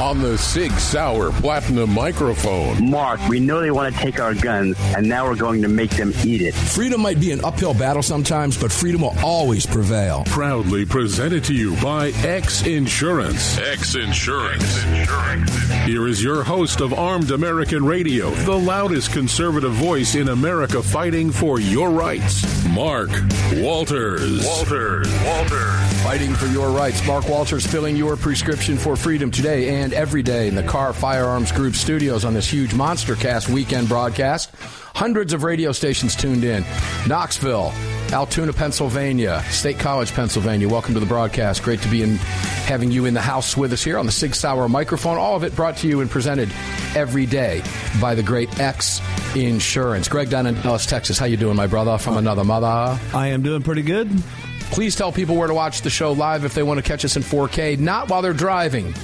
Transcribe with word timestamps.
on 0.00 0.20
the 0.20 0.38
Sig 0.38 0.72
Sauer 0.72 1.30
Platinum 1.30 1.92
microphone. 1.92 2.90
Mark, 2.90 3.20
we 3.28 3.38
know 3.38 3.60
they 3.60 3.70
want 3.70 3.94
to 3.94 4.00
take 4.00 4.18
our 4.18 4.34
guns, 4.34 4.76
and 4.96 5.06
now 5.06 5.26
we're 5.26 5.36
going 5.36 5.60
to 5.62 5.68
make 5.68 5.90
them 5.90 6.12
eat 6.24 6.40
it. 6.40 6.54
Freedom 6.54 7.00
might 7.00 7.20
be 7.20 7.32
an 7.32 7.44
uphill 7.44 7.74
battle 7.74 8.02
sometimes, 8.02 8.56
but 8.56 8.72
freedom 8.72 9.02
will 9.02 9.14
always 9.22 9.66
prevail. 9.66 10.24
Proudly 10.26 10.86
presented 10.86 11.44
to 11.44 11.54
you 11.54 11.76
by 11.82 12.08
X 12.24 12.66
Insurance. 12.66 13.58
X 13.58 13.94
Insurance. 13.94 14.82
Here 15.84 16.08
is 16.08 16.22
your 16.22 16.42
host 16.42 16.80
of 16.80 16.94
Armed 16.94 17.30
American 17.30 17.84
Radio, 17.84 18.30
the 18.30 18.56
loudest 18.56 19.12
conservative 19.12 19.72
voice 19.72 20.14
in 20.14 20.28
America 20.28 20.82
fighting 20.82 21.30
for 21.30 21.60
your 21.60 21.90
rights, 21.90 22.44
Mark 22.68 23.10
Walters. 23.54 24.46
Walters. 24.46 25.08
Walters. 25.24 26.02
Fighting 26.02 26.34
for 26.34 26.46
your 26.46 26.70
rights. 26.70 27.06
Mark 27.06 27.28
Walters 27.28 27.66
filling 27.66 27.94
your 27.94 28.16
prescription 28.16 28.76
for 28.78 28.96
freedom 28.96 29.30
today 29.30 29.82
and 29.82 29.89
every 29.92 30.22
day 30.22 30.48
in 30.48 30.54
the 30.54 30.62
Kahr 30.62 30.92
Firearms 30.92 31.52
Group 31.52 31.74
studios 31.74 32.24
on 32.24 32.34
this 32.34 32.48
huge 32.48 32.74
Monster 32.74 33.14
Cast 33.14 33.48
weekend 33.48 33.88
broadcast. 33.88 34.50
Hundreds 34.94 35.32
of 35.32 35.42
radio 35.42 35.72
stations 35.72 36.16
tuned 36.16 36.44
in. 36.44 36.64
Knoxville, 37.06 37.72
Altoona, 38.12 38.52
Pennsylvania, 38.52 39.42
State 39.50 39.78
College, 39.78 40.12
Pennsylvania. 40.12 40.68
Welcome 40.68 40.94
to 40.94 41.00
the 41.00 41.06
broadcast. 41.06 41.62
Great 41.62 41.80
to 41.82 41.88
be 41.88 42.02
in 42.02 42.16
having 42.66 42.90
you 42.90 43.06
in 43.06 43.14
the 43.14 43.20
house 43.20 43.56
with 43.56 43.72
us 43.72 43.82
here 43.82 43.98
on 43.98 44.06
the 44.06 44.12
Sig 44.12 44.34
Sauer 44.34 44.68
microphone. 44.68 45.16
All 45.16 45.36
of 45.36 45.44
it 45.44 45.54
brought 45.54 45.76
to 45.78 45.88
you 45.88 46.00
and 46.00 46.10
presented 46.10 46.50
every 46.94 47.26
day 47.26 47.62
by 48.00 48.14
the 48.14 48.22
great 48.22 48.60
X 48.60 49.00
Insurance. 49.34 50.08
Greg 50.08 50.28
down 50.28 50.46
in 50.46 50.54
Dallas, 50.56 50.86
Texas. 50.86 51.18
How 51.18 51.26
you 51.26 51.36
doing, 51.36 51.56
my 51.56 51.66
brother? 51.66 51.98
From 51.98 52.16
another 52.16 52.44
mother. 52.44 53.00
I 53.14 53.28
am 53.28 53.42
doing 53.42 53.62
pretty 53.62 53.82
good. 53.82 54.10
Please 54.72 54.94
tell 54.94 55.10
people 55.10 55.36
where 55.36 55.48
to 55.48 55.54
watch 55.54 55.82
the 55.82 55.90
show 55.90 56.12
live 56.12 56.44
if 56.44 56.54
they 56.54 56.62
want 56.62 56.78
to 56.78 56.82
catch 56.82 57.04
us 57.04 57.16
in 57.16 57.22
4K, 57.22 57.78
not 57.78 58.08
while 58.08 58.22
they're 58.22 58.32
driving. 58.32 58.94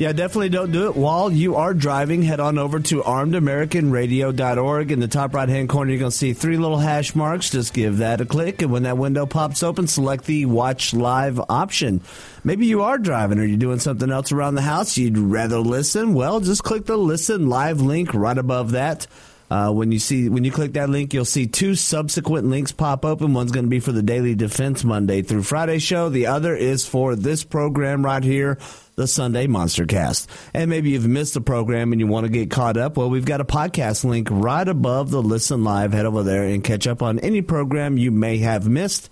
Yeah, 0.00 0.12
definitely 0.12 0.48
don't 0.48 0.72
do 0.72 0.86
it 0.86 0.96
while 0.96 1.30
you 1.30 1.56
are 1.56 1.74
driving. 1.74 2.22
Head 2.22 2.40
on 2.40 2.56
over 2.56 2.80
to 2.80 3.02
armedamericanradio.org. 3.02 4.92
In 4.92 4.98
the 4.98 5.08
top 5.08 5.34
right 5.34 5.46
hand 5.46 5.68
corner, 5.68 5.90
you're 5.90 6.00
going 6.00 6.10
to 6.10 6.16
see 6.16 6.32
three 6.32 6.56
little 6.56 6.78
hash 6.78 7.14
marks. 7.14 7.50
Just 7.50 7.74
give 7.74 7.98
that 7.98 8.22
a 8.22 8.24
click, 8.24 8.62
and 8.62 8.72
when 8.72 8.84
that 8.84 8.96
window 8.96 9.26
pops 9.26 9.62
open, 9.62 9.86
select 9.86 10.24
the 10.24 10.46
Watch 10.46 10.94
Live 10.94 11.38
option. 11.50 12.00
Maybe 12.44 12.64
you 12.64 12.80
are 12.80 12.96
driving 12.96 13.38
or 13.38 13.44
you're 13.44 13.58
doing 13.58 13.78
something 13.78 14.10
else 14.10 14.32
around 14.32 14.54
the 14.54 14.62
house. 14.62 14.96
You'd 14.96 15.18
rather 15.18 15.58
listen. 15.58 16.14
Well, 16.14 16.40
just 16.40 16.64
click 16.64 16.86
the 16.86 16.96
Listen 16.96 17.50
Live 17.50 17.82
link 17.82 18.14
right 18.14 18.38
above 18.38 18.70
that. 18.70 19.06
Uh, 19.50 19.72
when 19.72 19.90
you 19.90 19.98
see 19.98 20.28
when 20.28 20.44
you 20.44 20.52
click 20.52 20.74
that 20.74 20.88
link, 20.88 21.12
you'll 21.12 21.24
see 21.24 21.46
two 21.46 21.74
subsequent 21.74 22.46
links 22.46 22.70
pop 22.70 23.04
open. 23.04 23.34
One's 23.34 23.50
going 23.50 23.66
to 23.66 23.70
be 23.70 23.80
for 23.80 23.90
the 23.90 24.02
Daily 24.02 24.36
Defense 24.36 24.84
Monday 24.84 25.22
through 25.22 25.42
Friday 25.42 25.80
show. 25.80 26.08
The 26.08 26.26
other 26.26 26.54
is 26.54 26.86
for 26.86 27.16
this 27.16 27.42
program 27.42 28.04
right 28.04 28.22
here, 28.22 28.58
the 28.94 29.08
Sunday 29.08 29.48
Monster 29.48 29.86
Cast. 29.86 30.30
And 30.54 30.70
maybe 30.70 30.90
you've 30.90 31.08
missed 31.08 31.34
the 31.34 31.40
program 31.40 31.90
and 31.90 32.00
you 32.00 32.06
want 32.06 32.26
to 32.26 32.32
get 32.32 32.48
caught 32.50 32.76
up. 32.76 32.96
Well, 32.96 33.10
we've 33.10 33.24
got 33.24 33.40
a 33.40 33.44
podcast 33.44 34.04
link 34.04 34.28
right 34.30 34.68
above 34.68 35.10
the 35.10 35.22
Listen 35.22 35.64
Live. 35.64 35.92
Head 35.92 36.06
over 36.06 36.22
there 36.22 36.44
and 36.44 36.62
catch 36.62 36.86
up 36.86 37.02
on 37.02 37.18
any 37.18 37.42
program 37.42 37.98
you 37.98 38.12
may 38.12 38.38
have 38.38 38.68
missed. 38.68 39.10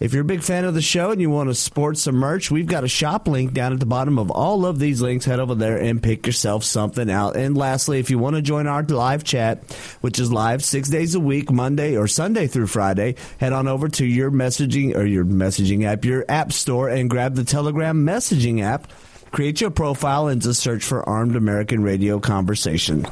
If 0.00 0.12
you're 0.12 0.22
a 0.22 0.24
big 0.24 0.44
fan 0.44 0.64
of 0.64 0.74
the 0.74 0.82
show 0.82 1.10
and 1.10 1.20
you 1.20 1.28
want 1.28 1.48
to 1.48 1.54
sport 1.56 1.98
some 1.98 2.14
merch, 2.14 2.52
we've 2.52 2.68
got 2.68 2.84
a 2.84 2.88
shop 2.88 3.26
link 3.26 3.52
down 3.52 3.72
at 3.72 3.80
the 3.80 3.86
bottom 3.86 4.16
of 4.16 4.30
all 4.30 4.64
of 4.64 4.78
these 4.78 5.00
links. 5.00 5.24
Head 5.24 5.40
over 5.40 5.56
there 5.56 5.76
and 5.76 6.00
pick 6.00 6.24
yourself 6.24 6.62
something 6.62 7.10
out. 7.10 7.36
And 7.36 7.56
lastly, 7.56 7.98
if 7.98 8.08
you 8.08 8.16
want 8.16 8.36
to 8.36 8.42
join 8.42 8.68
our 8.68 8.84
live 8.84 9.24
chat, 9.24 9.64
which 10.00 10.20
is 10.20 10.30
live 10.30 10.62
six 10.62 10.88
days 10.88 11.16
a 11.16 11.20
week, 11.20 11.50
Monday 11.50 11.96
or 11.96 12.06
Sunday 12.06 12.46
through 12.46 12.68
Friday, 12.68 13.16
head 13.38 13.52
on 13.52 13.66
over 13.66 13.88
to 13.88 14.06
your 14.06 14.30
messaging 14.30 14.94
or 14.94 15.04
your 15.04 15.24
messaging 15.24 15.84
app, 15.84 16.04
your 16.04 16.24
app 16.28 16.52
store, 16.52 16.88
and 16.88 17.10
grab 17.10 17.34
the 17.34 17.42
Telegram 17.42 18.06
messaging 18.06 18.62
app. 18.62 18.92
Create 19.32 19.60
your 19.60 19.70
profile 19.70 20.28
and 20.28 20.40
just 20.40 20.60
search 20.60 20.84
for 20.84 21.06
Armed 21.08 21.34
American 21.34 21.82
Radio 21.82 22.20
Conversation. 22.20 23.04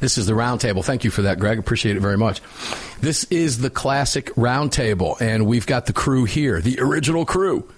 This 0.00 0.18
is 0.18 0.26
the 0.26 0.32
roundtable. 0.32 0.84
Thank 0.84 1.04
you 1.04 1.10
for 1.10 1.22
that, 1.22 1.38
Greg. 1.38 1.58
Appreciate 1.58 1.96
it 1.96 2.00
very 2.00 2.16
much. 2.16 2.40
This 3.00 3.24
is 3.24 3.58
the 3.58 3.70
classic 3.70 4.26
roundtable, 4.34 5.20
and 5.20 5.46
we've 5.46 5.66
got 5.66 5.86
the 5.86 5.92
crew 5.92 6.24
here, 6.24 6.60
the 6.60 6.78
original 6.80 7.24
crew, 7.24 7.68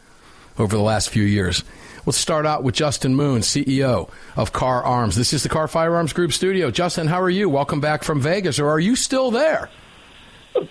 over 0.59 0.77
the 0.77 0.83
last 0.83 1.11
few 1.11 1.23
years. 1.23 1.65
Let's 2.05 2.19
start 2.19 2.47
out 2.47 2.63
with 2.63 2.75
Justin 2.75 3.15
Moon, 3.17 3.41
CEO 3.41 4.09
of 4.37 4.53
Kahr 4.53 4.85
Arms. 4.85 5.17
This 5.17 5.33
is 5.33 5.43
the 5.43 5.49
Kahr 5.49 5.67
Firearms 5.67 6.13
Group 6.13 6.33
studio. 6.33 6.71
Justin, 6.71 7.09
how 7.09 7.21
are 7.21 7.31
you? 7.31 7.49
Welcome 7.49 7.81
back 7.81 8.05
from 8.05 8.21
Vegas, 8.21 8.61
or 8.61 8.69
are 8.69 8.79
you 8.79 8.95
still 8.95 9.31
there? 9.31 9.69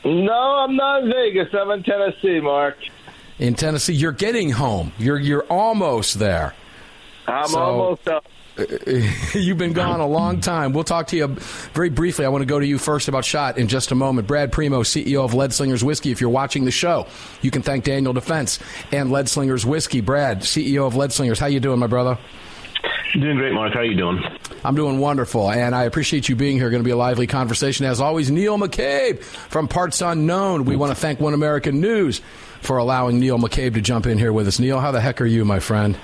No, 0.04 0.34
I'm 0.34 0.76
not 0.76 1.04
in 1.04 1.12
Vegas. 1.12 1.50
I'm 1.54 1.72
in 1.72 1.84
Tennessee, 1.84 2.40
Mark. 2.40 2.78
In 3.38 3.54
Tennessee, 3.56 3.94
you're 3.94 4.14
getting 4.14 4.52
home. 4.52 4.94
You're 4.98 5.20
you're 5.20 5.46
almost 5.50 6.20
there. 6.20 6.54
I'm 7.28 7.48
so, 7.48 7.60
almost 7.60 8.08
up. 8.08 8.26
You've 9.34 9.58
been 9.58 9.74
gone 9.74 10.00
a 10.00 10.08
long 10.08 10.40
time. 10.40 10.72
We'll 10.72 10.86
talk 10.86 11.08
to 11.08 11.18
you 11.18 11.28
very 11.28 11.90
briefly. 11.90 12.26
I 12.26 12.30
want 12.30 12.42
to 12.42 12.46
go 12.46 12.60
to 12.60 12.66
you 12.66 12.78
first 12.78 13.10
about 13.10 13.26
shot 13.26 13.58
in 13.58 13.68
just 13.68 13.92
a 13.92 13.96
moment. 13.96 14.28
Brad 14.28 14.52
Primo, 14.52 14.84
CEO 14.84 15.26
of 15.26 15.34
Lead 15.34 15.52
Slingers 15.52 15.84
Whiskey. 15.84 16.12
If 16.12 16.22
you're 16.22 16.30
watching 16.30 16.64
the 16.64 16.72
show, 16.72 17.08
you 17.42 17.52
can 17.52 17.62
thank 17.62 17.84
Daniel 17.84 18.14
Defense 18.14 18.60
and 18.94 19.12
Lead 19.12 19.28
Slingers 19.28 19.66
Whiskey. 19.66 20.00
Brad, 20.00 20.42
CEO 20.42 20.88
of 20.88 20.96
Lead 20.96 21.12
Slingers, 21.12 21.38
how 21.38 21.48
you 21.48 21.60
doing, 21.60 21.80
my 21.80 21.88
brother? 21.88 22.18
Doing 23.14 23.38
great, 23.38 23.54
Mark. 23.54 23.74
How 23.74 23.80
are 23.80 23.86
you 23.86 23.96
doing? 23.96 24.22
I'm 24.64 24.76
doing 24.76 25.00
wonderful, 25.00 25.50
and 25.50 25.76
I 25.76 25.84
appreciate 25.84 26.28
you 26.30 26.36
being 26.36 26.58
here. 26.58 26.70
Going 26.70 26.82
to 26.82 26.88
be 26.88 26.92
a 26.92 26.98
lively 26.98 27.28
conversation. 27.28 27.86
As 27.86 28.00
always, 28.02 28.32
Neil 28.32 28.58
McCabe 28.58 29.22
from 29.22 29.68
Parts 29.68 30.02
Unknown. 30.02 30.66
We 30.66 30.76
want 30.76 30.92
to 30.92 30.96
thank 30.96 31.20
One 31.20 31.34
American 31.34 31.82
News 31.82 32.22
for 32.62 32.78
allowing 32.78 33.20
Neil 33.20 33.38
McCabe 33.38 33.74
to 33.76 33.82
jump 33.82 34.06
in 34.06 34.18
here 34.18 34.34
with 34.34 34.48
us. 34.48 34.60
Neil, 34.60 34.80
how 34.80 34.92
the 34.92 35.02
heck 35.02 35.22
are 35.22 35.26
you, 35.26 35.46
my 35.46 35.60
friend? 35.60 35.98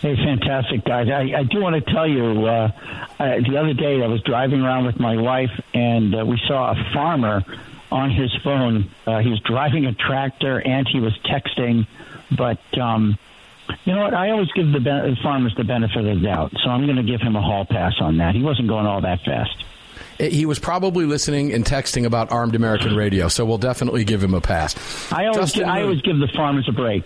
Hey, 0.00 0.16
fantastic, 0.16 0.84
guys. 0.84 1.08
I, 1.08 1.40
I 1.40 1.42
do 1.42 1.60
want 1.60 1.84
to 1.84 1.92
tell 1.92 2.08
you, 2.08 2.46
uh, 2.46 2.70
I, 3.18 3.40
the 3.40 3.58
other 3.58 3.74
day 3.74 4.02
I 4.02 4.06
was 4.06 4.22
driving 4.22 4.62
around 4.62 4.86
with 4.86 4.98
my 4.98 5.16
wife, 5.16 5.50
and 5.74 6.14
uh, 6.14 6.24
we 6.24 6.40
saw 6.48 6.72
a 6.72 6.92
farmer 6.94 7.44
on 7.92 8.10
his 8.10 8.34
phone. 8.42 8.90
Uh, 9.06 9.18
he 9.18 9.28
was 9.28 9.40
driving 9.40 9.84
a 9.84 9.92
tractor 9.92 10.58
and 10.58 10.88
he 10.88 11.00
was 11.00 11.16
texting, 11.24 11.86
but. 12.36 12.60
Um, 12.78 13.18
you 13.84 13.94
know 13.94 14.02
what? 14.02 14.14
I 14.14 14.30
always 14.30 14.50
give 14.52 14.72
the 14.72 14.80
ben- 14.80 15.16
farmers 15.22 15.54
the 15.56 15.62
benefit 15.62 16.04
of 16.04 16.04
the 16.04 16.26
doubt, 16.26 16.52
so 16.60 16.70
I'm 16.70 16.86
going 16.86 16.96
to 16.96 17.04
give 17.04 17.20
him 17.20 17.36
a 17.36 17.40
hall 17.40 17.64
pass 17.64 17.94
on 18.00 18.16
that. 18.16 18.34
He 18.34 18.42
wasn't 18.42 18.66
going 18.66 18.84
all 18.84 19.00
that 19.02 19.20
fast. 19.24 19.64
He 20.18 20.44
was 20.44 20.58
probably 20.58 21.06
listening 21.06 21.52
and 21.52 21.64
texting 21.64 22.04
about 22.04 22.30
Armed 22.30 22.54
American 22.54 22.96
Radio, 22.96 23.28
so 23.28 23.44
we'll 23.44 23.58
definitely 23.58 24.04
give 24.04 24.22
him 24.22 24.34
a 24.34 24.40
pass. 24.40 24.74
I 25.12 25.26
always, 25.26 25.58
I 25.60 25.82
always 25.82 26.02
give 26.02 26.18
the 26.18 26.28
farmers 26.34 26.68
a 26.68 26.72
break. 26.72 27.04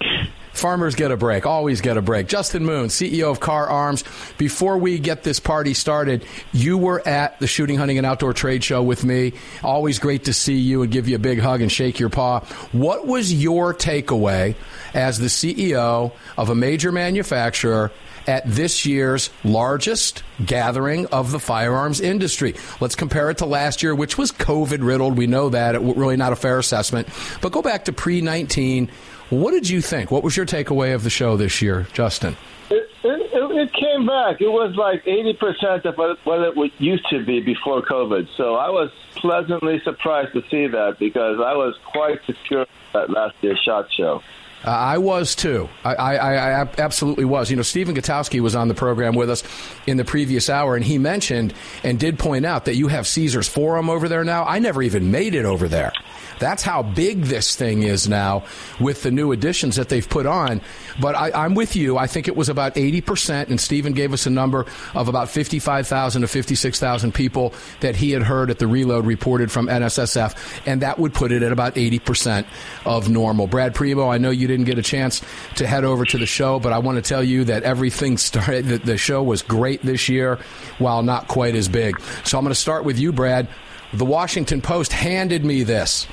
Farmers 0.54 0.94
get 0.94 1.10
a 1.10 1.16
break, 1.16 1.46
always 1.46 1.80
get 1.80 1.96
a 1.96 2.02
break. 2.02 2.28
Justin 2.28 2.64
Moon, 2.64 2.86
CEO 2.86 3.30
of 3.30 3.40
Kahr 3.40 3.66
Arms. 3.66 4.04
Before 4.38 4.78
we 4.78 5.00
get 5.00 5.24
this 5.24 5.40
party 5.40 5.74
started, 5.74 6.24
you 6.52 6.78
were 6.78 7.06
at 7.06 7.38
the 7.40 7.48
Shooting, 7.48 7.76
Hunting, 7.76 7.98
and 7.98 8.06
Outdoor 8.06 8.32
Trade 8.32 8.62
Show 8.62 8.82
with 8.82 9.04
me. 9.04 9.32
Always 9.64 9.98
great 9.98 10.24
to 10.26 10.32
see 10.32 10.56
you 10.56 10.82
and 10.82 10.92
give 10.92 11.08
you 11.08 11.16
a 11.16 11.18
big 11.18 11.40
hug 11.40 11.60
and 11.60 11.70
shake 11.70 11.98
your 11.98 12.08
paw. 12.08 12.40
What 12.70 13.04
was 13.04 13.34
your 13.34 13.74
takeaway 13.74 14.54
as 14.94 15.18
the 15.18 15.26
CEO 15.26 16.12
of 16.38 16.50
a 16.50 16.54
major 16.54 16.92
manufacturer 16.92 17.90
at 18.26 18.46
this 18.46 18.86
year's 18.86 19.30
largest 19.42 20.22
gathering 20.44 21.06
of 21.06 21.30
the 21.30 21.38
firearms 21.38 22.00
industry. 22.00 22.54
Let's 22.80 22.94
compare 22.94 23.30
it 23.30 23.38
to 23.38 23.46
last 23.46 23.82
year, 23.82 23.94
which 23.94 24.16
was 24.16 24.32
COVID 24.32 24.84
riddled. 24.84 25.16
We 25.16 25.26
know 25.26 25.50
that. 25.50 25.74
It 25.74 25.80
really 25.80 26.16
not 26.16 26.32
a 26.32 26.36
fair 26.36 26.58
assessment. 26.58 27.08
But 27.40 27.52
go 27.52 27.62
back 27.62 27.86
to 27.86 27.92
pre 27.92 28.20
19. 28.20 28.90
What 29.30 29.52
did 29.52 29.68
you 29.68 29.80
think? 29.80 30.10
What 30.10 30.22
was 30.22 30.36
your 30.36 30.46
takeaway 30.46 30.94
of 30.94 31.02
the 31.02 31.10
show 31.10 31.36
this 31.36 31.62
year, 31.62 31.86
Justin? 31.92 32.36
It, 32.70 32.88
it, 33.02 33.32
it 33.32 33.72
came 33.72 34.06
back. 34.06 34.40
It 34.40 34.48
was 34.48 34.74
like 34.76 35.04
80% 35.04 35.84
of 35.84 35.96
what, 36.24 36.40
it 36.40 36.72
used 36.78 37.06
to 37.10 37.24
be 37.24 37.40
before 37.40 37.82
COVID. 37.82 38.28
So 38.36 38.54
I 38.54 38.70
was 38.70 38.90
pleasantly 39.16 39.80
surprised 39.82 40.32
to 40.34 40.42
see 40.50 40.66
that 40.66 40.98
because 40.98 41.40
I 41.40 41.54
was 41.54 41.74
quite 41.84 42.20
secure 42.26 42.66
at 42.94 43.10
last 43.10 43.36
year's 43.40 43.60
SHOT 43.64 43.92
Show. 43.92 44.22
Uh, 44.64 44.70
I 44.70 44.98
was 44.98 45.34
too. 45.34 45.68
I, 45.84 45.94
I, 45.94 46.62
I, 46.62 46.68
absolutely 46.78 47.24
was. 47.24 47.50
You 47.50 47.56
know, 47.56 47.62
Stephen 47.62 47.94
Gutowski 47.94 48.40
was 48.40 48.54
on 48.54 48.68
the 48.68 48.74
program 48.74 49.14
with 49.14 49.28
us 49.28 49.42
in 49.86 49.98
the 49.98 50.04
previous 50.04 50.48
hour, 50.48 50.74
and 50.74 50.84
he 50.84 50.96
mentioned 50.96 51.52
and 51.82 51.98
did 51.98 52.18
point 52.18 52.46
out 52.46 52.64
that 52.64 52.74
you 52.74 52.88
have 52.88 53.06
Caesars 53.06 53.48
Forum 53.48 53.90
over 53.90 54.08
there 54.08 54.24
now. 54.24 54.44
I 54.44 54.58
never 54.58 54.82
even 54.82 55.10
made 55.10 55.34
it 55.34 55.44
over 55.44 55.68
there. 55.68 55.92
That's 56.38 56.62
how 56.62 56.82
big 56.82 57.22
this 57.22 57.56
thing 57.56 57.82
is 57.82 58.08
now 58.08 58.44
with 58.80 59.02
the 59.02 59.10
new 59.10 59.32
additions 59.32 59.76
that 59.76 59.88
they've 59.88 60.08
put 60.08 60.26
on. 60.26 60.60
But 61.00 61.14
I, 61.14 61.44
am 61.44 61.54
with 61.54 61.76
you. 61.76 61.96
I 61.96 62.06
think 62.06 62.28
it 62.28 62.36
was 62.36 62.48
about 62.48 62.74
80%, 62.74 63.48
and 63.48 63.60
Stephen 63.60 63.92
gave 63.92 64.12
us 64.12 64.26
a 64.26 64.30
number 64.30 64.66
of 64.94 65.08
about 65.08 65.28
55,000 65.28 66.22
to 66.22 66.28
56,000 66.28 67.12
people 67.14 67.54
that 67.80 67.96
he 67.96 68.10
had 68.10 68.22
heard 68.22 68.50
at 68.50 68.58
the 68.58 68.66
reload 68.66 69.06
reported 69.06 69.50
from 69.50 69.66
NSSF, 69.66 70.62
and 70.66 70.82
that 70.82 70.98
would 70.98 71.14
put 71.14 71.32
it 71.32 71.42
at 71.42 71.52
about 71.52 71.74
80% 71.74 72.46
of 72.84 73.08
normal. 73.08 73.46
Brad 73.46 73.74
Primo, 73.74 74.08
I 74.08 74.18
know 74.18 74.30
you 74.30 74.46
didn't 74.46 74.53
get 74.62 74.78
a 74.78 74.82
chance 74.82 75.20
to 75.56 75.66
head 75.66 75.84
over 75.84 76.04
to 76.04 76.18
the 76.18 76.26
show, 76.26 76.60
but 76.60 76.72
I 76.72 76.78
want 76.78 76.96
to 76.96 77.02
tell 77.02 77.24
you 77.24 77.44
that 77.44 77.64
everything 77.64 78.16
started, 78.18 78.66
the 78.66 78.96
show 78.96 79.22
was 79.22 79.42
great 79.42 79.82
this 79.82 80.08
year, 80.08 80.38
while 80.78 81.02
not 81.02 81.26
quite 81.26 81.56
as 81.56 81.68
big. 81.68 82.00
So 82.24 82.38
I'm 82.38 82.44
going 82.44 82.54
to 82.54 82.60
start 82.60 82.84
with 82.84 82.98
you, 82.98 83.12
Brad. 83.12 83.48
The 83.92 84.04
Washington 84.04 84.60
Post 84.60 84.92
handed 84.92 85.44
me 85.44 85.62
this 85.62 86.06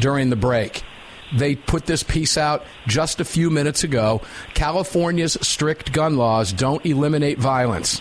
during 0.00 0.30
the 0.30 0.36
break. 0.36 0.82
They 1.34 1.56
put 1.56 1.86
this 1.86 2.02
piece 2.02 2.38
out 2.38 2.64
just 2.86 3.20
a 3.20 3.24
few 3.24 3.50
minutes 3.50 3.84
ago. 3.84 4.22
California's 4.54 5.36
strict 5.40 5.92
gun 5.92 6.16
laws 6.16 6.52
don't 6.52 6.84
eliminate 6.86 7.38
violence, 7.38 8.00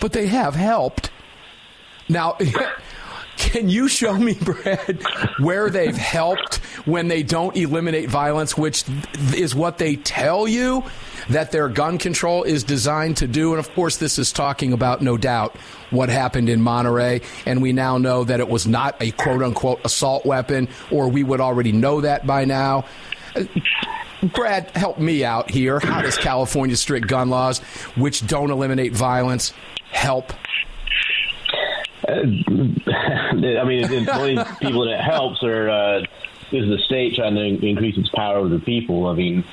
but 0.00 0.12
they 0.12 0.26
have 0.28 0.54
helped. 0.54 1.10
Now, 2.08 2.36
can 3.42 3.68
you 3.68 3.88
show 3.88 4.14
me, 4.16 4.34
Brad, 4.34 5.02
where 5.38 5.68
they've 5.68 5.96
helped 5.96 6.56
when 6.86 7.08
they 7.08 7.22
don't 7.22 7.56
eliminate 7.56 8.08
violence, 8.08 8.56
which 8.56 8.84
is 9.34 9.54
what 9.54 9.78
they 9.78 9.96
tell 9.96 10.46
you 10.46 10.84
that 11.28 11.50
their 11.50 11.68
gun 11.68 11.98
control 11.98 12.44
is 12.44 12.62
designed 12.62 13.16
to 13.18 13.26
do? 13.26 13.50
And 13.50 13.58
of 13.58 13.70
course, 13.74 13.96
this 13.96 14.18
is 14.18 14.32
talking 14.32 14.72
about, 14.72 15.02
no 15.02 15.16
doubt, 15.16 15.56
what 15.90 16.08
happened 16.08 16.48
in 16.48 16.62
Monterey. 16.62 17.20
And 17.44 17.60
we 17.60 17.72
now 17.72 17.98
know 17.98 18.24
that 18.24 18.38
it 18.40 18.48
was 18.48 18.66
not 18.66 18.96
a 19.00 19.10
quote 19.10 19.42
unquote 19.42 19.84
assault 19.84 20.24
weapon, 20.24 20.68
or 20.90 21.08
we 21.08 21.24
would 21.24 21.40
already 21.40 21.72
know 21.72 22.00
that 22.00 22.26
by 22.26 22.44
now. 22.44 22.84
Brad, 24.22 24.70
help 24.70 24.98
me 24.98 25.24
out 25.24 25.50
here. 25.50 25.80
How 25.80 26.00
does 26.00 26.16
California's 26.16 26.80
strict 26.80 27.08
gun 27.08 27.28
laws, 27.28 27.58
which 27.96 28.24
don't 28.24 28.52
eliminate 28.52 28.92
violence, 28.92 29.52
help? 29.90 30.32
Uh, 32.12 32.16
I 32.90 33.64
mean, 33.64 33.88
the 33.88 34.10
only 34.12 34.36
people 34.60 34.84
that 34.84 34.94
it 34.94 35.00
helps 35.00 35.42
are 35.42 35.68
uh, 35.68 36.00
is 36.52 36.68
the 36.68 36.78
state 36.84 37.14
trying 37.14 37.34
to 37.34 37.66
increase 37.66 37.96
its 37.96 38.08
power 38.10 38.36
over 38.36 38.48
the 38.48 38.60
people. 38.60 39.06
I 39.06 39.14
mean, 39.14 39.44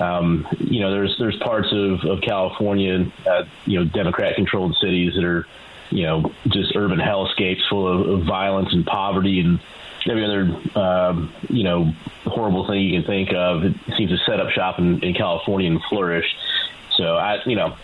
um, 0.00 0.46
you 0.58 0.80
know, 0.80 0.90
there's 0.90 1.16
there's 1.18 1.36
parts 1.38 1.68
of 1.72 2.04
of 2.04 2.20
California, 2.20 3.06
uh, 3.26 3.44
you 3.66 3.78
know, 3.78 3.84
Democrat-controlled 3.84 4.76
cities 4.80 5.14
that 5.14 5.24
are, 5.24 5.46
you 5.90 6.04
know, 6.04 6.32
just 6.48 6.74
urban 6.76 6.98
hellscapes 6.98 7.68
full 7.68 7.88
of, 7.88 8.08
of 8.08 8.26
violence 8.26 8.72
and 8.72 8.86
poverty 8.86 9.40
and 9.40 9.60
every 10.08 10.24
other, 10.24 10.56
um, 10.78 11.32
you 11.48 11.64
know, 11.64 11.92
horrible 12.24 12.66
thing 12.66 12.80
you 12.80 13.00
can 13.00 13.06
think 13.06 13.32
of. 13.32 13.64
It 13.64 13.74
seems 13.96 14.10
to 14.10 14.18
set 14.26 14.40
up 14.40 14.50
shop 14.50 14.78
in, 14.78 15.02
in 15.02 15.14
California 15.14 15.70
and 15.70 15.82
flourish. 15.84 16.36
So 16.96 17.16
I, 17.16 17.42
you 17.46 17.56
know, 17.56 17.76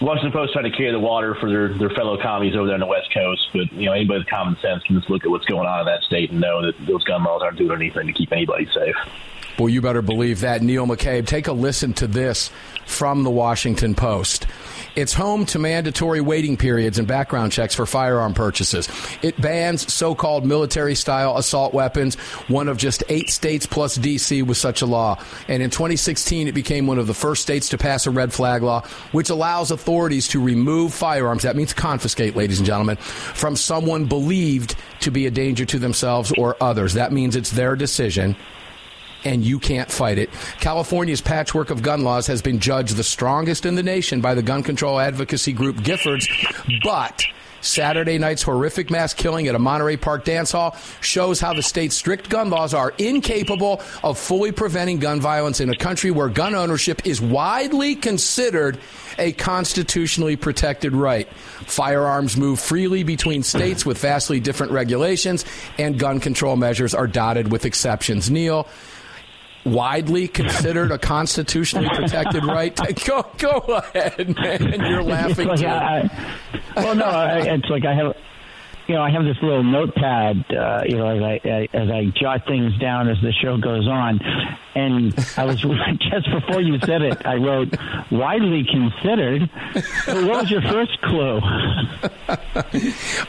Washington 0.00 0.32
Post 0.32 0.52
trying 0.52 0.70
to 0.70 0.76
carry 0.76 0.90
the 0.90 0.98
water 0.98 1.34
for 1.36 1.48
their, 1.48 1.68
their 1.68 1.90
fellow 1.90 2.20
commies 2.20 2.56
over 2.56 2.66
there 2.66 2.74
on 2.74 2.80
the 2.80 2.86
West 2.86 3.12
Coast, 3.14 3.48
but 3.52 3.72
you 3.72 3.86
know 3.86 3.92
anybody 3.92 4.18
with 4.18 4.28
common 4.28 4.56
sense 4.60 4.82
can 4.82 4.96
just 4.96 5.08
look 5.08 5.24
at 5.24 5.30
what's 5.30 5.44
going 5.46 5.66
on 5.66 5.80
in 5.80 5.86
that 5.86 6.02
state 6.02 6.30
and 6.30 6.40
know 6.40 6.62
that 6.66 6.74
those 6.86 7.04
gun 7.04 7.22
laws 7.22 7.42
aren't 7.42 7.58
doing 7.58 7.72
anything 7.72 8.06
to 8.06 8.12
keep 8.12 8.32
anybody 8.32 8.66
safe. 8.74 8.96
Well, 9.58 9.68
you 9.68 9.80
better 9.80 10.02
believe 10.02 10.40
that. 10.40 10.62
Neil 10.62 10.86
McCabe, 10.86 11.26
take 11.26 11.46
a 11.46 11.52
listen 11.52 11.92
to 11.94 12.08
this 12.08 12.50
from 12.86 13.22
the 13.22 13.30
Washington 13.30 13.94
Post. 13.94 14.46
It's 14.96 15.12
home 15.12 15.44
to 15.46 15.58
mandatory 15.58 16.20
waiting 16.20 16.56
periods 16.56 17.00
and 17.00 17.08
background 17.08 17.50
checks 17.50 17.74
for 17.74 17.84
firearm 17.84 18.32
purchases. 18.32 18.88
It 19.22 19.40
bans 19.40 19.92
so 19.92 20.14
called 20.14 20.46
military 20.46 20.94
style 20.94 21.36
assault 21.36 21.74
weapons, 21.74 22.14
one 22.46 22.68
of 22.68 22.76
just 22.76 23.02
eight 23.08 23.28
states 23.28 23.66
plus 23.66 23.96
D.C. 23.96 24.42
with 24.42 24.56
such 24.56 24.82
a 24.82 24.86
law. 24.86 25.18
And 25.48 25.64
in 25.64 25.70
2016, 25.70 26.46
it 26.46 26.52
became 26.52 26.86
one 26.86 27.00
of 27.00 27.08
the 27.08 27.14
first 27.14 27.42
states 27.42 27.70
to 27.70 27.78
pass 27.78 28.06
a 28.06 28.12
red 28.12 28.32
flag 28.32 28.62
law, 28.62 28.82
which 29.10 29.30
allows 29.30 29.72
authorities 29.72 30.28
to 30.28 30.40
remove 30.40 30.94
firearms, 30.94 31.42
that 31.42 31.56
means 31.56 31.72
confiscate, 31.72 32.36
ladies 32.36 32.58
and 32.58 32.66
gentlemen, 32.66 32.96
from 32.96 33.56
someone 33.56 34.04
believed 34.04 34.76
to 35.00 35.10
be 35.10 35.26
a 35.26 35.30
danger 35.30 35.64
to 35.64 35.80
themselves 35.80 36.32
or 36.38 36.56
others. 36.60 36.94
That 36.94 37.12
means 37.12 37.34
it's 37.34 37.50
their 37.50 37.74
decision 37.74 38.36
and 39.24 39.44
you 39.44 39.58
can't 39.58 39.90
fight 39.90 40.18
it. 40.18 40.30
California's 40.60 41.20
patchwork 41.20 41.70
of 41.70 41.82
gun 41.82 42.04
laws 42.04 42.26
has 42.26 42.42
been 42.42 42.58
judged 42.58 42.96
the 42.96 43.04
strongest 43.04 43.66
in 43.66 43.74
the 43.74 43.82
nation 43.82 44.20
by 44.20 44.34
the 44.34 44.42
gun 44.42 44.62
control 44.62 44.98
advocacy 44.98 45.52
group 45.52 45.76
Giffords, 45.76 46.26
but 46.82 47.24
Saturday 47.64 48.18
night's 48.18 48.42
horrific 48.42 48.90
mass 48.90 49.14
killing 49.14 49.48
at 49.48 49.54
a 49.54 49.58
Monterey 49.58 49.96
Park 49.96 50.24
dance 50.24 50.52
hall 50.52 50.76
shows 51.00 51.40
how 51.40 51.54
the 51.54 51.62
state's 51.62 51.96
strict 51.96 52.28
gun 52.28 52.50
laws 52.50 52.74
are 52.74 52.92
incapable 52.98 53.80
of 54.02 54.18
fully 54.18 54.52
preventing 54.52 54.98
gun 54.98 55.20
violence 55.20 55.60
in 55.60 55.70
a 55.70 55.76
country 55.76 56.10
where 56.10 56.28
gun 56.28 56.54
ownership 56.54 57.06
is 57.06 57.20
widely 57.20 57.94
considered 57.94 58.78
a 59.18 59.32
constitutionally 59.32 60.36
protected 60.36 60.92
right. 60.92 61.28
Firearms 61.66 62.36
move 62.36 62.60
freely 62.60 63.02
between 63.02 63.42
states 63.42 63.86
with 63.86 63.98
vastly 63.98 64.40
different 64.40 64.72
regulations, 64.72 65.44
and 65.78 65.98
gun 65.98 66.20
control 66.20 66.56
measures 66.56 66.94
are 66.94 67.06
dotted 67.06 67.50
with 67.50 67.64
exceptions. 67.64 68.30
Neil, 68.30 68.68
widely 69.64 70.28
considered 70.28 70.92
a 70.92 70.98
constitutionally 70.98 71.88
protected 71.94 72.44
right? 72.44 72.74
Go, 73.04 73.26
go 73.38 73.58
ahead, 73.58 74.34
man. 74.36 74.80
You're 74.80 75.02
laughing. 75.02 75.48
Like 75.48 75.64
I, 75.64 76.10
well, 76.76 76.94
no, 76.94 77.04
I, 77.04 77.40
it's 77.40 77.68
like 77.68 77.84
I 77.84 77.94
have 77.94 78.14
you 78.86 78.94
know, 78.94 79.02
I 79.02 79.10
have 79.10 79.24
this 79.24 79.36
little 79.42 79.62
notepad, 79.62 80.44
uh, 80.54 80.82
you 80.86 80.98
know, 80.98 81.08
as 81.08 81.22
I 81.22 81.68
as 81.72 81.90
I 81.90 82.04
jot 82.14 82.46
things 82.46 82.76
down 82.78 83.08
as 83.08 83.16
the 83.22 83.32
show 83.32 83.56
goes 83.56 83.88
on, 83.88 84.20
and 84.74 85.14
I 85.38 85.44
was 85.44 85.60
just 86.10 86.30
before 86.30 86.60
you 86.60 86.78
said 86.80 87.00
it, 87.00 87.24
I 87.24 87.36
wrote 87.36 87.74
widely 88.10 88.64
considered. 88.70 89.48
what 90.06 90.42
was 90.42 90.50
your 90.50 90.60
first 90.62 91.00
clue? 91.00 91.40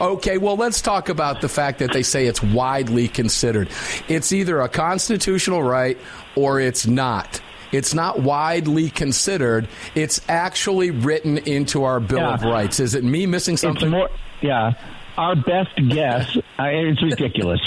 okay, 0.00 0.36
well, 0.36 0.56
let's 0.56 0.82
talk 0.82 1.08
about 1.08 1.40
the 1.40 1.48
fact 1.48 1.78
that 1.78 1.92
they 1.92 2.02
say 2.02 2.26
it's 2.26 2.42
widely 2.42 3.08
considered. 3.08 3.70
It's 4.08 4.32
either 4.32 4.60
a 4.60 4.68
constitutional 4.68 5.62
right 5.62 5.96
or 6.34 6.60
it's 6.60 6.86
not. 6.86 7.40
It's 7.72 7.94
not 7.94 8.20
widely 8.20 8.90
considered. 8.90 9.68
It's 9.94 10.20
actually 10.28 10.90
written 10.90 11.38
into 11.38 11.84
our 11.84 11.98
Bill 11.98 12.18
yeah. 12.18 12.34
of 12.34 12.42
Rights. 12.42 12.78
Is 12.78 12.94
it 12.94 13.04
me 13.04 13.26
missing 13.26 13.56
something? 13.56 13.90
More, 13.90 14.10
yeah 14.42 14.74
our 15.16 15.36
best 15.36 15.76
guess. 15.88 16.36
I, 16.58 16.70
it's 16.70 17.02
ridiculous. 17.02 17.60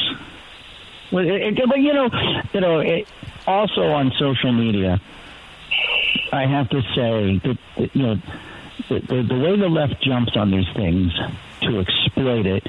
But, 1.11 1.25
but 1.25 1.79
you 1.79 1.93
know, 1.93 2.09
you 2.53 2.61
know, 2.61 2.79
it, 2.79 3.07
also 3.47 3.81
on 3.81 4.11
social 4.19 4.51
media, 4.51 5.01
I 6.31 6.45
have 6.45 6.69
to 6.69 6.81
say 6.95 7.41
that, 7.43 7.57
that 7.77 7.95
you 7.95 8.03
know 8.03 8.15
the, 8.89 8.99
the, 8.99 9.23
the 9.27 9.39
way 9.39 9.57
the 9.57 9.69
left 9.69 10.01
jumps 10.03 10.33
on 10.35 10.51
these 10.51 10.67
things 10.75 11.11
to 11.61 11.79
exploit 11.79 12.45
it. 12.45 12.67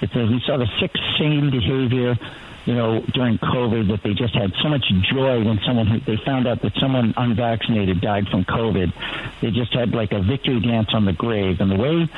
It's 0.00 0.14
a, 0.16 0.26
we 0.26 0.42
saw 0.46 0.56
the 0.56 0.68
sick, 0.80 0.92
sane 1.18 1.50
behavior 1.50 2.16
you 2.64 2.74
know, 2.74 3.00
during 3.12 3.38
COVID 3.38 3.88
that 3.88 4.02
they 4.02 4.14
just 4.14 4.34
had 4.34 4.52
so 4.62 4.68
much 4.68 4.84
joy 5.12 5.42
when 5.44 5.58
someone 5.66 6.00
they 6.06 6.16
found 6.24 6.46
out 6.46 6.62
that 6.62 6.72
someone 6.78 7.12
unvaccinated 7.16 8.00
died 8.00 8.28
from 8.28 8.44
COVID. 8.44 8.92
They 9.40 9.50
just 9.50 9.72
had 9.74 9.90
like 9.90 10.12
a 10.12 10.22
victory 10.22 10.60
dance 10.60 10.90
on 10.92 11.04
the 11.04 11.12
grave, 11.12 11.60
and 11.60 11.70
the 11.70 11.76
way 11.76 12.08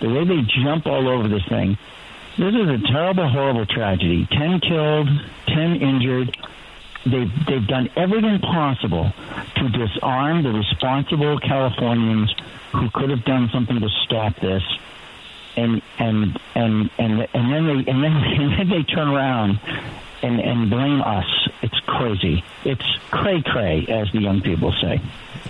the 0.00 0.08
way 0.08 0.24
they 0.24 0.42
jump 0.62 0.86
all 0.86 1.08
over 1.08 1.28
this 1.28 1.44
thing. 1.48 1.78
This 2.38 2.54
is 2.54 2.68
a 2.68 2.78
terrible, 2.90 3.28
horrible 3.28 3.66
tragedy. 3.66 4.26
Ten 4.26 4.60
killed, 4.60 5.08
ten 5.46 5.76
injured. 5.76 6.36
They've 7.04 7.32
they've 7.46 7.66
done 7.66 7.90
everything 7.96 8.38
possible 8.40 9.12
to 9.56 9.68
disarm 9.68 10.42
the 10.42 10.52
responsible 10.52 11.38
Californians 11.40 12.34
who 12.72 12.88
could 12.90 13.10
have 13.10 13.24
done 13.24 13.50
something 13.52 13.80
to 13.80 13.88
stop 14.04 14.36
this. 14.36 14.62
And 15.56 15.82
and 15.98 16.38
and 16.54 16.90
and 16.98 17.28
and 17.34 17.52
then 17.52 17.66
they 17.66 17.90
and 17.90 18.02
then 18.02 18.12
and 18.40 18.58
then 18.58 18.68
they 18.68 18.82
turn 18.84 19.08
around 19.08 19.60
and 20.22 20.40
and 20.40 20.70
blame 20.70 21.02
us. 21.02 21.48
It's 21.62 21.78
crazy. 21.86 22.42
It's 22.64 22.84
cray 23.10 23.42
cray, 23.42 23.86
as 23.88 24.10
the 24.12 24.20
young 24.20 24.40
people 24.40 24.72
say. 24.80 25.00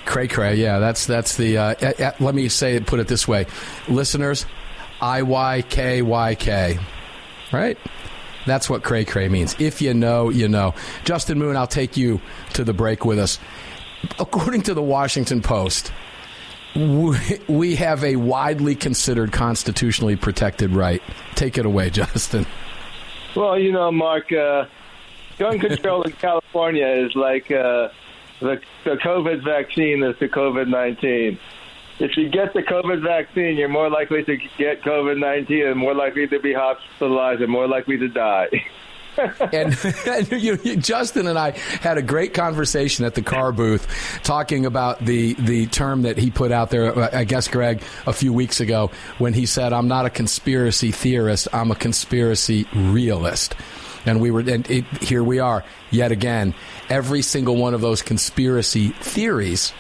Cray 0.05 0.29
cray, 0.29 0.57
yeah. 0.57 0.79
That's 0.79 1.07
that's 1.07 1.37
the. 1.37 1.59
Uh, 1.59 1.75
uh, 1.81 2.13
let 2.21 2.35
me 2.35 2.49
say 2.49 2.75
it. 2.77 2.87
Put 2.87 3.01
it 3.01 3.09
this 3.09 3.29
way, 3.29 3.47
listeners. 3.89 4.47
I 5.01 5.23
Y 5.23 5.63
K 5.69 6.03
Y 6.03 6.35
K, 6.35 6.79
right? 7.53 7.79
That's 8.47 8.69
what 8.71 8.83
cray 8.83 9.05
cray 9.05 9.29
means. 9.29 9.55
If 9.59 9.83
you 9.83 9.95
know, 9.95 10.31
you 10.31 10.49
know. 10.49 10.75
Justin 11.05 11.39
Moon, 11.39 11.57
I'll 11.57 11.67
take 11.67 11.97
you 11.97 12.21
to 12.55 12.65
the 12.65 12.73
break 12.73 13.05
with 13.05 13.19
us. 13.19 13.39
According 14.19 14.63
to 14.63 14.75
the 14.75 14.83
Washington 14.83 15.43
Post, 15.43 15.93
we 16.75 17.77
have 17.77 18.03
a 18.05 18.17
widely 18.17 18.75
considered 18.75 19.33
constitutionally 19.33 20.17
protected 20.17 20.71
right. 20.73 21.03
Take 21.35 21.59
it 21.59 21.67
away, 21.67 21.91
Justin. 21.91 22.47
Well, 23.37 23.59
you 23.59 23.73
know, 23.73 23.93
Mark, 23.93 24.33
uh, 24.33 24.65
gun 25.41 25.59
control 25.59 26.03
in 26.03 26.13
California 26.13 26.87
is 26.87 27.17
like 27.17 27.51
uh, 27.51 27.89
the, 28.41 28.61
the 28.85 28.97
COVID 28.97 29.43
vaccine 29.43 30.03
is 30.03 30.17
the 30.19 30.29
COVID 30.29 30.69
19. 30.69 31.39
If 31.99 32.17
you 32.17 32.29
get 32.29 32.53
the 32.53 32.63
COVID 32.63 33.03
vaccine, 33.03 33.57
you're 33.57 33.69
more 33.69 33.91
likely 33.91 34.23
to 34.25 34.37
get 34.59 34.83
COVID 34.83 35.19
19 35.19 35.67
and 35.67 35.79
more 35.79 35.95
likely 35.95 36.29
to 36.29 36.39
be 36.39 36.53
hospitalized 36.53 37.41
and 37.41 37.51
more 37.51 37.67
likely 37.67 37.97
to 37.97 38.09
die. 38.09 38.49
and, 39.53 39.77
and 40.07 40.31
you, 40.31 40.59
you, 40.63 40.77
Justin 40.77 41.27
and 41.27 41.39
I 41.39 41.53
had 41.81 41.97
a 41.97 42.03
great 42.03 42.35
conversation 42.35 43.07
at 43.07 43.15
the 43.15 43.23
Kahr 43.23 43.51
booth 43.51 44.21
talking 44.23 44.67
about 44.67 45.03
the 45.05 45.35
the 45.35 45.67
term 45.67 46.03
that 46.03 46.19
he 46.19 46.31
put 46.31 46.53
out 46.53 46.69
there. 46.69 46.97
Uh, 46.97 47.11
I 47.15 47.25
guess 47.25 47.49
Greg 47.49 47.83
a 48.07 48.13
few 48.13 48.35
weeks 48.35 48.61
ago 48.61 48.91
when 49.17 49.33
he 49.33 49.47
said, 49.47 49.73
"I'm 49.73 49.89
not 49.89 50.05
a 50.05 50.11
conspiracy 50.11 50.93
theorist. 50.93 51.49
I'm 51.53 51.71
a 51.71 51.77
conspiracy 51.77 52.67
realist." 52.75 53.55
And 54.07 54.21
we 54.21 54.31
were, 54.31 54.41
and 54.41 54.69
it, 54.71 54.85
here 55.03 55.23
we 55.23 55.39
are 55.39 55.65
yet 55.91 56.13
again. 56.13 56.55
Every 56.89 57.23
single 57.23 57.57
one 57.57 57.75
of 57.75 57.81
those 57.81 58.03
conspiracy 58.03 58.89
theories 58.89 59.73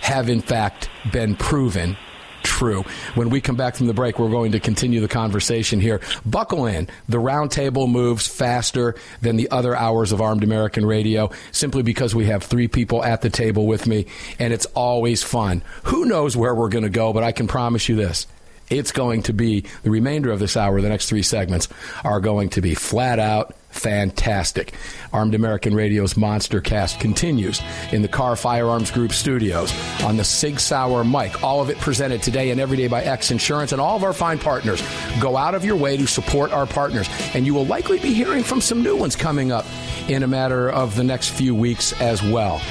have 0.00 0.28
in 0.28 0.40
fact 0.40 0.90
been 1.12 1.34
proven 1.34 1.96
true. 2.44 2.84
When 3.14 3.30
we 3.30 3.40
come 3.40 3.56
back 3.56 3.74
from 3.74 3.86
the 3.86 3.94
break, 3.94 4.18
we're 4.18 4.30
going 4.30 4.52
to 4.52 4.60
continue 4.60 5.00
the 5.00 5.08
conversation 5.08 5.80
here. 5.80 6.00
Buckle 6.24 6.66
in. 6.66 6.88
The 7.08 7.18
roundtable 7.18 7.90
moves 7.90 8.28
faster 8.28 8.94
than 9.22 9.36
the 9.36 9.50
other 9.50 9.74
hours 9.74 10.12
of 10.12 10.20
Armed 10.20 10.44
American 10.44 10.86
Radio 10.86 11.30
simply 11.50 11.82
because 11.82 12.14
we 12.14 12.26
have 12.26 12.44
three 12.44 12.68
people 12.68 13.02
at 13.02 13.22
the 13.22 13.30
table 13.30 13.66
with 13.66 13.86
me, 13.86 14.06
and 14.38 14.52
it's 14.52 14.66
always 14.66 15.22
fun. 15.22 15.62
Who 15.84 16.04
knows 16.04 16.36
where 16.36 16.54
we're 16.54 16.68
going 16.68 16.84
to 16.84 16.90
go, 16.90 17.12
but 17.12 17.24
I 17.24 17.32
can 17.32 17.48
promise 17.48 17.88
you 17.88 17.96
this. 17.96 18.26
It's 18.70 18.92
going 18.92 19.22
to 19.24 19.32
be 19.32 19.64
the 19.82 19.90
remainder 19.90 20.30
of 20.30 20.38
this 20.38 20.56
hour, 20.56 20.80
the 20.80 20.88
next 20.88 21.08
three 21.08 21.22
segments 21.22 21.68
are 22.02 22.20
going 22.20 22.50
to 22.50 22.62
be 22.62 22.74
flat 22.74 23.18
out 23.18 23.54
fantastic. 23.74 24.72
Armed 25.12 25.34
American 25.34 25.74
Radio's 25.74 26.16
Monster 26.16 26.60
Cast 26.60 27.00
continues 27.00 27.60
in 27.92 28.02
the 28.02 28.08
Kahr 28.08 28.36
Firearms 28.36 28.90
Group 28.90 29.12
studios 29.12 29.72
on 30.02 30.16
the 30.16 30.24
Sig 30.24 30.58
Sauer 30.58 31.04
mic. 31.04 31.42
All 31.42 31.60
of 31.60 31.70
it 31.70 31.78
presented 31.78 32.22
today 32.22 32.50
and 32.50 32.60
every 32.60 32.76
day 32.76 32.88
by 32.88 33.02
X 33.02 33.30
Insurance 33.30 33.72
and 33.72 33.80
all 33.80 33.96
of 33.96 34.04
our 34.04 34.12
fine 34.12 34.38
partners. 34.38 34.82
Go 35.20 35.36
out 35.36 35.54
of 35.54 35.64
your 35.64 35.76
way 35.76 35.96
to 35.96 36.06
support 36.06 36.52
our 36.52 36.66
partners, 36.66 37.08
and 37.34 37.44
you 37.44 37.52
will 37.52 37.66
likely 37.66 37.98
be 37.98 38.14
hearing 38.14 38.42
from 38.42 38.60
some 38.60 38.82
new 38.82 38.96
ones 38.96 39.16
coming 39.16 39.52
up 39.52 39.66
in 40.08 40.22
a 40.22 40.26
matter 40.26 40.70
of 40.70 40.94
the 40.94 41.04
next 41.04 41.30
few 41.30 41.54
weeks 41.54 41.92
as 42.00 42.22
well. 42.22 42.62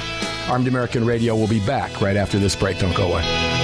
Armed 0.48 0.68
American 0.68 1.06
Radio 1.06 1.36
will 1.36 1.48
be 1.48 1.64
back 1.64 2.00
right 2.00 2.16
after 2.16 2.38
this 2.38 2.56
break. 2.56 2.78
Don't 2.78 2.94
go 2.96 3.12
away. 3.12 3.63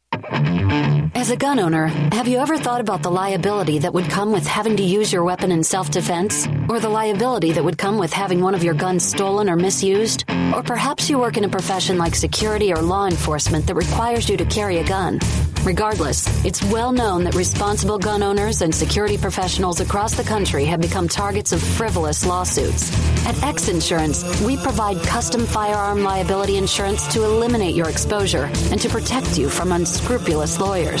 Mm-hmm. 0.71 1.00
As 1.13 1.29
a 1.29 1.35
gun 1.35 1.59
owner, 1.59 1.87
have 2.13 2.27
you 2.27 2.39
ever 2.39 2.57
thought 2.57 2.81
about 2.81 3.03
the 3.03 3.11
liability 3.11 3.79
that 3.79 3.93
would 3.93 4.09
come 4.09 4.31
with 4.31 4.47
having 4.47 4.77
to 4.77 4.83
use 4.83 5.11
your 5.11 5.23
weapon 5.23 5.51
in 5.51 5.63
self 5.63 5.91
defense? 5.91 6.47
Or 6.69 6.79
the 6.79 6.89
liability 6.89 7.51
that 7.51 7.63
would 7.63 7.77
come 7.77 7.97
with 7.97 8.13
having 8.13 8.41
one 8.41 8.55
of 8.55 8.63
your 8.63 8.73
guns 8.73 9.03
stolen 9.03 9.49
or 9.49 9.55
misused? 9.55 10.23
Or 10.53 10.63
perhaps 10.63 11.09
you 11.09 11.19
work 11.19 11.37
in 11.37 11.43
a 11.43 11.49
profession 11.49 11.97
like 11.97 12.15
security 12.15 12.73
or 12.73 12.81
law 12.81 13.07
enforcement 13.07 13.67
that 13.67 13.75
requires 13.75 14.29
you 14.29 14.37
to 14.37 14.45
carry 14.45 14.77
a 14.77 14.83
gun. 14.83 15.19
Regardless, 15.63 16.25
it's 16.43 16.63
well 16.63 16.91
known 16.91 17.23
that 17.25 17.35
responsible 17.35 17.99
gun 17.99 18.23
owners 18.23 18.63
and 18.63 18.73
security 18.73 19.15
professionals 19.15 19.79
across 19.79 20.15
the 20.15 20.23
country 20.23 20.65
have 20.65 20.81
become 20.81 21.07
targets 21.07 21.51
of 21.51 21.61
frivolous 21.61 22.25
lawsuits. 22.25 22.91
At 23.27 23.41
X 23.43 23.69
Insurance, 23.69 24.41
we 24.41 24.57
provide 24.57 24.97
custom 25.03 25.45
firearm 25.45 26.03
liability 26.03 26.57
insurance 26.57 27.05
to 27.13 27.23
eliminate 27.23 27.75
your 27.75 27.89
exposure 27.89 28.49
and 28.71 28.81
to 28.81 28.89
protect 28.89 29.37
you 29.37 29.49
from 29.49 29.71
unscrupulous 29.71 30.59
lawyers. 30.59 31.00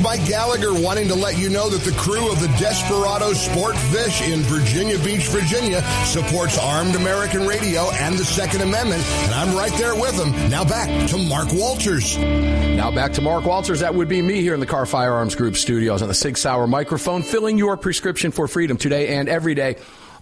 Gallagher 0.00 0.72
wanting 0.72 1.08
to 1.08 1.14
let 1.14 1.38
you 1.38 1.48
know 1.48 1.68
that 1.68 1.82
the 1.82 1.96
crew 1.98 2.30
of 2.30 2.40
the 2.40 2.46
Desperado 2.58 3.32
Sport 3.32 3.76
Fish 3.76 4.22
in 4.22 4.40
Virginia 4.42 4.98
Beach, 5.00 5.26
Virginia 5.26 5.82
supports 6.04 6.56
Armed 6.56 6.94
American 6.94 7.46
Radio 7.46 7.90
and 7.94 8.16
the 8.16 8.24
Second 8.24 8.60
Amendment, 8.60 9.02
and 9.02 9.34
I'm 9.34 9.56
right 9.56 9.72
there 9.72 9.94
with 9.94 10.16
them. 10.16 10.30
Now 10.50 10.64
back 10.64 11.08
to 11.10 11.18
Mark 11.18 11.48
Walters. 11.52 12.16
Now 12.16 12.92
back 12.92 13.12
to 13.14 13.20
Mark 13.20 13.44
Walters. 13.44 13.80
That 13.80 13.94
would 13.94 14.08
be 14.08 14.22
me 14.22 14.40
here 14.40 14.54
in 14.54 14.60
the 14.60 14.66
Kahr 14.66 14.86
Firearms 14.86 15.34
Group 15.34 15.56
studios 15.56 16.00
on 16.00 16.08
the 16.08 16.14
Sig 16.14 16.38
Sauer 16.38 16.68
microphone, 16.68 17.22
filling 17.22 17.58
your 17.58 17.76
prescription 17.76 18.30
for 18.30 18.46
freedom 18.46 18.76
today 18.76 19.16
and 19.16 19.28
every 19.28 19.54
day. 19.54 19.76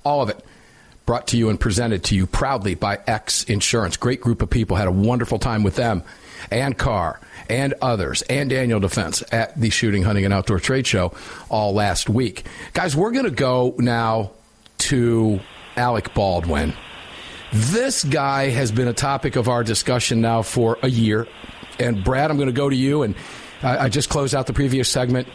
All 0.04 0.22
of 0.22 0.30
it 0.30 0.42
brought 1.04 1.28
to 1.28 1.36
you 1.36 1.50
and 1.50 1.60
presented 1.60 2.04
to 2.04 2.16
you 2.16 2.26
proudly 2.26 2.74
by 2.74 2.98
X 3.06 3.44
Insurance. 3.44 3.96
Great 3.96 4.20
group 4.20 4.40
of 4.40 4.48
people. 4.48 4.76
Had 4.76 4.88
a 4.88 4.92
wonderful 4.92 5.38
time 5.38 5.62
with 5.62 5.76
them 5.76 6.02
and 6.50 6.76
Kahr 6.76 7.20
and 7.48 7.74
others 7.80 8.22
and 8.22 8.50
Daniel 8.50 8.80
Defense 8.80 9.22
at 9.32 9.58
the 9.60 9.70
Shooting, 9.70 10.02
Hunting, 10.02 10.24
and 10.24 10.34
Outdoor 10.34 10.58
Trade 10.58 10.86
Show 10.86 11.12
all 11.48 11.72
last 11.72 12.08
week. 12.08 12.44
Guys, 12.72 12.96
we're 12.96 13.12
going 13.12 13.24
to 13.24 13.30
go 13.30 13.74
now 13.78 14.32
to 14.78 15.40
Alec 15.76 16.14
Baldwin. 16.14 16.74
This 17.52 18.04
guy 18.04 18.50
has 18.50 18.72
been 18.72 18.88
a 18.88 18.92
topic 18.92 19.36
of 19.36 19.48
our 19.48 19.62
discussion 19.62 20.20
now 20.20 20.42
for 20.42 20.78
a 20.82 20.88
year. 20.88 21.26
And 21.78 22.02
Brad, 22.02 22.30
I'm 22.30 22.36
going 22.36 22.48
to 22.48 22.52
go 22.52 22.68
to 22.68 22.76
you. 22.76 23.02
And 23.02 23.14
I, 23.62 23.78
I 23.78 23.88
just 23.88 24.08
closed 24.08 24.34
out 24.34 24.46
the 24.46 24.52
previous 24.52 24.88
segment 24.88 25.28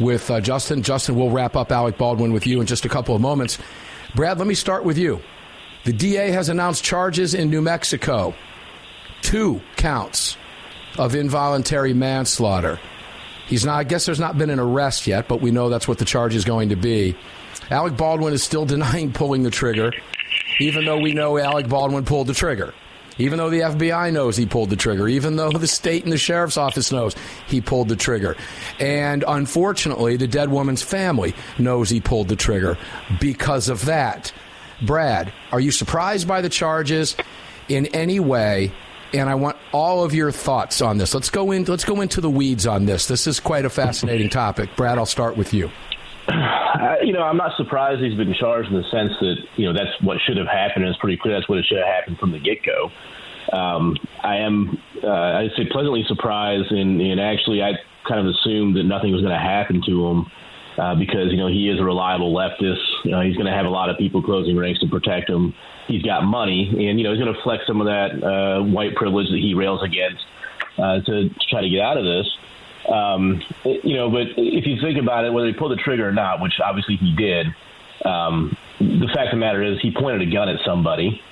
with 0.00 0.30
uh, 0.30 0.40
Justin. 0.40 0.82
Justin, 0.82 1.16
we'll 1.16 1.30
wrap 1.30 1.56
up 1.56 1.70
Alec 1.70 1.98
Baldwin 1.98 2.32
with 2.32 2.46
you 2.46 2.60
in 2.60 2.66
just 2.66 2.84
a 2.84 2.88
couple 2.88 3.14
of 3.14 3.20
moments. 3.20 3.58
Brad, 4.14 4.38
let 4.38 4.46
me 4.46 4.54
start 4.54 4.84
with 4.84 4.98
you. 4.98 5.20
The 5.84 5.92
DA 5.92 6.30
has 6.30 6.48
announced 6.48 6.84
charges 6.84 7.34
in 7.34 7.50
New 7.50 7.62
Mexico, 7.62 8.34
two 9.22 9.60
counts 9.76 10.36
of 10.98 11.14
involuntary 11.14 11.94
manslaughter. 11.94 12.78
He's 13.46 13.64
not, 13.64 13.78
I 13.78 13.84
guess 13.84 14.06
there's 14.06 14.20
not 14.20 14.38
been 14.38 14.50
an 14.50 14.58
arrest 14.58 15.06
yet, 15.06 15.28
but 15.28 15.40
we 15.40 15.50
know 15.50 15.68
that's 15.68 15.88
what 15.88 15.98
the 15.98 16.04
charge 16.04 16.34
is 16.34 16.44
going 16.44 16.70
to 16.70 16.76
be. 16.76 17.16
Alec 17.70 17.96
Baldwin 17.96 18.32
is 18.32 18.42
still 18.42 18.64
denying 18.66 19.12
pulling 19.12 19.42
the 19.42 19.50
trigger, 19.50 19.92
even 20.60 20.84
though 20.84 20.98
we 20.98 21.12
know 21.12 21.38
Alec 21.38 21.68
Baldwin 21.68 22.04
pulled 22.04 22.26
the 22.26 22.34
trigger. 22.34 22.74
Even 23.18 23.36
though 23.36 23.50
the 23.50 23.60
FBI 23.60 24.10
knows 24.10 24.38
he 24.38 24.46
pulled 24.46 24.70
the 24.70 24.76
trigger, 24.76 25.06
even 25.06 25.36
though 25.36 25.50
the 25.50 25.66
state 25.66 26.04
and 26.04 26.12
the 26.12 26.16
sheriff's 26.18 26.56
office 26.56 26.90
knows 26.90 27.14
he 27.46 27.60
pulled 27.60 27.88
the 27.88 27.96
trigger. 27.96 28.36
And 28.80 29.22
unfortunately, 29.28 30.16
the 30.16 30.26
dead 30.26 30.50
woman's 30.50 30.82
family 30.82 31.34
knows 31.58 31.90
he 31.90 32.00
pulled 32.00 32.28
the 32.28 32.36
trigger 32.36 32.78
because 33.20 33.68
of 33.68 33.84
that. 33.84 34.32
Brad, 34.80 35.30
are 35.52 35.60
you 35.60 35.70
surprised 35.70 36.26
by 36.26 36.40
the 36.40 36.48
charges 36.48 37.14
in 37.68 37.84
any 37.88 38.18
way? 38.18 38.72
And 39.14 39.28
I 39.28 39.34
want 39.34 39.56
all 39.72 40.04
of 40.04 40.14
your 40.14 40.32
thoughts 40.32 40.80
on 40.80 40.98
this. 40.98 41.14
Let's 41.14 41.30
go 41.30 41.52
in. 41.52 41.64
Let's 41.64 41.84
go 41.84 42.00
into 42.00 42.20
the 42.20 42.30
weeds 42.30 42.66
on 42.66 42.86
this. 42.86 43.06
This 43.06 43.26
is 43.26 43.40
quite 43.40 43.64
a 43.64 43.70
fascinating 43.70 44.30
topic. 44.30 44.74
Brad, 44.76 44.98
I'll 44.98 45.06
start 45.06 45.36
with 45.36 45.52
you. 45.52 45.70
Uh, 46.28 46.96
you 47.02 47.12
know, 47.12 47.22
I'm 47.22 47.36
not 47.36 47.56
surprised 47.56 48.02
he's 48.02 48.16
been 48.16 48.34
charged 48.34 48.70
in 48.70 48.76
the 48.76 48.88
sense 48.90 49.12
that 49.20 49.36
you 49.56 49.66
know 49.66 49.72
that's 49.72 50.00
what 50.00 50.18
should 50.26 50.36
have 50.36 50.46
happened. 50.46 50.84
And 50.84 50.92
it's 50.92 51.00
pretty 51.00 51.16
clear 51.16 51.34
that's 51.34 51.48
what 51.48 51.58
it 51.58 51.66
should 51.66 51.78
have 51.78 51.86
happened 51.86 52.18
from 52.18 52.32
the 52.32 52.38
get 52.38 52.62
go. 52.62 52.90
Um, 53.52 53.96
I 54.22 54.36
am, 54.36 54.80
uh, 55.02 55.08
I'd 55.08 55.50
say, 55.56 55.66
pleasantly 55.70 56.04
surprised, 56.06 56.70
and, 56.70 57.00
and 57.00 57.20
actually, 57.20 57.62
I 57.62 57.72
kind 58.08 58.20
of 58.20 58.26
assumed 58.34 58.76
that 58.76 58.84
nothing 58.84 59.12
was 59.12 59.20
going 59.20 59.34
to 59.34 59.38
happen 59.38 59.82
to 59.86 60.06
him 60.08 60.30
uh, 60.78 60.94
because 60.94 61.30
you 61.30 61.36
know 61.36 61.48
he 61.48 61.68
is 61.68 61.80
a 61.80 61.84
reliable 61.84 62.32
leftist. 62.32 62.82
You 63.04 63.10
know, 63.10 63.20
he's 63.20 63.36
going 63.36 63.46
to 63.46 63.52
have 63.52 63.66
a 63.66 63.70
lot 63.70 63.90
of 63.90 63.98
people 63.98 64.22
closing 64.22 64.56
ranks 64.56 64.80
to 64.80 64.86
protect 64.86 65.28
him. 65.28 65.54
He's 65.86 66.02
got 66.02 66.24
money, 66.24 66.68
and 66.68 66.98
you 66.98 67.04
know 67.04 67.12
he's 67.12 67.22
going 67.22 67.34
to 67.34 67.42
flex 67.42 67.66
some 67.66 67.80
of 67.80 67.86
that 67.86 68.22
uh, 68.22 68.62
white 68.62 68.94
privilege 68.94 69.28
that 69.30 69.38
he 69.38 69.54
rails 69.54 69.82
against 69.82 70.24
uh, 70.78 71.00
to, 71.00 71.28
to 71.28 71.46
try 71.50 71.60
to 71.60 71.68
get 71.68 71.80
out 71.80 71.96
of 71.96 72.04
this. 72.04 72.26
Um, 72.88 73.42
you 73.64 73.94
know, 73.94 74.10
but 74.10 74.28
if 74.36 74.66
you 74.66 74.80
think 74.80 74.98
about 74.98 75.24
it, 75.24 75.32
whether 75.32 75.46
he 75.46 75.52
pulled 75.52 75.72
the 75.72 75.76
trigger 75.76 76.08
or 76.08 76.12
not, 76.12 76.40
which 76.40 76.54
obviously 76.62 76.96
he 76.96 77.14
did, 77.14 77.46
um, 78.04 78.56
the 78.78 79.08
fact 79.14 79.26
of 79.26 79.32
the 79.32 79.36
matter 79.36 79.62
is 79.62 79.80
he 79.80 79.92
pointed 79.92 80.26
a 80.26 80.30
gun 80.32 80.48
at 80.48 80.64
somebody. 80.64 81.22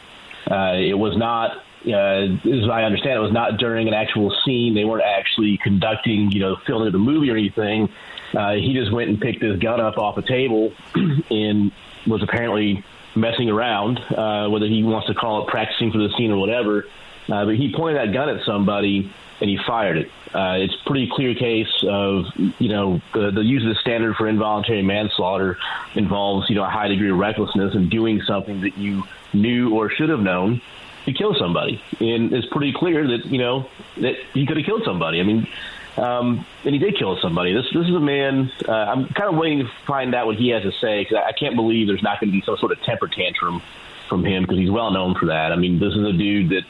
Uh, 0.48 0.74
it 0.74 0.96
was 0.96 1.16
not, 1.16 1.56
uh, 1.86 1.90
as 1.90 2.68
I 2.70 2.84
understand, 2.84 3.16
it 3.16 3.20
was 3.20 3.32
not 3.32 3.58
during 3.58 3.88
an 3.88 3.94
actual 3.94 4.34
scene. 4.44 4.74
They 4.74 4.84
weren't 4.84 5.04
actually 5.04 5.58
conducting, 5.62 6.30
you 6.30 6.40
know, 6.40 6.56
filming 6.66 6.92
the 6.92 6.98
movie 6.98 7.30
or 7.30 7.36
anything. 7.36 7.88
Uh, 8.34 8.54
he 8.54 8.74
just 8.74 8.92
went 8.92 9.10
and 9.10 9.20
picked 9.20 9.42
his 9.42 9.58
gun 9.58 9.80
up 9.80 9.98
off 9.98 10.16
a 10.16 10.22
table 10.22 10.72
and 11.30 11.72
was 12.06 12.22
apparently 12.22 12.84
messing 13.14 13.50
around, 13.50 13.98
uh, 13.98 14.48
whether 14.48 14.66
he 14.66 14.82
wants 14.82 15.08
to 15.08 15.14
call 15.14 15.42
it 15.42 15.48
practicing 15.48 15.90
for 15.90 15.98
the 15.98 16.08
scene 16.16 16.30
or 16.30 16.38
whatever. 16.38 16.86
Uh, 17.28 17.44
but 17.44 17.56
he 17.56 17.72
pointed 17.74 17.98
that 17.98 18.12
gun 18.12 18.28
at 18.28 18.44
somebody 18.44 19.12
and 19.40 19.48
he 19.48 19.58
fired 19.66 19.96
it. 19.96 20.10
Uh, 20.34 20.56
it's 20.58 20.74
pretty 20.86 21.08
clear 21.10 21.34
case 21.34 21.84
of, 21.88 22.26
you 22.36 22.68
know, 22.68 23.00
the, 23.14 23.30
the 23.30 23.42
use 23.42 23.62
of 23.62 23.70
the 23.70 23.80
standard 23.80 24.14
for 24.16 24.28
involuntary 24.28 24.82
manslaughter 24.82 25.58
involves, 25.94 26.48
you 26.48 26.56
know, 26.56 26.64
a 26.64 26.68
high 26.68 26.88
degree 26.88 27.10
of 27.10 27.16
recklessness 27.16 27.74
and 27.74 27.90
doing 27.90 28.20
something 28.22 28.60
that 28.60 28.76
you 28.76 29.02
knew 29.32 29.74
or 29.74 29.90
should 29.90 30.08
have 30.08 30.20
known 30.20 30.60
to 31.06 31.12
kill 31.12 31.34
somebody. 31.34 31.82
And 32.00 32.32
it's 32.32 32.46
pretty 32.48 32.72
clear 32.72 33.06
that, 33.08 33.26
you 33.26 33.38
know, 33.38 33.68
that 33.98 34.16
he 34.34 34.46
could 34.46 34.58
have 34.58 34.66
killed 34.66 34.82
somebody. 34.84 35.20
I 35.20 35.24
mean, 35.24 35.48
um, 35.96 36.46
and 36.64 36.74
he 36.74 36.78
did 36.78 36.96
kill 36.96 37.18
somebody. 37.20 37.52
This 37.52 37.66
this 37.72 37.86
is 37.86 37.94
a 37.94 38.00
man. 38.00 38.50
Uh, 38.66 38.72
I'm 38.72 39.08
kind 39.08 39.28
of 39.28 39.36
waiting 39.36 39.58
to 39.60 39.70
find 39.86 40.14
out 40.14 40.26
what 40.26 40.36
he 40.36 40.48
has 40.50 40.62
to 40.62 40.72
say 40.72 41.02
because 41.02 41.18
I, 41.18 41.28
I 41.28 41.32
can't 41.32 41.56
believe 41.56 41.86
there's 41.86 42.02
not 42.02 42.20
going 42.20 42.32
to 42.32 42.38
be 42.38 42.44
some 42.44 42.56
sort 42.56 42.72
of 42.72 42.82
temper 42.82 43.08
tantrum 43.08 43.62
from 44.08 44.24
him 44.24 44.42
because 44.42 44.58
he's 44.58 44.70
well 44.70 44.90
known 44.90 45.14
for 45.14 45.26
that. 45.26 45.52
I 45.52 45.56
mean, 45.56 45.78
this 45.78 45.94
is 45.94 46.04
a 46.04 46.12
dude 46.12 46.50
that 46.50 46.64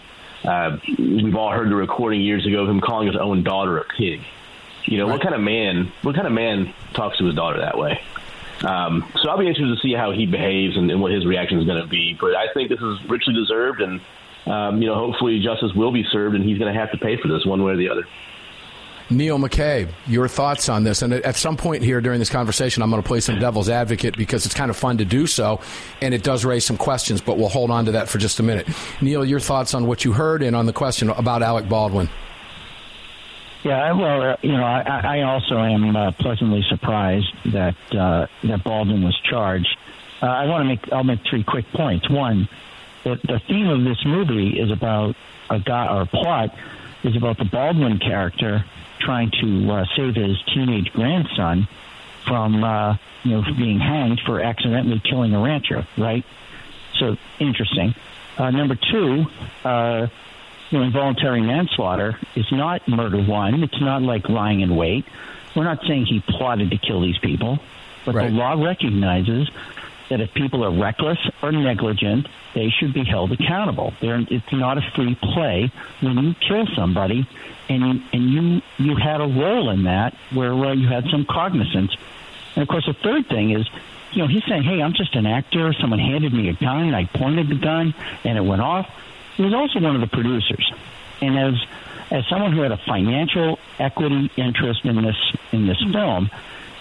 uh, 0.49 0.79
we've 0.99 1.35
all 1.35 1.51
heard 1.51 1.71
the 1.71 1.77
recording 1.77 2.21
years 2.21 2.47
ago 2.47 2.63
of 2.63 2.69
him 2.69 2.81
calling 2.81 3.09
his 3.09 3.17
own 3.17 3.43
daughter 3.43 3.79
a 3.79 3.85
pig. 3.85 4.21
You 4.85 4.99
know, 4.99 5.07
right. 5.07 5.13
what 5.13 5.23
kind 5.23 5.35
of 5.35 5.41
man? 5.41 5.93
What 6.03 6.15
kind 6.15 6.27
of 6.27 6.33
man 6.33 6.73
talks 6.95 7.19
to 7.19 7.27
his 7.27 7.35
daughter 7.35 7.61
that 7.61 7.77
way? 7.77 8.01
Um, 8.65 9.11
so 9.23 9.31
I'll 9.31 9.39
be 9.39 9.47
interested 9.47 9.75
to 9.75 9.81
see 9.81 9.95
how 9.95 10.13
he 10.13 10.27
behaves 10.27 10.77
and, 10.77 10.91
and 10.91 11.01
what 11.01 11.13
his 11.13 11.27
reaction 11.27 11.59
is 11.59 11.67
going 11.67 11.83
to 11.83 11.89
be. 11.89 12.17
But 12.19 12.35
I 12.35 12.53
think 12.53 12.69
this 12.69 12.81
is 12.81 12.99
richly 13.09 13.35
deserved, 13.35 13.81
and 13.81 14.01
um, 14.47 14.83
you 14.83 14.89
know, 14.89 14.95
hopefully 14.95 15.41
justice 15.41 15.73
will 15.75 15.93
be 15.93 16.05
served, 16.11 16.35
and 16.35 16.45
he's 16.45 16.59
going 16.59 16.73
to 16.73 16.79
have 16.79 16.91
to 16.93 16.99
pay 16.99 17.17
for 17.17 17.29
this 17.29 17.45
one 17.47 17.63
way 17.63 17.73
or 17.73 17.77
the 17.77 17.89
other. 17.89 18.07
Neil 19.11 19.39
McCabe, 19.39 19.89
your 20.07 20.29
thoughts 20.29 20.69
on 20.69 20.85
this? 20.85 21.03
And 21.03 21.13
at 21.13 21.35
some 21.35 21.57
point 21.57 21.83
here 21.83 22.01
during 22.01 22.21
this 22.21 22.31
conversation, 22.31 22.83
I'm 22.83 22.91
going 22.91 23.03
to 23.03 23.07
play 23.07 23.21
some 23.21 23.41
devil's 23.41 23.69
advocate 23.69 24.17
because 24.17 24.47
it's 24.47 24.55
kind 24.55 24.71
of 24.71 24.77
fun 24.77 24.99
to 24.99 25.05
do 25.05 25.27
so, 25.27 25.61
and 26.01 26.15
it 26.15 26.23
does 26.23 26.45
raise 26.45 26.65
some 26.65 26.77
questions, 26.77 27.21
but 27.21 27.37
we'll 27.37 27.49
hold 27.49 27.71
on 27.71 27.87
to 27.87 27.93
that 27.93 28.09
for 28.09 28.19
just 28.19 28.39
a 28.39 28.43
minute. 28.43 28.69
Neil, 29.01 29.25
your 29.25 29.41
thoughts 29.41 29.75
on 29.75 29.87
what 29.87 30.05
you 30.05 30.13
heard 30.13 30.43
and 30.43 30.55
on 30.55 30.67
the 30.67 30.73
question 30.73 31.11
about 31.11 31.43
Alec 31.43 31.69
Baldwin? 31.69 32.09
Yeah, 33.65 33.93
well, 33.93 34.23
uh, 34.23 34.37
you 34.41 34.53
know, 34.53 34.65
I, 34.65 35.19
I 35.19 35.23
also 35.23 35.59
am 35.59 35.95
uh, 35.95 36.13
pleasantly 36.13 36.65
surprised 36.71 37.31
that 37.53 37.77
uh, 37.93 38.27
that 38.45 38.65
Baldwin 38.65 39.03
was 39.03 39.19
charged. 39.29 39.77
Uh, 40.23 40.27
I 40.27 40.47
want 40.47 40.63
to 40.63 40.65
make 40.65 40.93
I'll 40.93 41.05
make 41.05 41.21
three 41.29 41.45
quick 41.45 41.67
points. 41.73 42.09
One, 42.09 42.49
the, 43.05 43.17
the 43.17 43.41
theme 43.47 43.69
of 43.69 43.85
this 43.85 44.03
movie 44.07 44.59
is 44.59 44.71
about 44.71 45.15
a 45.51 45.59
guy 45.59 45.95
or 45.95 46.07
plot 46.07 46.55
is 47.03 47.17
about 47.17 47.37
the 47.37 47.45
Baldwin 47.45 47.99
character 47.99 48.65
trying 49.01 49.31
to 49.41 49.73
uh, 49.73 49.85
save 49.97 50.15
his 50.15 50.43
teenage 50.55 50.93
grandson 50.93 51.69
from 52.27 52.63
uh, 52.63 52.97
you 53.25 53.33
know 53.33 53.43
being 53.57 53.79
hanged 53.79 54.21
for 54.25 54.41
accidentally 54.41 55.01
killing 55.01 55.35
a 55.35 55.41
rancher, 55.41 55.87
right? 55.97 56.25
So 56.99 57.17
interesting. 57.39 57.95
Uh, 58.37 58.51
number 58.51 58.75
two, 58.75 59.27
uh, 59.65 60.07
you 60.71 60.79
know, 60.79 60.85
involuntary 60.85 61.43
manslaughter 61.43 62.19
is 62.37 62.47
not 62.53 62.87
murder 62.89 63.23
one. 63.23 63.63
It's 63.63 63.81
not 63.81 64.03
like 64.03 64.29
lying 64.29 64.61
in 64.61 64.77
wait. 64.77 65.05
We're 65.55 65.65
not 65.65 65.81
saying 65.87 66.07
he 66.07 66.21
plotted 66.21 66.71
to 66.71 66.79
kill 66.79 67.01
these 67.01 67.19
people, 67.19 67.59
but 68.05 68.15
right. 68.15 68.31
the 68.31 68.37
law 68.37 68.53
recognizes 68.53 69.51
that 70.11 70.21
if 70.21 70.35
people 70.35 70.63
are 70.65 70.71
reckless 70.71 71.19
or 71.41 71.53
negligent, 71.53 72.29
they 72.53 72.69
should 72.69 72.93
be 72.93 73.05
held 73.05 73.33
accountable. 73.33 73.95
They're, 74.01 74.21
it's 74.29 74.53
not 74.53 74.77
a 74.77 74.83
free 74.95 75.15
play 75.15 75.73
when 76.01 76.19
you 76.19 76.35
kill 76.35 76.67
somebody 76.77 77.27
and 77.69 77.81
you, 77.81 78.03
and 78.13 78.31
you 78.31 78.63
you 78.79 78.97
had 78.97 79.21
a 79.21 79.27
role 79.27 79.71
in 79.71 79.85
that 79.85 80.15
where 80.35 80.53
uh, 80.53 80.73
you 80.75 80.89
had 80.89 81.05
some 81.11 81.25
cognizance. 81.25 81.97
And 82.57 82.63
of 82.63 82.69
course, 82.69 82.87
the 82.87 82.95
third 82.95 83.29
thing 83.29 83.53
is, 83.53 83.69
you 84.13 84.23
know, 84.23 84.27
he's 84.27 84.45
saying, 84.49 84.65
"Hey, 84.65 84.83
I'm 84.83 84.93
just 84.93 85.15
an 85.15 85.27
actor. 85.27 85.73
Someone 85.81 86.01
handed 86.01 86.35
me 86.35 86.49
a 86.49 86.55
gun. 86.55 86.89
And 86.89 86.97
I 86.97 87.05
pointed 87.05 87.49
the 87.49 87.55
gun, 87.55 87.95
and 88.25 88.37
it 88.37 88.43
went 88.43 88.61
off." 88.61 88.91
He 89.37 89.45
was 89.45 89.55
also 89.55 89.81
one 89.81 89.95
of 89.95 90.01
the 90.01 90.09
producers, 90.09 90.73
and 91.23 91.39
as 91.39 91.55
as 92.11 92.27
someone 92.29 92.53
who 92.53 92.63
had 92.63 92.73
a 92.73 92.81
financial 92.89 93.61
equity 93.79 94.31
interest 94.37 94.85
in 94.85 95.01
this 95.03 95.17
in 95.53 95.69
this 95.69 95.81
film 95.93 96.29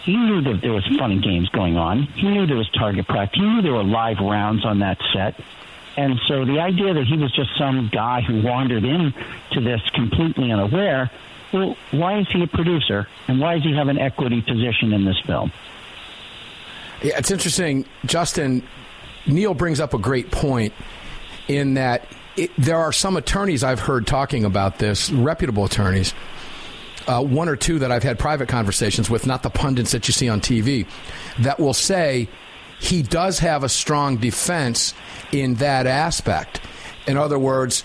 he 0.03 0.15
knew 0.15 0.41
that 0.41 0.62
there 0.62 0.71
was 0.71 0.85
fun 0.97 1.12
and 1.12 1.23
games 1.23 1.49
going 1.49 1.77
on. 1.77 2.03
He 2.03 2.29
knew 2.29 2.45
there 2.47 2.57
was 2.57 2.69
target 2.71 3.07
practice. 3.07 3.39
He 3.39 3.47
knew 3.47 3.62
there 3.62 3.73
were 3.73 3.83
live 3.83 4.19
rounds 4.19 4.65
on 4.65 4.79
that 4.79 4.97
set. 5.13 5.39
And 5.97 6.19
so 6.27 6.45
the 6.45 6.59
idea 6.59 6.93
that 6.93 7.05
he 7.05 7.17
was 7.17 7.31
just 7.33 7.49
some 7.57 7.89
guy 7.91 8.21
who 8.21 8.41
wandered 8.41 8.85
into 8.85 9.62
this 9.62 9.81
completely 9.93 10.51
unaware, 10.51 11.12
well, 11.51 11.75
why 11.91 12.19
is 12.19 12.27
he 12.31 12.43
a 12.43 12.47
producer? 12.47 13.07
And 13.27 13.39
why 13.39 13.55
does 13.55 13.63
he 13.63 13.75
have 13.75 13.88
an 13.88 13.97
equity 13.97 14.41
position 14.41 14.93
in 14.93 15.03
this 15.03 15.19
film? 15.25 15.51
Yeah, 17.01 17.17
it's 17.17 17.31
interesting. 17.31 17.85
Justin, 18.05 18.63
Neil 19.25 19.53
brings 19.53 19.79
up 19.79 19.93
a 19.93 19.97
great 19.97 20.31
point 20.31 20.73
in 21.47 21.73
that 21.73 22.05
it, 22.38 22.51
there 22.57 22.77
are 22.77 22.93
some 22.93 23.17
attorneys 23.17 23.63
I've 23.63 23.79
heard 23.79 24.07
talking 24.07 24.45
about 24.45 24.79
this, 24.79 25.09
reputable 25.09 25.65
attorneys, 25.65 26.13
uh, 27.10 27.24
one 27.24 27.50
or 27.50 27.56
two 27.56 27.80
that 27.80 27.91
I've 27.91 28.04
had 28.04 28.19
private 28.19 28.48
conversations 28.48 29.10
with, 29.10 29.26
not 29.26 29.41
the 29.41 29.50
pundits 29.50 29.91
that 29.91 30.08
you 30.08 30.13
see 30.13 30.30
on 30.30 30.41
TV, 30.41 30.88
that 31.39 31.60
will 31.60 31.74
say 31.74 32.30
he 32.80 33.02
does 33.02 33.39
have 33.39 33.63
a 33.63 33.69
strong 33.69 34.17
defense 34.17 34.93
in 35.32 35.56
that 35.56 35.88
aspect. 35.88 36.62
In 37.08 37.17
other 37.17 37.39
words, 37.39 37.84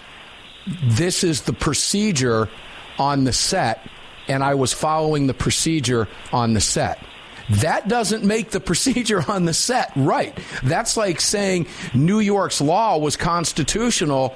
this 0.83 1.25
is 1.25 1.43
the 1.43 1.55
procedure 1.55 2.51
on 2.99 3.25
the 3.25 3.33
set, 3.33 3.89
and 4.29 4.45
I 4.45 4.55
was 4.57 4.75
following 4.75 5.27
the 5.27 5.35
procedure 5.35 6.07
on 6.31 6.53
the 6.53 6.61
set. 6.61 7.03
That 7.49 7.89
doesn't 7.89 8.25
make 8.25 8.51
the 8.51 8.61
procedure 8.71 9.25
on 9.27 9.47
the 9.47 9.55
set 9.55 9.91
right. 9.97 10.39
That's 10.63 10.99
like 10.99 11.19
saying 11.23 11.67
New 11.95 12.21
York's 12.21 12.61
law 12.61 12.99
was 12.99 13.17
constitutional, 13.17 14.35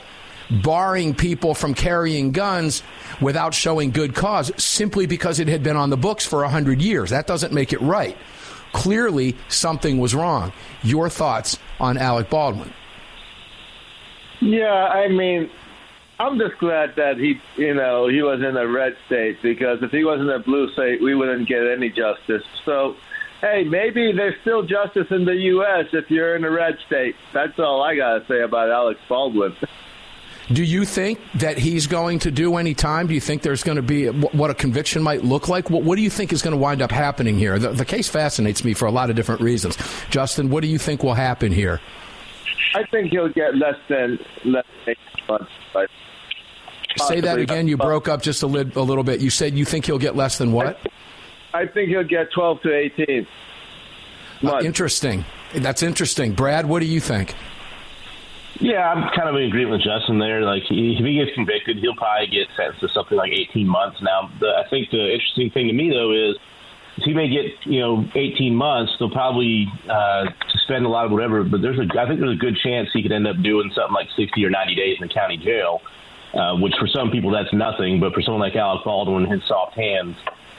barring 0.51 1.15
people 1.15 1.55
from 1.55 1.75
carrying 1.75 2.33
guns 2.33 2.83
without 3.21 3.55
showing 3.55 3.91
good 3.91 4.15
cause 4.15 4.53
simply 4.63 5.07
because 5.07 5.41
it 5.41 5.49
had 5.49 5.63
been 5.63 5.77
on 5.77 5.91
the 5.91 5.97
books 5.97 6.27
for 6.27 6.41
100 6.41 6.81
years. 6.81 7.11
That 7.11 7.27
doesn't 7.27 7.53
make 7.53 7.73
it 7.73 7.81
right. 7.81 8.17
Clearly, 8.73 9.37
something 9.49 9.99
was 9.99 10.15
wrong. 10.15 10.53
Your 10.83 11.09
thoughts 11.09 11.59
on 11.81 11.97
Alec 11.97 12.29
Baldwin? 12.31 12.73
Yeah, 14.41 14.67
I 14.67 15.09
mean, 15.09 15.51
I'm 16.21 16.39
just 16.39 16.59
glad 16.59 16.95
that 16.97 17.17
he, 17.17 17.41
you 17.57 17.75
know, 17.75 18.09
he 18.09 18.23
was 18.23 18.41
in 18.41 18.57
a 18.57 18.67
red 18.67 18.97
state 19.07 19.41
because 19.43 19.83
if 19.83 19.91
he 19.91 20.05
was 20.05 20.21
in 20.21 20.29
a 20.29 20.39
blue 20.39 20.71
state, 20.73 21.03
we 21.03 21.15
wouldn't 21.15 21.49
get 21.49 21.67
any 21.67 21.91
justice. 21.91 22.43
So, 22.65 22.97
hey, 23.41 23.65
maybe 23.65 24.13
there's 24.13 24.39
still 24.43 24.63
justice 24.63 25.07
in 25.11 25.25
the 25.25 25.35
U.S. 25.35 25.87
if 25.93 26.11
you're 26.11 26.37
in 26.37 26.45
a 26.45 26.51
red 26.51 26.79
state. 26.87 27.17
That's 27.33 27.59
all 27.59 27.83
I 27.83 27.97
got 27.97 28.19
to 28.19 28.27
say 28.27 28.43
about 28.43 28.71
Alex 28.71 29.01
Baldwin. 29.09 29.57
Do 30.53 30.65
you 30.65 30.85
think 30.87 31.19
that 31.35 31.59
he's 31.59 31.87
going 31.87 32.21
to 32.21 32.31
do 32.31 32.57
any 32.57 32.75
time? 32.75 33.07
Do 33.07 33.15
you 33.15 33.21
think 33.21 33.43
there's 33.43 33.63
going 33.63 33.77
to 33.77 33.83
be 33.83 34.07
what 34.07 34.51
a 34.51 34.55
conviction 34.55 35.03
might 35.03 35.23
look 35.23 35.49
like? 35.49 35.69
What, 35.69 35.83
what 35.83 35.97
do 35.97 36.03
you 36.03 36.11
think 36.11 36.33
is 36.33 36.41
going 36.41 36.53
to 36.53 36.59
wind 36.59 36.81
up 36.81 36.91
happening 36.91 37.39
here? 37.39 37.59
The, 37.59 37.71
the, 37.71 37.85
case 37.85 38.09
fascinates 38.09 38.65
me 38.65 38.73
for 38.73 38.87
a 38.87 38.91
lot 38.91 39.11
of 39.11 39.17
different 39.17 39.43
reasons. 39.43 39.77
Justin, 40.09 40.49
what 40.49 40.63
do 40.63 40.69
you 40.69 40.79
think 40.79 41.03
will 41.03 41.15
happen 41.15 41.53
here? 41.53 41.81
I 42.75 42.85
think 42.85 43.11
he'll 43.11 43.29
get 43.29 43.57
less 43.57 43.77
than 43.89 44.19
less 44.45 44.65
than 44.85 44.95
eight 44.95 45.29
months. 45.29 45.51
But 45.75 45.91
Say 46.97 47.21
that 47.21 47.39
again. 47.39 47.69
You 47.69 47.77
broke 47.77 48.09
up 48.09 48.23
just 48.23 48.43
a, 48.43 48.47
li- 48.47 48.73
a 48.75 48.83
little 48.83 49.05
bit. 49.05 49.21
You 49.21 49.31
said 49.31 49.55
you 49.55 49.65
think 49.65 49.85
he'll 49.85 49.99
get 49.99 50.17
less 50.17 50.39
than 50.39 50.53
what? 50.53 50.79
I 51.55 51.67
think 51.67 51.89
he'll 51.89 52.05
get 52.05 52.31
12 52.33 52.63
to 52.63 52.75
18. 52.75 53.27
Uh, 54.45 54.61
interesting. 54.63 55.25
That's 55.55 55.83
interesting. 55.83 56.33
Brad, 56.33 56.67
what 56.67 56.81
do 56.81 56.87
you 56.87 57.01
think? 57.01 57.35
Yeah, 58.61 58.91
I'm 58.91 59.09
kind 59.15 59.29
of 59.29 59.37
in 59.37 59.43
agreement 59.43 59.79
with 59.79 59.83
Justin 59.83 60.19
there. 60.19 60.43
Like, 60.43 60.65
he, 60.65 60.97
if 60.99 61.05
he 61.05 61.15
gets 61.15 61.33
convicted, 61.35 61.79
he'll 61.79 61.95
probably 61.95 62.27
get 62.27 62.49
sentenced 62.57 62.81
to 62.81 62.89
something 62.89 63.17
like 63.17 63.33
18 63.33 63.69
months. 63.69 64.03
Now, 64.03 64.31
the, 64.41 64.49
I 64.49 64.69
think 64.69 64.91
the 64.91 65.13
interesting 65.13 65.51
thing 65.51 65.69
to 65.69 65.73
me 65.73 65.91
though 65.91 66.13
is 66.13 66.37
he 67.05 67.15
may 67.15 67.29
get 67.29 67.67
you 67.67 67.81
know 67.81 68.05
18 68.15 68.55
months. 68.55 68.93
They'll 68.99 69.11
probably 69.11 69.67
uh, 69.89 70.27
suspend 70.51 70.87
a 70.87 70.89
lot 70.89 71.07
of 71.07 71.13
whatever, 71.13 71.45
but 71.45 71.63
there's 71.63 71.79
a 71.79 71.87
I 71.99 72.07
think 72.07 72.21
there's 72.21 72.37
a 72.37 72.41
good 72.41 72.57
chance 72.57 72.89
he 72.93 73.03
could 73.03 73.13
end 73.13 73.27
up 73.27 73.41
doing 73.43 73.71
something 73.75 73.95
like 73.95 74.09
60 74.17 74.45
or 74.45 74.51
90 74.51 74.75
days 74.75 74.97
in 75.01 75.07
the 75.07 75.13
county 75.13 75.37
jail, 75.37 75.81
uh, 76.35 76.57
which 76.57 76.75
for 76.79 76.89
some 76.89 77.11
people 77.11 77.31
that's 77.31 77.53
nothing, 77.53 78.01
but 78.01 78.13
for 78.13 78.23
someone 78.23 78.41
like 78.41 78.57
Alec 78.57 78.85
Baldwin, 78.85 79.27
his 79.31 79.43
soft 79.47 79.75
hands, 79.75 80.17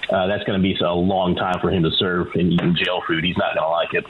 uh, 0.09 0.27
that's 0.27 0.43
going 0.45 0.57
to 0.57 0.63
be 0.63 0.77
a 0.79 0.93
long 0.93 1.35
time 1.35 1.59
for 1.59 1.69
him 1.69 1.83
to 1.83 1.91
serve 1.91 2.27
in 2.35 2.51
eating 2.51 2.75
jail 2.75 3.01
food. 3.05 3.23
He's 3.23 3.37
not 3.37 3.55
going 3.55 3.65
to 3.65 3.69
like 3.69 3.93
it. 3.93 4.05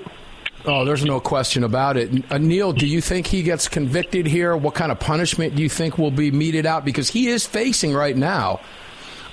Oh, 0.66 0.84
there's 0.84 1.06
no 1.06 1.20
question 1.20 1.64
about 1.64 1.96
it. 1.96 2.32
Uh, 2.32 2.38
Neil, 2.38 2.74
do 2.74 2.86
you 2.86 3.00
think 3.00 3.28
he 3.28 3.44
gets 3.44 3.68
convicted 3.68 4.26
here? 4.28 4.56
What 4.58 4.76
kind 4.76 4.92
of 4.92 5.00
punishment 5.00 5.56
do 5.56 5.64
you 5.64 5.70
think 5.70 5.98
will 5.98 6.12
be 6.12 6.32
meted 6.32 6.66
out? 6.66 6.84
Because 6.84 7.10
he 7.10 7.28
is 7.28 7.46
facing 7.46 7.94
right 7.94 8.16
now 8.16 8.60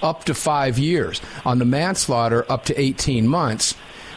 up 0.02 0.24
to 0.24 0.34
five 0.34 0.78
years. 0.78 1.20
On 1.44 1.58
the 1.58 1.64
manslaughter, 1.64 2.50
up 2.50 2.66
to 2.66 2.80
18 2.80 3.26
months. 3.26 3.74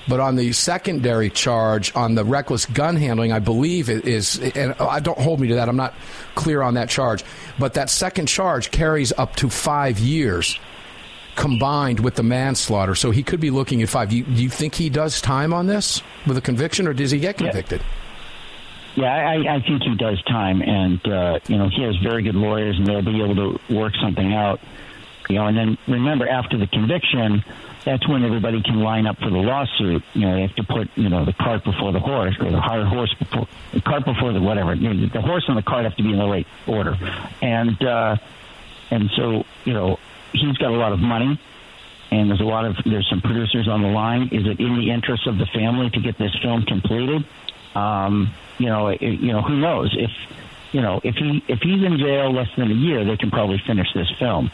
But 0.07 0.19
on 0.19 0.35
the 0.35 0.53
secondary 0.53 1.29
charge, 1.29 1.95
on 1.95 2.15
the 2.15 2.25
reckless 2.25 2.65
gun 2.65 2.95
handling, 2.95 3.31
I 3.31 3.39
believe 3.39 3.89
it 3.89 4.07
is, 4.07 4.39
and 4.55 4.73
I 4.79 4.99
don't 4.99 5.19
hold 5.19 5.39
me 5.39 5.49
to 5.49 5.55
that. 5.55 5.69
I'm 5.69 5.75
not 5.75 5.93
clear 6.33 6.63
on 6.63 6.75
that 6.75 6.89
charge. 6.89 7.23
But 7.59 7.75
that 7.75 7.89
second 7.91 8.25
charge 8.25 8.71
carries 8.71 9.11
up 9.13 9.35
to 9.37 9.49
five 9.49 9.99
years 9.99 10.59
combined 11.35 11.99
with 11.99 12.15
the 12.15 12.23
manslaughter. 12.23 12.95
So 12.95 13.11
he 13.11 13.23
could 13.23 13.39
be 13.39 13.51
looking 13.51 13.81
at 13.81 13.89
five. 13.89 14.09
Do 14.09 14.17
you, 14.17 14.23
do 14.23 14.43
you 14.43 14.49
think 14.49 14.75
he 14.75 14.89
does 14.89 15.21
time 15.21 15.53
on 15.53 15.67
this 15.67 16.01
with 16.27 16.37
a 16.37 16.41
conviction, 16.41 16.87
or 16.87 16.93
does 16.93 17.11
he 17.11 17.19
get 17.19 17.37
convicted? 17.37 17.81
Yeah. 17.81 17.85
I, 19.05 19.55
I 19.55 19.61
think 19.61 19.83
he 19.83 19.95
does 19.95 20.21
time, 20.23 20.61
and 20.61 20.99
uh, 21.07 21.39
you 21.47 21.57
know 21.57 21.69
he 21.69 21.83
has 21.83 21.95
very 21.97 22.23
good 22.23 22.35
lawyers, 22.35 22.77
and 22.77 22.85
they'll 22.85 23.01
be 23.01 23.21
able 23.21 23.35
to 23.35 23.73
work 23.73 23.93
something 24.01 24.33
out. 24.33 24.59
You 25.29 25.35
know, 25.35 25.45
and 25.45 25.55
then 25.55 25.77
remember 25.87 26.27
after 26.27 26.57
the 26.57 26.67
conviction, 26.67 27.43
that's 27.85 28.07
when 28.07 28.25
everybody 28.25 28.61
can 28.61 28.79
line 28.79 29.05
up 29.05 29.17
for 29.19 29.29
the 29.29 29.37
lawsuit. 29.37 30.03
You 30.13 30.21
know, 30.21 30.35
they 30.35 30.41
have 30.41 30.55
to 30.55 30.63
put 30.63 30.89
you 30.95 31.07
know 31.07 31.23
the 31.23 31.33
cart 31.33 31.63
before 31.63 31.91
the 31.91 31.99
horse, 31.99 32.35
or 32.39 32.51
the 32.51 32.59
hard 32.59 32.87
horse 32.87 33.13
before 33.13 33.47
the 33.73 33.81
cart 33.81 34.05
before 34.05 34.33
the 34.33 34.41
whatever. 34.41 34.73
You 34.73 34.93
know, 34.93 35.07
the 35.07 35.21
horse 35.21 35.45
and 35.47 35.57
the 35.57 35.61
cart 35.61 35.85
have 35.85 35.95
to 35.95 36.03
be 36.03 36.11
in 36.11 36.17
the 36.17 36.25
right 36.25 36.47
order, 36.67 36.97
and 37.41 37.81
uh, 37.81 38.17
and 38.91 39.09
so 39.15 39.45
you 39.65 39.73
know 39.73 39.99
he's 40.33 40.57
got 40.57 40.71
a 40.71 40.77
lot 40.77 40.91
of 40.91 40.99
money 40.99 41.39
and 42.11 42.29
there's 42.29 42.41
a 42.41 42.45
lot 42.45 42.65
of 42.65 42.75
there's 42.85 43.07
some 43.09 43.21
producers 43.21 43.67
on 43.67 43.81
the 43.81 43.87
line. 43.87 44.29
Is 44.31 44.45
it 44.47 44.59
in 44.59 44.75
the 44.77 44.91
interest 44.91 45.27
of 45.27 45.37
the 45.37 45.45
family 45.45 45.89
to 45.91 45.99
get 45.99 46.17
this 46.17 46.35
film 46.41 46.63
completed? 46.63 47.25
Um, 47.75 48.33
you 48.57 48.67
know, 48.67 48.87
it, 48.87 49.01
you 49.01 49.31
know 49.31 49.41
who 49.41 49.57
knows 49.57 49.95
if 49.97 50.11
you 50.71 50.81
know 50.81 50.99
if 51.03 51.15
he 51.15 51.43
if 51.47 51.59
he's 51.61 51.83
in 51.83 51.97
jail 51.99 52.33
less 52.33 52.49
than 52.57 52.71
a 52.71 52.75
year, 52.75 53.05
they 53.05 53.17
can 53.17 53.29
probably 53.29 53.61
finish 53.65 53.87
this 53.93 54.09
film. 54.17 54.51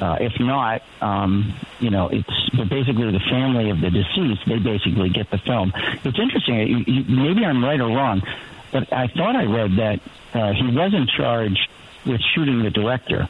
Uh, 0.00 0.16
if 0.20 0.32
not, 0.40 0.82
um, 1.00 1.54
you 1.78 1.90
know, 1.90 2.08
it's 2.08 2.50
but 2.56 2.68
basically 2.68 3.10
the 3.10 3.20
family 3.30 3.70
of 3.70 3.80
the 3.80 3.90
deceased. 3.90 4.42
They 4.46 4.58
basically 4.58 5.10
get 5.10 5.30
the 5.30 5.38
film. 5.38 5.72
It's 6.04 6.18
interesting. 6.18 6.84
Maybe 7.08 7.44
I'm 7.44 7.62
right 7.62 7.80
or 7.80 7.88
wrong, 7.88 8.22
but 8.70 8.92
I 8.92 9.08
thought 9.08 9.36
I 9.36 9.44
read 9.44 9.72
that 9.76 10.00
uh, 10.34 10.52
he 10.52 10.74
wasn't 10.74 11.10
charged 11.10 11.68
with 12.06 12.20
shooting 12.34 12.62
the 12.62 12.70
director. 12.70 13.28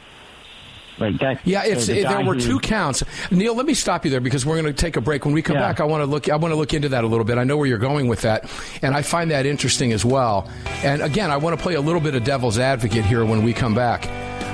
Like 0.99 1.17
that. 1.19 1.39
Yeah, 1.45 1.63
it's, 1.65 1.85
so 1.87 1.93
the 1.93 2.01
it, 2.01 2.07
there 2.07 2.23
were 2.23 2.35
two 2.35 2.59
counts. 2.59 3.03
Neil, 3.31 3.55
let 3.55 3.65
me 3.65 3.73
stop 3.73 4.05
you 4.05 4.11
there 4.11 4.21
because 4.21 4.45
we're 4.45 4.61
going 4.61 4.73
to 4.73 4.79
take 4.79 4.95
a 4.95 5.01
break. 5.01 5.25
When 5.25 5.33
we 5.33 5.41
come 5.41 5.55
Yeah. 5.55 5.61
back, 5.69 5.79
I 5.79 5.85
want 5.85 6.01
to 6.01 6.05
look. 6.05 6.29
I 6.29 6.35
want 6.35 6.51
to 6.51 6.55
look 6.55 6.73
into 6.73 6.89
that 6.89 7.03
a 7.03 7.07
little 7.07 7.25
bit. 7.25 7.37
I 7.37 7.43
know 7.43 7.57
where 7.57 7.65
you're 7.67 7.77
going 7.79 8.07
with 8.07 8.21
that, 8.21 8.49
and 8.81 8.93
I 8.95 9.01
find 9.01 9.31
that 9.31 9.45
interesting 9.45 9.91
as 9.91 10.05
well. 10.05 10.47
And 10.83 11.01
again, 11.01 11.31
I 11.31 11.37
want 11.37 11.57
to 11.57 11.61
play 11.63 11.73
a 11.73 11.81
little 11.81 12.01
bit 12.01 12.13
of 12.15 12.23
devil's 12.23 12.59
advocate 12.59 13.05
here 13.05 13.25
when 13.25 13.43
we 13.43 13.53
come 13.53 13.73
back 13.73 14.07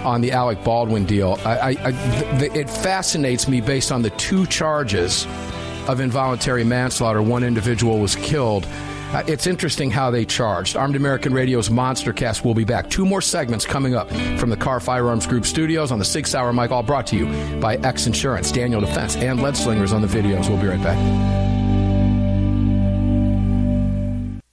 on 0.06 0.22
the 0.22 0.32
Alec 0.32 0.64
Baldwin 0.64 1.06
deal. 1.06 1.38
I, 1.44 1.58
I, 1.60 1.70
I 1.88 2.40
th- 2.40 2.54
it 2.54 2.70
fascinates 2.70 3.48
me 3.50 3.60
based 3.60 3.92
on 3.92 4.02
the 4.02 4.10
two 4.12 4.46
charges 4.46 5.28
of 5.90 6.00
involuntary 6.00 6.64
manslaughter. 6.64 7.22
One 7.22 7.44
individual 7.44 8.00
was 8.00 8.16
killed. 8.16 8.66
Uh, 9.12 9.24
it's 9.26 9.48
interesting 9.48 9.90
how 9.90 10.12
they 10.12 10.24
charged. 10.24 10.78
Armed 10.78 10.96
American 10.96 11.34
Radio's 11.34 11.72
Monster 11.72 12.14
Cast 12.14 12.46
will 12.46 12.54
be 12.54 12.64
back. 12.64 12.92
Two 12.92 13.08
more 13.08 13.22
segments 13.22 13.66
coming 13.66 13.96
up 13.96 14.08
from 14.38 14.52
the 14.52 14.58
Kahr 14.58 14.80
Firearms 14.80 15.26
Group 15.26 15.48
studios 15.48 15.92
on 15.92 15.98
the 15.98 16.06
Sig 16.06 16.28
Sauer 16.28 16.54
Mike, 16.54 16.70
all 16.70 16.84
brought 16.84 17.08
to 17.08 17.16
you 17.16 17.26
by 17.60 17.78
X 17.78 18.06
Insurance, 18.06 18.52
Daniel 18.52 18.82
Defense, 18.82 19.16
and 19.16 19.42
Lead 19.42 19.58
Slingers 19.58 19.94
on 19.94 20.04
the 20.04 20.08
videos. 20.08 20.48
We'll 20.48 20.62
be 20.62 20.68
right 20.68 20.84
back. 20.84 20.98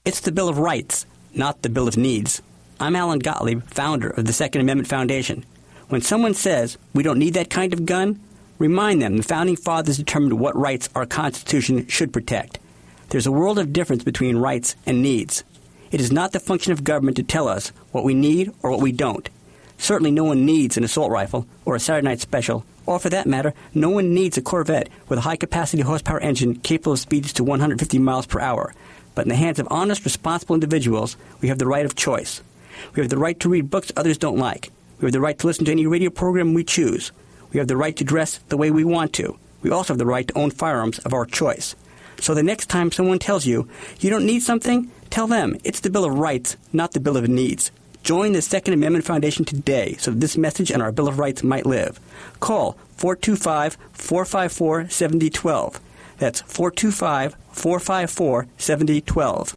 It's 0.07 0.21
the 0.21 0.33
Bill 0.33 0.49
of 0.49 0.59
Rights, 0.59 1.05
not 1.35 1.61
the 1.61 1.69
Bill 1.69 1.87
of 1.87 1.99
Needs. 1.99 2.40
I'm 2.81 2.97
Alan 2.97 3.19
Gottlieb, 3.19 3.62
founder 3.64 4.09
of 4.09 4.25
the 4.25 4.33
Second 4.33 4.62
Amendment 4.62 4.88
Foundation. 4.88 5.45
When 5.88 6.01
someone 6.01 6.33
says 6.33 6.79
we 6.95 7.03
don't 7.03 7.19
need 7.19 7.35
that 7.35 7.51
kind 7.51 7.75
of 7.75 7.85
gun, 7.85 8.21
remind 8.59 9.03
them 9.03 9.19
the 9.19 9.23
Founding 9.23 9.57
Fathers 9.57 9.99
determined 9.99 10.40
what 10.40 10.57
rights 10.57 10.88
our 10.95 11.05
Constitution 11.05 11.87
should 11.88 12.11
protect. 12.11 12.59
There's 13.09 13.27
a 13.27 13.33
world 13.33 13.59
of 13.59 13.73
difference 13.73 14.03
between 14.03 14.37
rights 14.37 14.75
and 14.85 15.01
needs. 15.01 15.45
It 15.92 16.01
is 16.01 16.11
not 16.11 16.33
the 16.33 16.40
function 16.40 16.73
of 16.73 16.83
government 16.83 17.16
to 17.19 17.23
tell 17.23 17.47
us 17.47 17.69
what 17.92 18.03
we 18.03 18.14
need 18.14 18.53
or 18.62 18.71
what 18.71 18.81
we 18.81 18.90
don't. 18.90 19.29
Certainly, 19.79 20.11
no 20.11 20.25
one 20.25 20.45
needs 20.45 20.77
an 20.77 20.83
assault 20.83 21.12
rifle 21.12 21.47
or 21.64 21.77
a 21.77 21.81
Saturday 21.81 22.05
night 22.05 22.21
special, 22.21 22.64
or 22.85 22.99
for 22.99 23.09
that 23.11 23.27
matter, 23.27 23.55
no 23.75 23.90
one 23.90 24.12
needs 24.12 24.37
a 24.37 24.42
Corvette 24.42 24.88
with 25.09 25.21
a 25.21 25.23
high 25.23 25.37
capacity 25.37 25.83
horsepower 25.83 26.19
engine 26.19 26.57
capable 26.57 26.95
of 26.95 26.99
speeds 26.99 27.33
to 27.35 27.45
150 27.45 27.99
miles 28.01 28.27
per 28.27 28.40
hour. 28.40 28.75
But 29.14 29.27
in 29.27 29.29
the 29.29 29.37
hands 29.37 29.61
of 29.61 29.69
honest, 29.71 30.05
responsible 30.05 30.55
individuals, 30.55 31.16
we 31.40 31.49
have 31.49 31.59
the 31.59 31.66
right 31.66 31.87
of 31.87 31.95
choice. 31.95 32.42
We 32.95 33.03
have 33.03 33.11
the 33.11 33.19
right 33.19 33.38
to 33.40 33.49
read 33.49 33.71
books 33.71 33.92
others 33.97 34.19
don't 34.19 34.38
like. 34.38 34.71
We 34.99 35.07
have 35.07 35.12
the 35.12 35.21
right 35.21 35.38
to 35.38 35.47
listen 35.47 35.64
to 35.66 35.73
any 35.73 35.87
radio 35.87 36.11
program 36.11 36.55
we 36.55 36.64
choose. 36.64 37.12
We 37.53 37.59
have 37.59 37.69
the 37.69 37.77
right 37.77 37.97
to 37.97 38.05
dress 38.05 38.38
the 38.49 38.57
way 38.57 38.71
we 38.71 38.85
want 38.85 39.12
to. 39.14 39.38
We 39.62 39.71
also 39.71 39.92
have 39.92 39.99
the 39.99 40.07
right 40.07 40.27
to 40.27 40.38
own 40.38 40.51
firearms 40.51 40.99
of 41.01 41.14
our 41.14 41.25
choice. 41.25 41.77
So 42.20 42.35
the 42.35 42.42
next 42.42 42.66
time 42.66 42.90
someone 42.92 43.18
tells 43.18 43.46
you 43.46 43.68
you 44.00 44.11
don't 44.11 44.26
need 44.26 44.40
something, 44.42 44.90
tell 45.11 45.26
them 45.26 45.57
it's 45.64 45.81
the 45.81 45.90
Bill 45.90 46.05
of 46.05 46.14
Rights, 46.18 46.57
not 46.72 46.92
the 46.92 47.00
Bill 47.00 47.16
of 47.16 47.29
Needs. 47.29 47.70
Join 48.02 48.33
the 48.33 48.42
Second 48.42 48.74
Amendment 48.74 49.05
Foundation 49.05 49.44
today 49.44 49.96
so 49.98 50.12
this 50.12 50.37
message 50.37 50.70
and 50.70 50.81
our 50.83 50.92
Bill 50.92 51.09
of 51.09 51.18
Rights 51.18 51.42
might 51.42 51.66
live. 51.66 51.98
Call 52.40 52.79
425 52.96 53.76
454 53.92 54.88
7012. 54.88 55.81
That's 56.18 56.40
425 56.42 57.37
454 57.52 58.46
7012. 58.57 59.57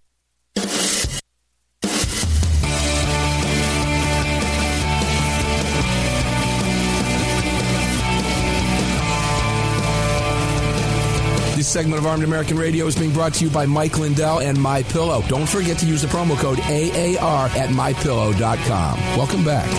Segment 11.71 11.99
of 11.99 12.05
Armed 12.05 12.25
American 12.25 12.57
Radio 12.57 12.85
is 12.85 12.97
being 12.97 13.13
brought 13.13 13.33
to 13.35 13.45
you 13.45 13.49
by 13.49 13.65
Mike 13.65 13.97
Lindell 13.97 14.41
and 14.41 14.61
My 14.61 14.83
Pillow. 14.83 15.21
Don't 15.29 15.47
forget 15.47 15.77
to 15.77 15.85
use 15.85 16.01
the 16.01 16.07
promo 16.09 16.37
code 16.37 16.59
AAR 16.59 17.47
at 17.47 17.69
mypillow.com. 17.69 18.99
Welcome 19.17 19.45
back. 19.45 19.69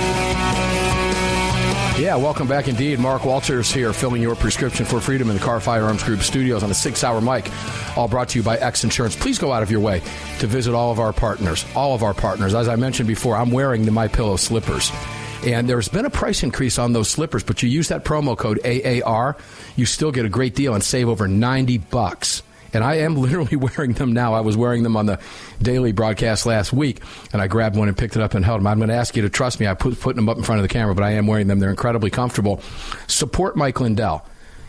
Yeah, 2.01 2.17
welcome 2.17 2.49
back 2.49 2.67
indeed. 2.67 2.99
Mark 2.99 3.27
Walters 3.27 3.71
here, 3.71 3.93
filming 3.93 4.23
your 4.23 4.35
prescription 4.35 4.87
for 4.87 5.03
freedom 5.03 5.29
in 5.29 5.37
the 5.37 5.43
Kahr 5.43 5.61
Firearms 5.61 6.03
Group 6.03 6.23
studios 6.23 6.63
on 6.63 6.71
a 6.71 6.75
Sig 6.75 6.97
Sauer 6.97 7.21
mic, 7.21 7.51
all 7.95 8.09
brought 8.09 8.31
to 8.31 8.39
you 8.39 8.43
by 8.43 8.57
X 8.57 8.85
Insurance. 8.85 9.15
Please 9.15 9.39
go 9.39 9.53
out 9.53 9.63
of 9.63 9.71
your 9.71 9.81
way 9.81 10.01
to 10.39 10.47
visit 10.47 10.75
all 10.75 10.93
of 10.93 10.99
our 10.99 11.13
partners. 11.13 11.67
All 11.77 11.95
of 11.95 12.03
our 12.03 12.15
partners. 12.15 12.55
As 12.55 12.69
I 12.69 12.77
mentioned 12.77 13.07
before, 13.07 13.37
I'm 13.37 13.51
wearing 13.51 13.85
the 13.85 13.93
My 13.93 14.09
Pillow 14.09 14.37
slippers. 14.37 14.91
And 15.45 15.69
there's 15.69 15.89
been 15.89 16.05
a 16.05 16.11
price 16.11 16.45
increase 16.45 16.79
on 16.79 16.93
those 16.93 17.09
slippers, 17.09 17.43
but 17.43 17.63
you 17.65 17.69
use 17.69 17.89
that 17.89 18.05
promo 18.05 18.39
code 18.39 18.61
AAR, 18.65 19.37
you 19.75 19.87
still 19.87 20.13
get 20.13 20.25
a 20.25 20.29
great 20.29 20.55
deal 20.55 20.75
and 20.75 20.85
save 20.85 21.09
over 21.09 21.27
90 21.27 21.79
bucks. 21.79 22.45
And 22.73 22.85
I 22.85 22.99
am 22.99 23.17
literally 23.21 23.57
wearing 23.57 23.93
them 23.93 24.13
now. 24.13 24.35
I 24.35 24.41
was 24.41 24.57
wearing 24.57 24.85
them 24.85 24.97
on 24.97 25.07
the 25.07 25.19
daily 25.61 25.91
broadcast 25.91 26.47
last 26.47 26.73
week, 26.73 27.03
and 27.33 27.43
I 27.43 27.49
grabbed 27.49 27.77
one 27.77 27.89
and 27.89 27.97
picked 27.97 28.15
it 28.15 28.23
up 28.23 28.35
and 28.35 28.45
held 28.45 28.61
them. 28.61 28.69
I'm 28.69 28.79
going 28.79 28.89
to 28.89 28.95
ask 28.95 29.17
you 29.17 29.23
to 29.23 29.29
trust 29.29 29.59
me. 29.59 29.67
I 29.67 29.75
put 29.75 29.99
putting 30.01 30.17
them 30.17 30.29
up 30.29 30.37
in 30.37 30.45
front 30.45 30.61
of 30.61 30.63
the 30.63 30.73
camera, 30.73 30.95
but 30.95 31.05
I 31.05 31.13
am 31.13 31.27
wearing 31.27 31.49
them. 31.49 31.59
They're 31.59 31.71
incredibly 31.71 32.11
comfortable. 32.11 32.61
Support 33.09 33.57
Mike 33.57 33.81
Lindell. 33.81 34.25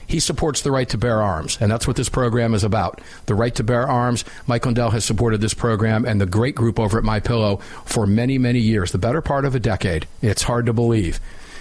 He 0.08 0.20
supports 0.20 0.62
the 0.62 0.72
right 0.72 0.88
to 0.90 0.98
bear 0.98 1.22
arms, 1.22 1.58
and 1.60 1.72
that's 1.72 1.88
what 1.88 1.96
this 1.96 2.10
program 2.10 2.54
is 2.54 2.64
about. 2.64 3.02
The 3.26 3.36
right 3.36 3.54
to 3.56 3.64
bear 3.64 3.88
arms. 3.88 4.26
Mike 4.48 4.66
Lindell 4.66 4.92
has 4.92 5.06
supported 5.06 5.42
this 5.42 5.54
program 5.54 6.06
and 6.06 6.20
the 6.20 6.26
great 6.26 6.56
group 6.56 6.80
over 6.80 6.98
at 6.98 7.04
My 7.04 7.20
Pillow 7.20 7.58
for 7.86 8.06
many, 8.06 8.38
many 8.38 8.60
years, 8.60 8.92
the 8.92 8.98
better 8.98 9.22
part 9.22 9.46
of 9.46 9.56
a 9.56 9.60
decade. 9.60 10.08
It's 10.22 10.44
hard 10.44 10.66
to 10.68 10.74
believe. 10.74 11.20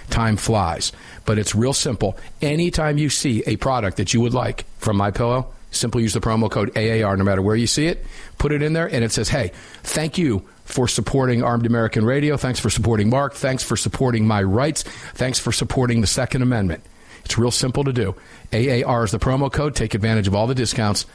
Time 0.09 0.37
flies, 0.37 0.91
but 1.25 1.39
it's 1.39 1.55
real 1.55 1.73
simple. 1.73 2.17
Anytime 2.41 2.97
you 2.97 3.09
see 3.09 3.41
a 3.47 3.55
product 3.55 3.97
that 3.97 4.13
you 4.13 4.21
would 4.21 4.33
like 4.33 4.65
from 4.77 4.97
My 4.97 5.11
Pillow, 5.11 5.47
simply 5.71 6.03
use 6.03 6.13
the 6.13 6.19
promo 6.19 6.51
code 6.51 6.77
AAR 6.77 7.17
no 7.17 7.23
matter 7.23 7.41
where 7.41 7.55
you 7.55 7.67
see 7.67 7.87
it. 7.87 8.05
Put 8.37 8.51
it 8.51 8.61
in 8.61 8.73
there, 8.73 8.87
and 8.87 9.03
it 9.03 9.11
says, 9.11 9.29
"Hey, 9.29 9.51
thank 9.83 10.17
you." 10.17 10.43
For 10.65 10.87
supporting 10.87 11.43
Armed 11.43 11.65
American 11.65 12.05
Radio. 12.05 12.37
Thanks 12.37 12.57
for 12.57 12.69
supporting 12.69 13.09
Mark. 13.09 13.33
Thanks 13.33 13.63
for 13.63 13.75
supporting 13.75 14.25
my 14.25 14.41
rights. 14.41 14.83
Thanks 15.13 15.37
for 15.37 15.51
supporting 15.51 15.99
the 15.99 16.07
Second 16.07 16.41
Amendment. 16.41 16.83
It's 17.25 17.37
real 17.37 17.51
simple 17.51 17.83
to 17.83 17.93
do. 17.93 18.15
AAR 18.51 19.03
is 19.03 19.11
the 19.11 19.19
promo 19.19 19.51
code. 19.51 19.75
Take 19.75 19.93
advantage 19.93 20.27
of 20.27 20.35
all 20.35 20.47
the 20.47 20.55
discounts 20.55 21.05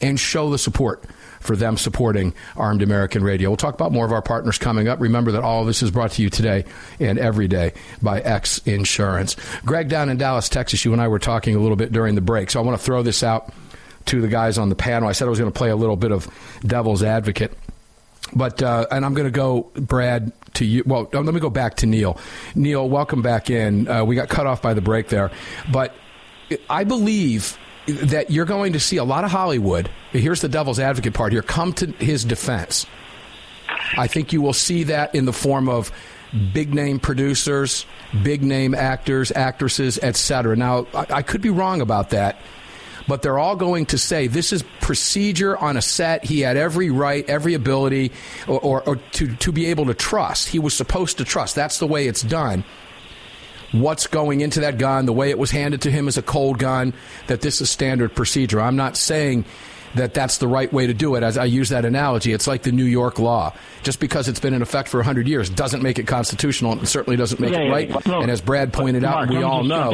and 0.00 0.18
show 0.18 0.50
the 0.50 0.58
support 0.58 1.04
for 1.40 1.56
them 1.56 1.76
supporting 1.76 2.34
Armed 2.56 2.82
American 2.82 3.22
Radio. 3.22 3.50
We'll 3.50 3.56
talk 3.56 3.74
about 3.74 3.92
more 3.92 4.06
of 4.06 4.12
our 4.12 4.22
partners 4.22 4.58
coming 4.58 4.88
up. 4.88 5.00
Remember 5.00 5.32
that 5.32 5.44
all 5.44 5.60
of 5.60 5.66
this 5.66 5.82
is 5.82 5.90
brought 5.90 6.12
to 6.12 6.22
you 6.22 6.30
today 6.30 6.64
and 6.98 7.18
every 7.18 7.48
day 7.48 7.74
by 8.02 8.20
X 8.20 8.58
Insurance. 8.66 9.36
Greg 9.64 9.88
down 9.88 10.08
in 10.08 10.16
Dallas, 10.16 10.48
Texas, 10.48 10.84
you 10.84 10.92
and 10.92 11.02
I 11.02 11.08
were 11.08 11.18
talking 11.18 11.54
a 11.54 11.58
little 11.58 11.76
bit 11.76 11.92
during 11.92 12.14
the 12.14 12.20
break, 12.20 12.50
so 12.50 12.60
I 12.60 12.64
want 12.64 12.78
to 12.78 12.84
throw 12.84 13.02
this 13.02 13.22
out 13.22 13.52
to 14.06 14.20
the 14.20 14.28
guys 14.28 14.58
on 14.58 14.68
the 14.68 14.74
panel. 14.74 15.08
I 15.08 15.12
said 15.12 15.26
I 15.26 15.30
was 15.30 15.38
going 15.38 15.52
to 15.52 15.56
play 15.56 15.70
a 15.70 15.76
little 15.76 15.96
bit 15.96 16.12
of 16.12 16.28
devil's 16.64 17.02
advocate. 17.02 17.56
But 18.32 18.62
uh, 18.62 18.86
and 18.90 19.04
I'm 19.04 19.14
going 19.14 19.26
to 19.26 19.30
go, 19.30 19.70
Brad, 19.74 20.32
to 20.54 20.64
you. 20.64 20.82
Well, 20.86 21.08
let 21.12 21.34
me 21.34 21.40
go 21.40 21.50
back 21.50 21.76
to 21.76 21.86
Neil. 21.86 22.18
Neil, 22.54 22.88
welcome 22.88 23.22
back 23.22 23.50
in. 23.50 23.88
Uh, 23.88 24.04
we 24.04 24.14
got 24.14 24.28
cut 24.28 24.46
off 24.46 24.62
by 24.62 24.74
the 24.74 24.80
break 24.80 25.08
there, 25.08 25.30
but 25.70 25.94
I 26.70 26.84
believe 26.84 27.58
that 27.86 28.30
you're 28.30 28.46
going 28.46 28.72
to 28.72 28.80
see 28.80 28.96
a 28.96 29.04
lot 29.04 29.24
of 29.24 29.30
Hollywood. 29.30 29.90
Here's 30.10 30.40
the 30.40 30.48
devil's 30.48 30.78
advocate 30.78 31.14
part 31.14 31.32
here. 31.32 31.42
Come 31.42 31.72
to 31.74 31.86
his 31.86 32.24
defense. 32.24 32.86
I 33.96 34.06
think 34.06 34.32
you 34.32 34.40
will 34.40 34.52
see 34.52 34.84
that 34.84 35.14
in 35.14 35.26
the 35.26 35.32
form 35.32 35.68
of 35.68 35.92
big 36.52 36.74
name 36.74 36.98
producers, 36.98 37.86
big 38.22 38.42
name 38.42 38.74
actors, 38.74 39.30
actresses, 39.32 39.98
etc. 39.98 40.56
Now, 40.56 40.86
I, 40.94 41.06
I 41.10 41.22
could 41.22 41.42
be 41.42 41.50
wrong 41.50 41.80
about 41.80 42.10
that, 42.10 42.38
but 43.08 43.22
they're 43.22 43.38
all 43.38 43.56
going 43.56 43.86
to 43.86 43.98
say 43.98 44.26
this 44.26 44.52
is 44.52 44.62
procedure 44.80 45.56
on 45.56 45.76
a 45.76 45.82
set. 45.82 46.24
He 46.24 46.40
had 46.40 46.56
every 46.56 46.90
right, 46.90 47.28
every 47.28 47.54
ability, 47.54 48.12
or, 48.48 48.60
or, 48.60 48.82
or 48.88 48.96
to, 48.96 49.34
to 49.36 49.52
be 49.52 49.66
able 49.66 49.86
to 49.86 49.94
trust. 49.94 50.48
He 50.48 50.58
was 50.58 50.74
supposed 50.74 51.18
to 51.18 51.24
trust. 51.24 51.54
That's 51.54 51.78
the 51.78 51.86
way 51.86 52.06
it's 52.08 52.22
done 52.22 52.64
what's 53.72 54.06
going 54.06 54.40
into 54.40 54.60
that 54.60 54.78
gun, 54.78 55.04
the 55.04 55.12
way 55.12 55.30
it 55.30 55.38
was 55.38 55.50
handed 55.50 55.82
to 55.82 55.90
him 55.90 56.06
as 56.06 56.16
a 56.16 56.22
cold 56.22 56.58
gun, 56.58 56.94
that 57.26 57.40
this 57.40 57.60
is 57.60 57.68
standard 57.68 58.14
procedure. 58.14 58.60
I'm 58.60 58.76
not 58.76 58.96
saying 58.96 59.44
that 59.96 60.14
that's 60.14 60.38
the 60.38 60.46
right 60.46 60.72
way 60.72 60.86
to 60.86 60.94
do 60.94 61.16
it. 61.16 61.24
As 61.24 61.36
I 61.36 61.44
use 61.46 61.70
that 61.70 61.84
analogy, 61.84 62.32
it's 62.32 62.46
like 62.46 62.62
the 62.62 62.70
New 62.70 62.84
York 62.84 63.18
law. 63.18 63.52
Just 63.82 63.98
because 63.98 64.28
it's 64.28 64.38
been 64.38 64.54
in 64.54 64.62
effect 64.62 64.88
for 64.88 64.98
100 64.98 65.26
years 65.26 65.50
doesn't 65.50 65.82
make 65.82 65.98
it 65.98 66.06
constitutional 66.06 66.72
and 66.72 66.88
certainly 66.88 67.16
doesn't 67.16 67.40
make 67.40 67.52
Yeah, 67.52 67.62
it 67.62 67.90
yeah, 67.90 67.96
right. 67.96 68.06
and 68.06 68.30
as 68.30 68.40
Brad 68.40 68.72
pointed 68.72 69.02
out, 69.04 69.14
Mark, 69.28 69.30
we 69.30 69.42
all 69.42 69.64
know. 69.64 69.90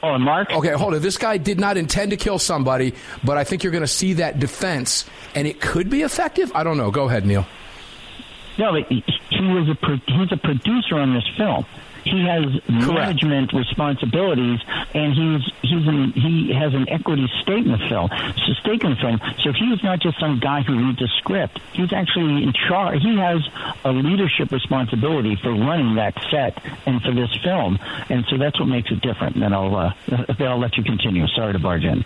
Here. 0.00 0.10
Hold- 0.10 0.12
hold 0.12 0.12
This- 0.12 0.12
on. 0.12 0.12
Hold 0.12 0.14
on, 0.14 0.22
Mark. 0.22 0.52
Okay, 0.52 0.72
hold 0.72 0.94
on. 0.94 1.02
This 1.02 1.18
guy 1.18 1.38
did 1.38 1.58
not 1.60 1.76
intend 1.76 2.10
to 2.10 2.16
kill 2.16 2.38
somebody, 2.38 2.94
but 3.24 3.38
I 3.38 3.44
think 3.44 3.62
you're 3.64 3.72
going 3.72 3.82
to 3.82 3.86
see 3.88 4.14
that 4.14 4.38
defense, 4.38 5.04
and 5.34 5.46
it 5.46 5.60
could 5.60 5.90
be 5.90 6.02
effective. 6.02 6.52
I 6.54 6.62
don't 6.64 6.76
know. 6.76 6.90
Go 6.90 7.04
ahead, 7.08 7.26
Neil. 7.26 7.46
No, 8.58 8.72
he 8.74 9.02
was 9.40 9.68
a 9.68 9.74
pro- 9.74 10.00
he's 10.06 10.32
a 10.32 10.36
producer 10.38 10.96
on 10.98 11.12
this 11.14 11.24
film. 11.36 11.66
He 12.06 12.24
has 12.24 12.44
management 12.68 13.52
responsibilities, 13.52 14.60
and 14.94 15.12
he's 15.12 15.52
he's 15.62 15.86
an, 15.88 16.12
he 16.12 16.52
has 16.54 16.72
an 16.72 16.88
equity 16.88 17.28
stake 17.42 17.64
in 17.64 17.72
the 17.72 17.82
film. 17.88 18.08
So 18.46 18.52
stake 18.60 18.84
in 18.84 18.90
the 18.90 18.96
film. 18.96 19.20
So 19.42 19.52
he's 19.52 19.82
not 19.82 19.98
just 19.98 20.20
some 20.20 20.38
guy 20.38 20.62
who 20.62 20.78
reads 20.78 21.02
a 21.02 21.08
script. 21.18 21.58
He's 21.72 21.92
actually 21.92 22.44
in 22.44 22.52
charge. 22.68 23.02
He 23.02 23.16
has 23.18 23.42
a 23.84 23.90
leadership 23.90 24.52
responsibility 24.52 25.34
for 25.42 25.50
running 25.50 25.96
that 25.96 26.14
set 26.30 26.62
and 26.86 27.02
for 27.02 27.12
this 27.12 27.34
film, 27.42 27.78
and 28.08 28.24
so 28.30 28.38
that's 28.38 28.58
what 28.60 28.66
makes 28.66 28.92
it 28.92 29.00
different. 29.00 29.34
And 29.34 29.42
then 29.42 29.52
I'll 29.52 29.74
uh, 29.74 29.92
then 30.38 30.46
I'll 30.46 30.60
let 30.60 30.76
you 30.76 30.84
continue. 30.84 31.26
Sorry 31.28 31.52
to 31.52 31.58
barge 31.58 31.84
in. 31.84 32.04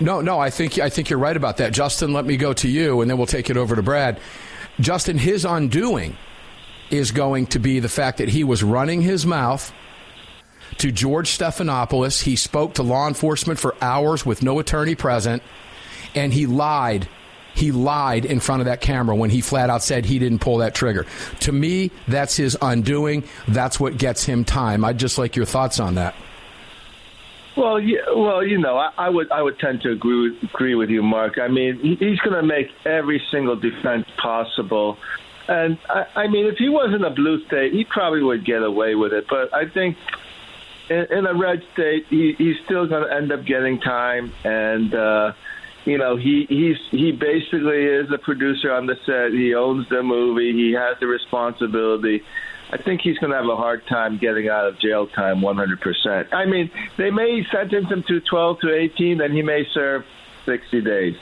No, 0.00 0.20
no, 0.20 0.40
I 0.40 0.50
think 0.50 0.80
I 0.80 0.88
think 0.88 1.08
you're 1.08 1.20
right 1.20 1.36
about 1.36 1.58
that. 1.58 1.72
Justin, 1.72 2.12
let 2.12 2.24
me 2.24 2.36
go 2.36 2.52
to 2.52 2.68
you, 2.68 3.00
and 3.00 3.08
then 3.08 3.16
we'll 3.16 3.26
take 3.26 3.48
it 3.48 3.56
over 3.56 3.76
to 3.76 3.82
Brad. 3.82 4.18
Justin, 4.80 5.18
his 5.18 5.44
undoing 5.44 6.16
is 6.90 7.12
going 7.12 7.46
to 7.46 7.58
be 7.58 7.80
the 7.80 7.88
fact 7.88 8.18
that 8.18 8.28
he 8.28 8.44
was 8.44 8.62
running 8.62 9.02
his 9.02 9.26
mouth 9.26 9.72
to 10.78 10.92
George 10.92 11.36
Stephanopoulos. 11.36 12.22
He 12.22 12.36
spoke 12.36 12.74
to 12.74 12.82
law 12.82 13.08
enforcement 13.08 13.58
for 13.58 13.74
hours 13.80 14.24
with 14.24 14.42
no 14.42 14.58
attorney 14.58 14.94
present, 14.94 15.42
and 16.14 16.32
he 16.32 16.46
lied. 16.46 17.08
He 17.54 17.72
lied 17.72 18.24
in 18.24 18.38
front 18.38 18.60
of 18.60 18.66
that 18.66 18.80
camera 18.80 19.16
when 19.16 19.30
he 19.30 19.40
flat 19.40 19.68
out 19.68 19.82
said 19.82 20.04
he 20.04 20.18
didn't 20.18 20.38
pull 20.38 20.58
that 20.58 20.74
trigger. 20.74 21.06
To 21.40 21.52
me, 21.52 21.90
that's 22.06 22.36
his 22.36 22.56
undoing. 22.62 23.24
That's 23.48 23.80
what 23.80 23.98
gets 23.98 24.24
him 24.24 24.44
time. 24.44 24.84
I'd 24.84 24.98
just 24.98 25.18
like 25.18 25.34
your 25.34 25.46
thoughts 25.46 25.80
on 25.80 25.96
that. 25.96 26.14
Well, 27.56 27.80
yeah, 27.80 28.02
well, 28.14 28.44
you 28.44 28.56
know, 28.58 28.76
I, 28.76 28.92
I 28.96 29.08
would 29.08 29.32
I 29.32 29.42
would 29.42 29.58
tend 29.58 29.80
to 29.82 29.90
agree 29.90 30.38
agree 30.44 30.76
with 30.76 30.90
you, 30.90 31.02
Mark. 31.02 31.38
I 31.38 31.48
mean, 31.48 31.80
he's 31.98 32.20
going 32.20 32.36
to 32.36 32.42
make 32.44 32.68
every 32.86 33.20
single 33.32 33.56
defense 33.56 34.06
possible, 34.22 34.96
and 35.48 35.78
I, 35.88 36.06
I 36.14 36.28
mean, 36.28 36.46
if 36.46 36.56
he 36.58 36.68
wasn't 36.68 37.04
a 37.04 37.10
blue 37.10 37.44
state, 37.46 37.72
he 37.72 37.84
probably 37.84 38.22
would 38.22 38.44
get 38.44 38.62
away 38.62 38.94
with 38.94 39.12
it. 39.12 39.26
But 39.28 39.52
I 39.54 39.68
think 39.68 39.96
in, 40.90 41.06
in 41.10 41.26
a 41.26 41.34
red 41.34 41.62
state, 41.72 42.06
he, 42.10 42.34
he's 42.36 42.56
still 42.64 42.86
going 42.86 43.08
to 43.08 43.14
end 43.14 43.32
up 43.32 43.44
getting 43.44 43.80
time, 43.80 44.32
and 44.44 44.94
uh, 44.94 45.32
you 45.84 45.96
know, 45.96 46.16
he 46.16 46.46
he's 46.48 46.76
he 46.90 47.12
basically 47.12 47.84
is 47.84 48.10
a 48.12 48.18
producer 48.18 48.72
on 48.72 48.86
the 48.86 48.96
set. 49.06 49.32
He 49.32 49.54
owns 49.54 49.88
the 49.88 50.02
movie. 50.02 50.52
He 50.52 50.72
has 50.72 50.98
the 51.00 51.06
responsibility. 51.06 52.22
I 52.70 52.76
think 52.76 53.00
he's 53.00 53.16
going 53.18 53.30
to 53.30 53.36
have 53.38 53.48
a 53.48 53.56
hard 53.56 53.86
time 53.86 54.18
getting 54.18 54.50
out 54.50 54.66
of 54.66 54.78
jail 54.78 55.06
time 55.06 55.40
100%. 55.40 56.34
I 56.34 56.44
mean, 56.44 56.70
they 56.98 57.10
may 57.10 57.42
sentence 57.50 57.88
him 57.88 58.04
to 58.08 58.20
12 58.20 58.60
to 58.60 58.74
18, 58.74 59.16
then 59.16 59.32
he 59.32 59.40
may 59.40 59.64
serve 59.72 60.04
60 60.44 60.82
days. 60.82 61.16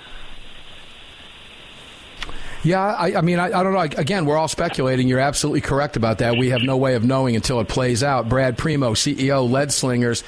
Yeah, 2.67 2.83
I, 2.83 3.19
I 3.19 3.21
mean, 3.21 3.39
I, 3.39 3.47
I 3.47 3.63
don't 3.63 3.73
know. 3.73 3.79
Again, 3.79 4.27
we're 4.27 4.37
all 4.37 4.49
speculating. 4.49 5.07
You're 5.07 5.21
absolutely 5.21 5.61
correct 5.61 5.97
about 5.97 6.19
that. 6.19 6.37
We 6.37 6.51
have 6.51 6.63
no 6.63 6.77
way 6.77 6.97
of 6.97 7.05
knowing 7.05 7.37
until 7.37 7.61
it 7.61 7.69
plays 7.69 8.03
out. 8.03 8.29
Brad 8.29 8.59
Primo, 8.59 8.95
CEO, 8.95 9.49
Lead 9.49 9.71
Slingers. 9.71 10.25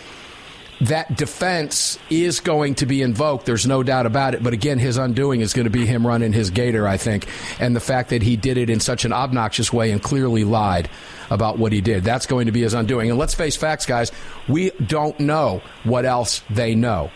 That 0.82 1.16
defense 1.16 1.98
is 2.10 2.38
going 2.38 2.76
to 2.76 2.86
be 2.86 3.02
invoked. 3.02 3.44
There's 3.44 3.66
no 3.66 3.82
doubt 3.82 4.06
about 4.06 4.34
it. 4.34 4.44
But 4.44 4.52
again, 4.52 4.78
his 4.78 4.98
undoing 4.98 5.40
is 5.40 5.52
going 5.52 5.64
to 5.64 5.70
be 5.70 5.84
him 5.84 6.06
running 6.06 6.32
his 6.32 6.50
gator, 6.50 6.86
I 6.86 6.96
think. 6.96 7.26
And 7.58 7.74
the 7.74 7.80
fact 7.80 8.10
that 8.10 8.22
he 8.22 8.36
did 8.36 8.56
it 8.56 8.70
in 8.70 8.78
such 8.78 9.04
an 9.04 9.12
obnoxious 9.12 9.72
way 9.72 9.90
and 9.90 10.00
clearly 10.00 10.44
lied 10.44 10.88
about 11.30 11.58
what 11.58 11.72
he 11.72 11.80
did. 11.80 12.04
That's 12.04 12.26
going 12.26 12.46
to 12.46 12.52
be 12.52 12.62
his 12.62 12.72
undoing. 12.72 13.10
And 13.10 13.18
let's 13.18 13.34
face 13.34 13.56
facts, 13.56 13.84
guys. 13.84 14.12
We 14.46 14.70
don't 14.70 15.18
know 15.18 15.60
what 15.82 16.04
else 16.04 16.42
they 16.50 16.76
know. 16.76 17.10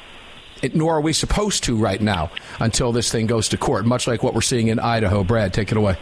Nor 0.74 0.96
are 0.96 1.00
we 1.00 1.12
supposed 1.12 1.64
to 1.64 1.76
right 1.76 2.00
now 2.00 2.30
until 2.60 2.92
this 2.92 3.10
thing 3.10 3.26
goes 3.26 3.48
to 3.48 3.56
court, 3.56 3.84
much 3.84 4.06
like 4.06 4.22
what 4.22 4.34
we're 4.34 4.40
seeing 4.40 4.68
in 4.68 4.78
Idaho. 4.78 5.24
Brad, 5.24 5.52
take 5.52 5.72
it 5.72 5.76
away. 5.76 5.96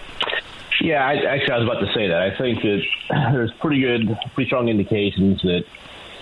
Yeah, 0.80 1.06
I, 1.06 1.14
actually, 1.14 1.52
I 1.52 1.58
was 1.58 1.68
about 1.68 1.80
to 1.80 1.92
say 1.92 2.08
that. 2.08 2.22
I 2.22 2.36
think 2.36 2.62
that 2.62 2.82
there's 3.32 3.52
pretty 3.54 3.80
good, 3.80 4.16
pretty 4.34 4.48
strong 4.48 4.68
indications 4.68 5.42
that 5.42 5.64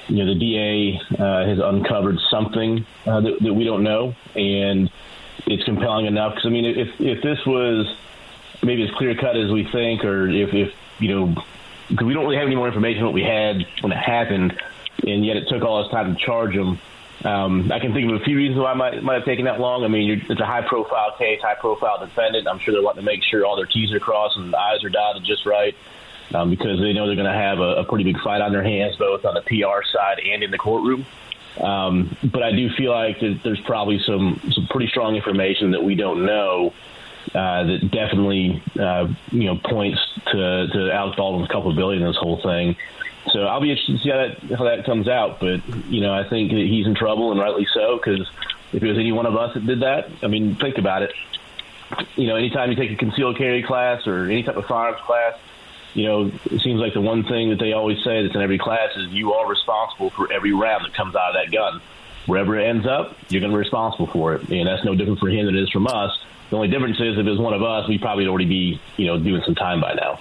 you 0.08 0.24
know 0.24 0.34
the 0.34 0.38
DA 0.38 1.00
uh, 1.18 1.46
has 1.46 1.58
uncovered 1.58 2.18
something 2.30 2.84
uh, 3.06 3.20
that, 3.20 3.38
that 3.40 3.54
we 3.54 3.64
don't 3.64 3.84
know, 3.84 4.14
and 4.34 4.90
it's 5.46 5.64
compelling 5.64 6.06
enough. 6.06 6.34
Because 6.34 6.46
I 6.46 6.50
mean, 6.50 6.64
if 6.64 7.00
if 7.00 7.22
this 7.22 7.44
was 7.46 7.94
maybe 8.62 8.82
as 8.82 8.90
clear 8.96 9.14
cut 9.14 9.36
as 9.36 9.50
we 9.50 9.64
think, 9.64 10.04
or 10.04 10.28
if 10.28 10.52
if 10.52 10.74
you 10.98 11.08
know, 11.14 11.42
because 11.88 12.06
we 12.06 12.14
don't 12.14 12.24
really 12.24 12.36
have 12.36 12.46
any 12.46 12.56
more 12.56 12.66
information 12.66 13.04
what 13.04 13.14
we 13.14 13.22
had 13.22 13.64
when 13.80 13.92
it 13.92 13.98
happened, 13.98 14.60
and 15.06 15.24
yet 15.24 15.36
it 15.36 15.48
took 15.48 15.62
all 15.62 15.82
this 15.82 15.92
time 15.92 16.14
to 16.16 16.20
charge 16.20 16.52
him. 16.52 16.78
Um, 17.24 17.72
I 17.72 17.80
can 17.80 17.92
think 17.92 18.10
of 18.10 18.20
a 18.20 18.24
few 18.24 18.36
reasons 18.36 18.60
why 18.60 18.72
it 18.72 18.76
might, 18.76 19.02
might 19.02 19.14
have 19.14 19.24
taken 19.24 19.46
that 19.46 19.58
long. 19.58 19.84
I 19.84 19.88
mean, 19.88 20.24
it's 20.28 20.40
a 20.40 20.46
high 20.46 20.62
profile 20.62 21.16
case, 21.18 21.40
high 21.42 21.56
profile 21.56 21.98
defendant. 21.98 22.46
I'm 22.46 22.60
sure 22.60 22.72
they're 22.72 22.82
wanting 22.82 23.04
to 23.04 23.06
make 23.06 23.24
sure 23.24 23.44
all 23.44 23.56
their 23.56 23.66
T's 23.66 23.92
are 23.92 24.00
crossed 24.00 24.36
and 24.36 24.54
I's 24.54 24.84
are 24.84 24.88
dotted 24.88 25.24
just 25.24 25.44
right 25.44 25.74
um, 26.34 26.50
because 26.50 26.78
they 26.78 26.92
know 26.92 27.06
they're 27.06 27.16
going 27.16 27.26
to 27.26 27.32
have 27.32 27.58
a, 27.58 27.76
a 27.76 27.84
pretty 27.84 28.04
big 28.04 28.20
fight 28.20 28.40
on 28.40 28.52
their 28.52 28.62
hands, 28.62 28.96
both 28.96 29.24
on 29.24 29.34
the 29.34 29.42
PR 29.42 29.84
side 29.84 30.20
and 30.20 30.42
in 30.42 30.50
the 30.50 30.58
courtroom. 30.58 31.06
Um, 31.60 32.16
but 32.22 32.44
I 32.44 32.52
do 32.52 32.70
feel 32.70 32.92
like 32.92 33.18
there's 33.20 33.60
probably 33.60 33.98
some, 34.06 34.40
some 34.52 34.68
pretty 34.68 34.86
strong 34.86 35.16
information 35.16 35.72
that 35.72 35.82
we 35.82 35.96
don't 35.96 36.24
know 36.24 36.72
uh, 37.34 37.64
that 37.64 37.90
definitely 37.90 38.62
uh, 38.78 39.08
you 39.30 39.44
know 39.44 39.56
points 39.56 40.00
to, 40.26 40.68
to 40.68 40.92
Alex 40.92 41.16
Baldwin's 41.16 41.48
culpability 41.48 42.00
in 42.00 42.06
this 42.06 42.16
whole 42.16 42.40
thing. 42.40 42.76
So 43.32 43.42
I'll 43.42 43.60
be 43.60 43.70
interested 43.70 43.98
to 43.98 44.02
see 44.02 44.10
how 44.10 44.16
that 44.16 44.58
how 44.58 44.64
that 44.64 44.84
comes 44.84 45.08
out. 45.08 45.40
But 45.40 45.66
you 45.88 46.00
know, 46.00 46.12
I 46.12 46.28
think 46.28 46.50
that 46.50 46.58
he's 46.58 46.86
in 46.86 46.94
trouble, 46.94 47.30
and 47.30 47.40
rightly 47.40 47.66
so, 47.72 47.96
because 47.96 48.28
if 48.72 48.82
it 48.82 48.86
was 48.86 48.98
any 48.98 49.12
one 49.12 49.26
of 49.26 49.36
us 49.36 49.54
that 49.54 49.66
did 49.66 49.80
that, 49.80 50.10
I 50.22 50.26
mean, 50.26 50.54
think 50.56 50.78
about 50.78 51.02
it. 51.02 51.12
You 52.16 52.26
know, 52.26 52.36
anytime 52.36 52.70
you 52.70 52.76
take 52.76 52.90
a 52.90 52.96
concealed 52.96 53.38
carry 53.38 53.62
class 53.62 54.06
or 54.06 54.24
any 54.24 54.42
type 54.42 54.56
of 54.56 54.66
firearms 54.66 55.00
class, 55.00 55.38
you 55.94 56.04
know, 56.04 56.30
it 56.44 56.60
seems 56.60 56.80
like 56.80 56.92
the 56.92 57.00
one 57.00 57.24
thing 57.24 57.50
that 57.50 57.58
they 57.58 57.72
always 57.72 58.02
say 58.04 58.22
that's 58.22 58.34
in 58.34 58.42
every 58.42 58.58
class 58.58 58.90
is 58.96 59.08
you 59.08 59.32
are 59.32 59.48
responsible 59.48 60.10
for 60.10 60.30
every 60.32 60.52
round 60.52 60.84
that 60.84 60.94
comes 60.94 61.16
out 61.16 61.34
of 61.34 61.42
that 61.42 61.52
gun. 61.52 61.80
Wherever 62.26 62.58
it 62.58 62.66
ends 62.66 62.86
up, 62.86 63.16
you're 63.30 63.40
going 63.40 63.50
to 63.50 63.56
be 63.56 63.58
responsible 63.58 64.06
for 64.06 64.34
it, 64.34 64.48
and 64.50 64.68
that's 64.68 64.84
no 64.84 64.94
different 64.94 65.18
for 65.18 65.30
him 65.30 65.46
than 65.46 65.56
it 65.56 65.62
is 65.62 65.70
from 65.70 65.86
us. 65.86 66.12
The 66.50 66.56
only 66.56 66.68
difference 66.68 67.00
is 67.00 67.16
if 67.18 67.26
it 67.26 67.30
was 67.30 67.38
one 67.38 67.54
of 67.54 67.62
us, 67.62 67.88
we'd 67.88 68.02
probably 68.02 68.26
already 68.26 68.44
be, 68.44 68.80
you 68.98 69.06
know, 69.06 69.18
doing 69.18 69.42
some 69.44 69.54
time 69.54 69.80
by 69.80 69.94
now. 69.94 70.20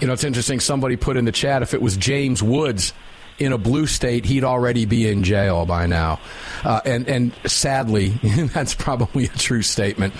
You 0.00 0.06
know, 0.06 0.12
it's 0.12 0.24
interesting. 0.24 0.60
Somebody 0.60 0.96
put 0.96 1.16
in 1.16 1.24
the 1.24 1.32
chat 1.32 1.62
if 1.62 1.74
it 1.74 1.82
was 1.82 1.96
James 1.96 2.42
Woods 2.42 2.92
in 3.40 3.54
a 3.54 3.58
blue 3.58 3.86
state, 3.86 4.26
he'd 4.26 4.44
already 4.44 4.84
be 4.84 5.08
in 5.08 5.24
jail 5.24 5.64
by 5.64 5.86
now. 5.86 6.20
Uh, 6.62 6.80
and, 6.84 7.08
and 7.08 7.32
sadly, 7.46 8.08
that's 8.52 8.74
probably 8.74 9.24
a 9.24 9.28
true 9.28 9.62
statement. 9.62 10.14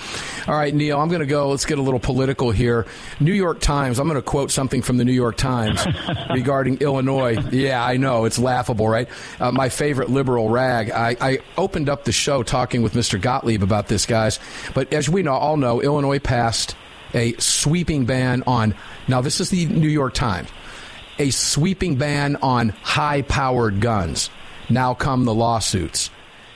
All 0.47 0.55
right, 0.55 0.73
Neil, 0.73 0.99
I'm 0.99 1.07
going 1.07 1.21
to 1.21 1.27
go. 1.27 1.49
Let's 1.49 1.65
get 1.65 1.77
a 1.77 1.83
little 1.83 1.99
political 1.99 2.49
here. 2.49 2.87
New 3.19 3.33
York 3.33 3.59
Times, 3.59 3.99
I'm 3.99 4.07
going 4.07 4.19
to 4.19 4.23
quote 4.23 4.49
something 4.49 4.81
from 4.81 4.97
the 4.97 5.05
New 5.05 5.13
York 5.13 5.37
Times 5.37 5.85
regarding 6.31 6.79
Illinois. 6.79 7.37
Yeah, 7.51 7.85
I 7.85 7.97
know. 7.97 8.25
It's 8.25 8.39
laughable, 8.39 8.89
right? 8.89 9.07
Uh, 9.39 9.51
my 9.51 9.69
favorite 9.69 10.09
liberal 10.09 10.49
rag. 10.49 10.89
I, 10.89 11.15
I 11.21 11.39
opened 11.59 11.89
up 11.89 12.05
the 12.05 12.11
show 12.11 12.41
talking 12.41 12.81
with 12.81 12.93
Mr. 12.93 13.21
Gottlieb 13.21 13.61
about 13.61 13.87
this, 13.87 14.07
guys. 14.07 14.39
But 14.73 14.91
as 14.93 15.07
we 15.07 15.21
know, 15.21 15.33
all 15.33 15.57
know, 15.57 15.79
Illinois 15.79 16.19
passed 16.19 16.75
a 17.13 17.33
sweeping 17.33 18.05
ban 18.05 18.43
on. 18.47 18.75
Now, 19.07 19.21
this 19.21 19.39
is 19.39 19.49
the 19.49 19.65
New 19.65 19.89
York 19.89 20.13
Times. 20.13 20.49
A 21.19 21.29
sweeping 21.29 21.95
ban 21.95 22.37
on 22.37 22.69
high 22.69 23.21
powered 23.23 23.79
guns. 23.79 24.29
Now 24.69 24.93
come 24.93 25.25
the 25.25 25.33
lawsuits. 25.33 26.09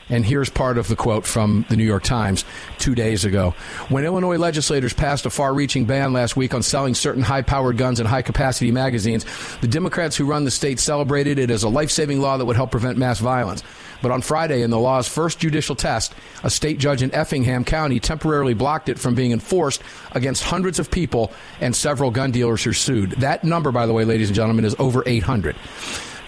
And 0.09 0.25
here's 0.25 0.49
part 0.49 0.77
of 0.77 0.87
the 0.87 0.95
quote 0.95 1.25
from 1.25 1.65
the 1.69 1.75
New 1.75 1.83
York 1.83 2.03
Times 2.03 2.45
two 2.77 2.93
days 2.95 3.25
ago. 3.25 3.55
When 3.89 4.05
Illinois 4.05 4.37
legislators 4.37 4.93
passed 4.93 5.25
a 5.25 5.29
far 5.29 5.53
reaching 5.53 5.85
ban 5.85 6.13
last 6.13 6.37
week 6.37 6.53
on 6.53 6.61
selling 6.61 6.93
certain 6.93 7.23
high 7.23 7.41
powered 7.41 7.77
guns 7.77 7.99
and 7.99 8.07
high 8.07 8.21
capacity 8.21 8.71
magazines, 8.71 9.25
the 9.61 9.67
Democrats 9.67 10.15
who 10.15 10.25
run 10.25 10.45
the 10.45 10.51
state 10.51 10.79
celebrated 10.79 11.39
it 11.39 11.49
as 11.49 11.63
a 11.63 11.69
life 11.69 11.89
saving 11.89 12.21
law 12.21 12.37
that 12.37 12.45
would 12.45 12.55
help 12.55 12.71
prevent 12.71 12.97
mass 12.97 13.19
violence. 13.19 13.63
But 14.01 14.11
on 14.11 14.21
Friday, 14.21 14.61
in 14.61 14.69
the 14.69 14.77
law's 14.77 15.07
first 15.07 15.39
judicial 15.39 15.75
test, 15.75 16.13
a 16.43 16.49
state 16.49 16.77
judge 16.77 17.01
in 17.01 17.13
Effingham 17.13 17.63
County 17.63 17.99
temporarily 17.99 18.53
blocked 18.53 18.89
it 18.89 18.99
from 18.99 19.15
being 19.15 19.31
enforced 19.31 19.81
against 20.11 20.43
hundreds 20.43 20.77
of 20.77 20.91
people 20.91 21.31
and 21.59 21.75
several 21.75 22.11
gun 22.11 22.31
dealers 22.31 22.63
who 22.63 22.73
sued. 22.73 23.11
That 23.11 23.43
number, 23.43 23.71
by 23.71 23.87
the 23.87 23.93
way, 23.93 24.05
ladies 24.05 24.29
and 24.29 24.35
gentlemen, 24.35 24.65
is 24.65 24.75
over 24.77 25.01
800. 25.05 25.55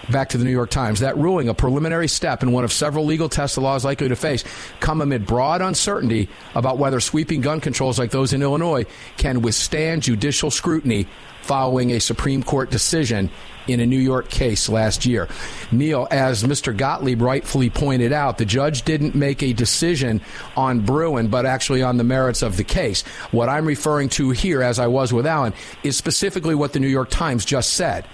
Back 0.10 0.30
to 0.30 0.38
the 0.38 0.45
New 0.45 0.51
York 0.51 0.70
Times. 0.70 1.01
That 1.01 1.18
ruling, 1.18 1.49
a 1.49 1.53
preliminary 1.53 2.08
step 2.08 2.41
in 2.41 2.53
one 2.53 2.64
of 2.64 2.72
several 2.72 3.05
legal 3.05 3.28
tests 3.28 3.55
the 3.55 3.62
law 3.62 3.76
is 3.76 3.84
likely 3.84 4.08
to 4.08 4.16
face, 4.16 4.43
come 4.80 5.01
amid 5.01 5.26
broad 5.26 5.62
uncertainty 5.62 6.30
about 6.55 6.78
whether 6.78 6.99
sweeping 6.99 7.41
gun 7.41 7.60
controls 7.60 7.99
like 7.99 8.12
those 8.12 8.32
in 8.32 8.41
Illinois 8.41 8.86
can 9.18 9.41
withstand 9.41 10.03
judicial 10.03 10.49
scrutiny 10.49 11.08
following 11.41 11.91
a 11.91 11.99
Supreme 11.99 12.43
Court 12.43 12.70
decision 12.70 13.30
in 13.68 13.80
a 13.80 13.86
New 13.86 13.99
York 13.99 14.30
case 14.30 14.70
last 14.70 15.05
year. 15.05 15.28
Neil, 15.72 16.08
as 16.12 16.43
Mr. 16.43 16.76
Gottlieb 16.76 17.22
rightfully 17.22 17.70
pointed 17.70 18.14
out, 18.14 18.38
the 18.38 18.45
judge 18.45 18.84
didn't 18.84 19.16
make 19.16 19.43
a 19.43 19.53
decision 19.53 20.22
on 20.55 20.82
Bruen, 20.82 21.28
but 21.28 21.45
actually 21.45 21.84
on 21.84 21.97
the 21.97 22.03
merits 22.03 22.41
of 22.41 22.58
the 22.58 22.64
case. 22.64 23.01
What 23.32 23.49
I'm 23.49 23.66
referring 23.66 24.10
to 24.10 24.32
here, 24.32 24.62
as 24.62 24.80
I 24.80 24.88
was 24.88 25.12
with 25.12 25.26
Alan, 25.26 25.53
is 25.84 25.97
specifically 25.97 26.55
what 26.55 26.74
the 26.74 26.80
New 26.80 26.88
York 26.88 27.10
Times 27.10 27.45
just 27.45 27.74
said 27.74 28.05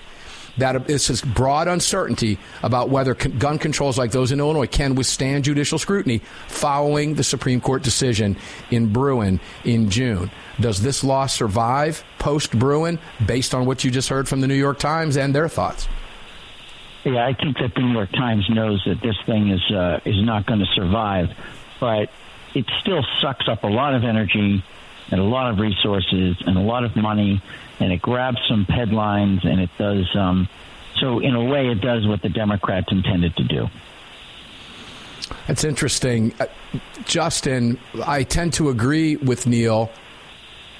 that 0.58 0.86
this 0.88 1.22
broad 1.22 1.68
uncertainty 1.68 2.38
about 2.62 2.89
whether 2.89 3.14
gun 3.14 3.58
controls 3.58 3.97
like 3.97 4.12
those 4.12 4.32
in 4.32 4.39
Illinois 4.39 4.68
can 4.68 4.95
withstand 4.95 5.43
judicial 5.43 5.80
scrutiny 5.80 6.22
following 6.47 7.16
the 7.16 7.24
Supreme 7.24 7.60
Court 7.60 7.84
decision 7.84 8.38
in 8.72 8.91
Bruen 8.91 9.39
in 9.66 9.89
June. 9.89 10.30
Does 10.60 10.82
this 10.82 11.04
law 11.04 11.26
survive 11.26 12.04
post 12.20 12.58
Bruen 12.58 12.99
based 13.26 13.56
on 13.56 13.66
what 13.66 13.84
you 13.84 13.91
just 13.91 14.10
heard 14.10 14.28
from 14.28 14.41
the 14.41 14.47
New 14.47 14.54
York 14.54 14.80
Times 14.80 15.18
and 15.18 15.34
their 15.34 15.49
thoughts? 15.49 15.88
Yeah, 17.04 17.26
I 17.26 17.34
think 17.34 17.58
that 17.58 17.74
the 17.76 17.82
New 17.82 17.93
York 17.93 18.12
Times 18.12 18.47
knows 18.49 18.82
that 18.86 19.01
this 19.01 19.18
thing 19.26 19.49
is 19.49 19.76
uh, 19.76 19.99
is 20.06 20.24
not 20.24 20.45
going 20.45 20.60
to 20.60 20.66
survive, 20.68 21.30
but 21.80 22.10
it 22.54 22.66
still 22.80 23.04
sucks 23.22 23.47
up 23.49 23.64
a 23.64 23.68
lot 23.68 23.93
of 23.93 24.04
energy 24.04 24.64
and 25.12 25.20
a 25.20 25.24
lot 25.24 25.51
of 25.51 25.60
resources 25.60 26.36
and 26.45 26.58
a 26.58 26.62
lot 26.62 26.84
of 26.84 26.95
money, 26.95 27.41
and 27.80 27.91
it 27.91 28.01
grabs 28.01 28.39
some 28.47 28.66
headlines 28.66 29.41
and 29.43 29.60
it 29.60 29.70
does. 29.78 30.08
Um, 30.16 30.47
so, 30.99 31.20
in 31.20 31.36
a 31.36 31.43
way, 31.43 31.68
it 31.68 31.82
does 31.82 32.08
what 32.08 32.22
the 32.22 32.30
Democrats 32.30 32.88
intended 32.91 33.36
to 33.36 33.43
do. 33.43 33.70
That's 35.47 35.64
interesting. 35.64 36.34
Uh, 36.39 36.45
Justin, 37.06 37.80
I 38.06 38.24
tend 38.24 38.54
to 38.54 38.70
agree 38.70 39.16
with 39.16 39.47
Neil. 39.47 39.89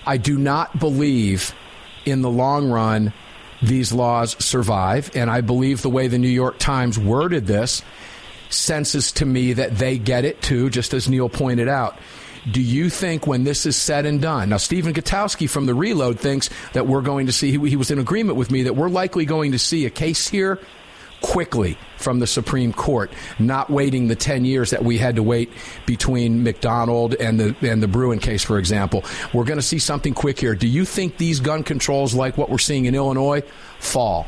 I 0.06 0.18
do 0.18 0.38
not 0.38 0.80
believe 0.80 1.54
in 2.06 2.22
the 2.22 2.30
long 2.30 2.70
run 2.70 3.14
these 3.64 3.94
laws 3.94 4.36
survive. 4.44 5.10
And 5.16 5.30
I 5.30 5.42
believe 5.42 5.82
the 5.82 5.90
way 5.90 6.08
the 6.08 6.18
New 6.18 6.28
York 6.28 6.60
Times 6.60 7.00
worded 7.00 7.48
this 7.48 7.82
senses 8.50 9.12
to 9.14 9.26
me 9.26 9.54
that 9.54 9.78
they 9.78 9.98
get 9.98 10.26
it 10.26 10.42
too, 10.42 10.70
just 10.70 10.94
as 10.94 11.10
Neil 11.10 11.30
pointed 11.30 11.68
out. 11.68 11.98
Do 12.52 12.62
you 12.62 12.90
think 12.90 13.26
when 13.26 13.44
this 13.44 13.66
is 13.66 13.76
said 13.76 14.06
and 14.06 14.22
done? 14.22 14.50
Now, 14.50 14.58
Stephen 14.58 14.94
Gutowski 14.94 15.50
from 15.50 15.66
the 15.66 15.74
Reload 15.74 16.20
thinks 16.20 16.50
that 16.74 16.88
we're 16.88 17.02
going 17.02 17.28
to 17.28 17.32
see, 17.32 17.52
he, 17.52 17.70
he 17.70 17.76
was 17.76 17.92
in 17.92 18.00
agreement 18.00 18.38
with 18.38 18.52
me 18.52 18.64
that 18.64 18.76
we're 18.76 18.90
likely 18.90 19.26
going 19.26 19.54
to 19.54 19.60
see 19.60 19.86
a 19.86 19.90
case 19.90 20.28
here 20.28 20.60
quickly 21.22 21.78
from 21.98 22.20
the 22.20 22.28
Supreme 22.28 22.74
Court, 22.74 23.12
not 23.40 23.70
waiting 23.70 24.10
the 24.10 24.16
10 24.16 24.44
years 24.44 24.72
that 24.72 24.84
we 24.84 24.98
had 24.98 25.16
to 25.16 25.24
wait 25.24 25.50
between 25.86 26.44
McDonald 26.44 27.16
and 27.16 27.40
the 27.40 27.56
and 27.62 27.82
the 27.82 27.88
Bruen 27.88 28.20
case, 28.20 28.44
for 28.44 28.60
example. 28.60 29.06
We're 29.34 29.46
going 29.46 29.58
to 29.58 29.64
see 29.66 29.80
something 29.80 30.14
quick 30.14 30.38
here. 30.38 30.54
Do 30.54 30.68
you 30.68 30.84
think 30.84 31.18
these 31.18 31.40
gun 31.40 31.64
controls, 31.64 32.14
like 32.14 32.38
what 32.38 32.50
we're 32.50 32.58
seeing 32.58 32.86
in 32.86 32.94
Illinois, 32.94 33.42
fall? 33.80 34.28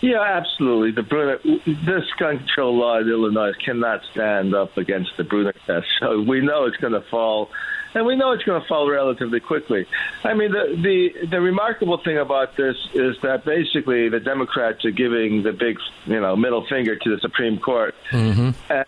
Yeah, 0.00 0.20
absolutely. 0.20 0.90
The 0.90 1.02
Bruen, 1.02 1.38
this 1.64 2.04
gun 2.18 2.38
control 2.38 2.76
law 2.76 2.98
in 2.98 3.08
Illinois 3.08 3.52
cannot 3.64 4.02
stand 4.12 4.54
up 4.54 4.76
against 4.76 5.16
the 5.16 5.24
Bruen 5.24 5.52
test. 5.66 5.86
So 6.00 6.20
we 6.20 6.40
know 6.40 6.66
it's 6.66 6.76
going 6.76 6.92
to 6.92 7.00
fall 7.02 7.50
and 7.96 8.04
we 8.04 8.14
know 8.14 8.32
it's 8.32 8.44
going 8.44 8.60
to 8.60 8.68
fall 8.68 8.88
relatively 8.88 9.40
quickly. 9.40 9.86
I 10.22 10.34
mean, 10.34 10.52
the 10.52 10.76
the 10.76 11.26
the 11.28 11.40
remarkable 11.40 11.96
thing 11.98 12.18
about 12.18 12.56
this 12.56 12.76
is 12.92 13.16
that 13.22 13.44
basically 13.44 14.08
the 14.10 14.20
Democrats 14.20 14.84
are 14.84 14.90
giving 14.90 15.42
the 15.42 15.52
big, 15.52 15.78
you 16.04 16.20
know, 16.20 16.36
middle 16.36 16.66
finger 16.66 16.96
to 16.96 17.10
the 17.10 17.18
Supreme 17.20 17.58
Court. 17.58 17.94
Mm-hmm. 18.10 18.50
And 18.70 18.86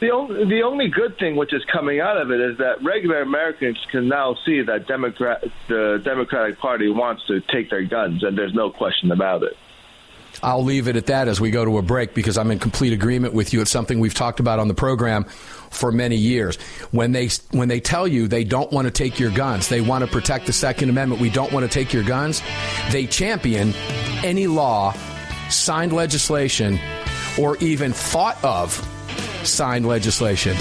the 0.00 0.10
only 0.10 0.44
the 0.44 0.62
only 0.62 0.88
good 0.88 1.18
thing 1.18 1.34
which 1.34 1.52
is 1.52 1.64
coming 1.64 2.00
out 2.00 2.16
of 2.16 2.30
it 2.30 2.40
is 2.40 2.58
that 2.58 2.82
regular 2.82 3.22
Americans 3.22 3.78
can 3.90 4.06
now 4.06 4.36
see 4.46 4.62
that 4.62 4.86
Democrat 4.86 5.44
the 5.66 6.00
Democratic 6.04 6.58
Party 6.58 6.88
wants 6.88 7.26
to 7.26 7.40
take 7.40 7.70
their 7.70 7.82
guns, 7.82 8.22
and 8.22 8.38
there's 8.38 8.54
no 8.54 8.70
question 8.70 9.10
about 9.10 9.42
it. 9.42 9.56
I'll 10.42 10.64
leave 10.64 10.88
it 10.88 10.96
at 10.96 11.06
that 11.06 11.28
as 11.28 11.40
we 11.40 11.50
go 11.50 11.64
to 11.64 11.78
a 11.78 11.82
break 11.82 12.14
because 12.14 12.38
I'm 12.38 12.50
in 12.50 12.58
complete 12.58 12.92
agreement 12.92 13.34
with 13.34 13.52
you. 13.52 13.60
It's 13.60 13.70
something 13.70 14.00
we've 14.00 14.14
talked 14.14 14.40
about 14.40 14.58
on 14.58 14.68
the 14.68 14.74
program 14.74 15.24
for 15.70 15.92
many 15.92 16.16
years. 16.16 16.56
When 16.90 17.12
they 17.12 17.28
when 17.50 17.68
they 17.68 17.80
tell 17.80 18.06
you 18.06 18.28
they 18.28 18.44
don't 18.44 18.72
want 18.72 18.86
to 18.86 18.90
take 18.90 19.18
your 19.18 19.30
guns, 19.30 19.68
they 19.68 19.80
want 19.80 20.04
to 20.04 20.10
protect 20.10 20.46
the 20.46 20.52
Second 20.52 20.90
Amendment. 20.90 21.20
We 21.20 21.30
don't 21.30 21.52
want 21.52 21.64
to 21.64 21.70
take 21.70 21.92
your 21.92 22.04
guns. 22.04 22.42
They 22.90 23.06
champion 23.06 23.74
any 24.24 24.46
law, 24.46 24.94
signed 25.50 25.92
legislation, 25.92 26.78
or 27.38 27.56
even 27.58 27.92
thought 27.92 28.42
of 28.44 28.76
signed 29.48 29.86
legislation 29.86 30.56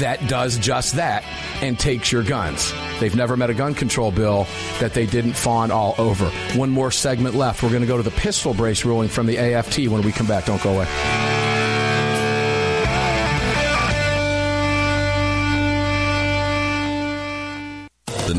that 0.00 0.26
does 0.28 0.58
just 0.58 0.96
that 0.96 1.24
and 1.60 1.78
takes 1.78 2.10
your 2.10 2.22
guns. 2.22 2.72
They've 3.00 3.14
never 3.14 3.36
met 3.36 3.50
a 3.50 3.54
gun 3.54 3.74
control 3.74 4.10
bill 4.10 4.46
that 4.80 4.94
they 4.94 5.06
didn't 5.06 5.34
fawn 5.34 5.70
all 5.70 5.94
over. 5.98 6.26
One 6.56 6.70
more 6.70 6.90
segment 6.90 7.34
left. 7.34 7.62
We're 7.62 7.70
going 7.70 7.82
to 7.82 7.86
go 7.86 7.96
to 7.96 8.02
the 8.02 8.10
pistol 8.10 8.54
brace 8.54 8.84
ruling 8.84 9.08
from 9.08 9.26
the 9.26 9.38
AFT 9.38 9.88
when 9.88 10.02
we 10.02 10.12
come 10.12 10.26
back. 10.26 10.46
Don't 10.46 10.62
go 10.62 10.74
away. 10.74 11.31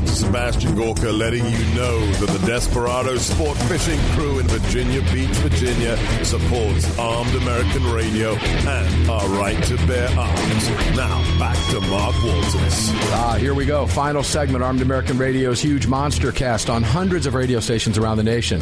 Hi, 0.00 0.06
I'm 0.06 0.14
Sebastian 0.14 0.76
Gorka, 0.76 1.12
letting 1.12 1.44
you 1.44 1.74
know 1.74 2.06
that 2.12 2.30
the 2.30 2.46
Desperado 2.46 3.16
Sport 3.18 3.58
Fishing 3.58 4.00
Crew 4.14 4.38
in 4.38 4.46
Virginia 4.46 5.02
Beach, 5.12 5.28
Virginia 5.38 5.96
supports 6.24 6.98
armed 6.98 7.34
American 7.34 7.84
radio 7.92 8.34
and 8.34 9.10
our 9.10 9.28
right 9.28 9.62
to 9.64 9.76
bear 9.86 10.08
arms. 10.18 10.70
Now, 10.96 11.38
back 11.38 11.56
to 11.70 11.80
Mark 11.82 12.14
Walters. 12.24 12.90
Ah, 13.12 13.36
here 13.38 13.52
we 13.52 13.66
go. 13.66 13.86
Final 13.86 14.22
segment, 14.22 14.64
Armed 14.64 14.80
American 14.80 15.18
Radio's 15.18 15.60
huge 15.60 15.86
monster 15.86 16.32
cast 16.32 16.70
on 16.70 16.82
hundreds 16.82 17.26
of 17.26 17.34
radio 17.34 17.60
stations 17.60 17.98
around 17.98 18.16
the 18.16 18.22
nation. 18.22 18.60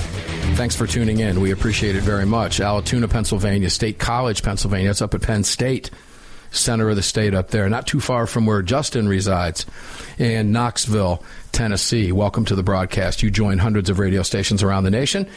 Thanks 0.57 0.74
for 0.74 0.89
tuning 0.89 1.20
in. 1.20 1.41
We 1.41 1.53
appreciate 1.53 1.95
it 1.95 2.03
very 2.03 2.26
much. 2.26 2.61
Altoona, 2.61 3.07
Pennsylvania, 3.07 3.70
State 3.70 3.99
College, 4.01 4.43
Pennsylvania. 4.43 4.89
That's 4.89 5.03
up 5.03 5.14
at 5.14 5.22
Penn 5.22 5.45
State 5.45 5.91
center 6.51 6.88
of 6.88 6.96
the 6.96 7.03
state 7.03 7.34
up 7.34 7.49
there, 7.49 7.68
not 7.68 7.86
too 7.86 8.01
far 8.01 8.26
from 8.26 8.46
where 8.46 8.62
Justin 8.62 9.09
resides 9.09 9.66
in 10.18 10.53
Knoxville, 10.53 11.22
Tennessee. 11.53 12.12
Welcome 12.12 12.44
to 12.46 12.55
the 12.55 12.62
broadcast. 12.62 13.22
You 13.22 13.30
join 13.30 13.59
hundreds 13.59 13.90
of 13.90 13.99
radio 13.99 14.22
stations 14.22 14.62
around 14.62 14.84
the 14.84 14.90
nation 14.90 15.28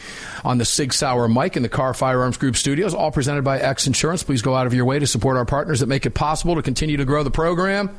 on 0.44 0.58
the 0.58 0.64
Sig 0.64 0.92
Sauer 0.92 1.28
mic 1.28 1.56
in 1.56 1.62
the 1.62 1.68
Kahr 1.68 1.94
Firearms 1.94 2.36
Group 2.36 2.56
studios, 2.56 2.94
all 2.94 3.10
presented 3.10 3.42
by 3.42 3.58
X 3.58 3.86
Insurance. 3.86 4.22
Please 4.22 4.42
go 4.42 4.54
out 4.54 4.66
of 4.66 4.74
your 4.74 4.84
way 4.84 4.98
to 4.98 5.06
support 5.06 5.36
our 5.36 5.44
partners 5.44 5.80
that 5.80 5.86
make 5.86 6.06
it 6.06 6.14
possible 6.14 6.54
to 6.54 6.62
continue 6.62 6.96
to 6.96 7.04
grow 7.04 7.22
the 7.22 7.30
program 7.30 7.96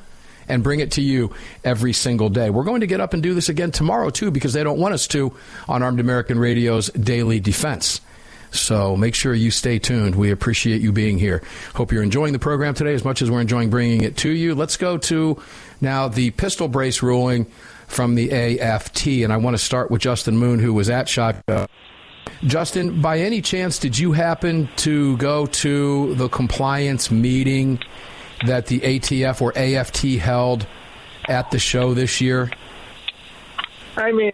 and 0.47 0.63
bring 0.63 0.79
it 0.79 0.91
to 0.91 1.01
you 1.01 1.33
every 1.63 1.93
single 1.93 2.29
day. 2.29 2.49
We're 2.49 2.63
going 2.63 2.81
to 2.81 2.87
get 2.87 2.99
up 2.99 3.13
and 3.13 3.23
do 3.23 3.33
this 3.33 3.49
again 3.49 3.71
tomorrow, 3.71 4.09
too, 4.09 4.31
because 4.31 4.53
they 4.53 4.63
don't 4.63 4.79
want 4.79 4.93
us 4.93 5.07
to 5.07 5.33
on 5.67 5.83
Armed 5.83 5.99
American 5.99 6.37
Radio's 6.37 6.89
Daily 6.89 7.39
Defense. 7.39 8.01
So 8.53 8.95
make 8.95 9.15
sure 9.15 9.33
you 9.33 9.49
stay 9.51 9.79
tuned. 9.79 10.15
We 10.15 10.29
appreciate 10.31 10.81
you 10.81 10.91
being 10.91 11.17
here. 11.17 11.41
Hope 11.73 11.91
you're 11.91 12.03
enjoying 12.03 12.33
the 12.33 12.39
program 12.39 12.75
today 12.75 12.93
as 12.93 13.03
much 13.03 13.21
as 13.21 13.29
we're 13.29 13.41
enjoying 13.41 13.71
bringing 13.71 14.03
it 14.03 14.15
to 14.17 14.29
you. 14.29 14.53
Let's 14.53 14.77
go 14.77 14.97
to 14.99 15.41
now 15.81 16.07
the 16.07 16.29
pistol 16.31 16.67
brace 16.67 17.01
ruling 17.01 17.45
from 17.87 18.13
the 18.13 18.31
AFT. 18.31 19.07
And 19.07 19.33
I 19.33 19.37
want 19.37 19.55
to 19.55 19.63
start 19.63 19.89
with 19.89 20.01
Justin 20.01 20.37
Moon, 20.37 20.59
who 20.59 20.71
was 20.73 20.89
at 20.89 21.09
Shotgun. 21.09 21.67
Justin, 22.45 23.01
by 23.01 23.19
any 23.19 23.41
chance, 23.41 23.79
did 23.79 23.97
you 23.97 24.11
happen 24.11 24.69
to 24.77 25.17
go 25.17 25.47
to 25.47 26.13
the 26.15 26.29
compliance 26.29 27.09
meeting 27.09 27.79
that 28.45 28.67
the 28.67 28.79
ATF 28.81 29.41
or 29.41 29.57
AFT 29.57 30.19
held 30.19 30.67
at 31.27 31.49
the 31.51 31.59
show 31.59 31.93
this 31.93 32.21
year? 32.21 32.51
I 33.97 34.11
mean, 34.11 34.31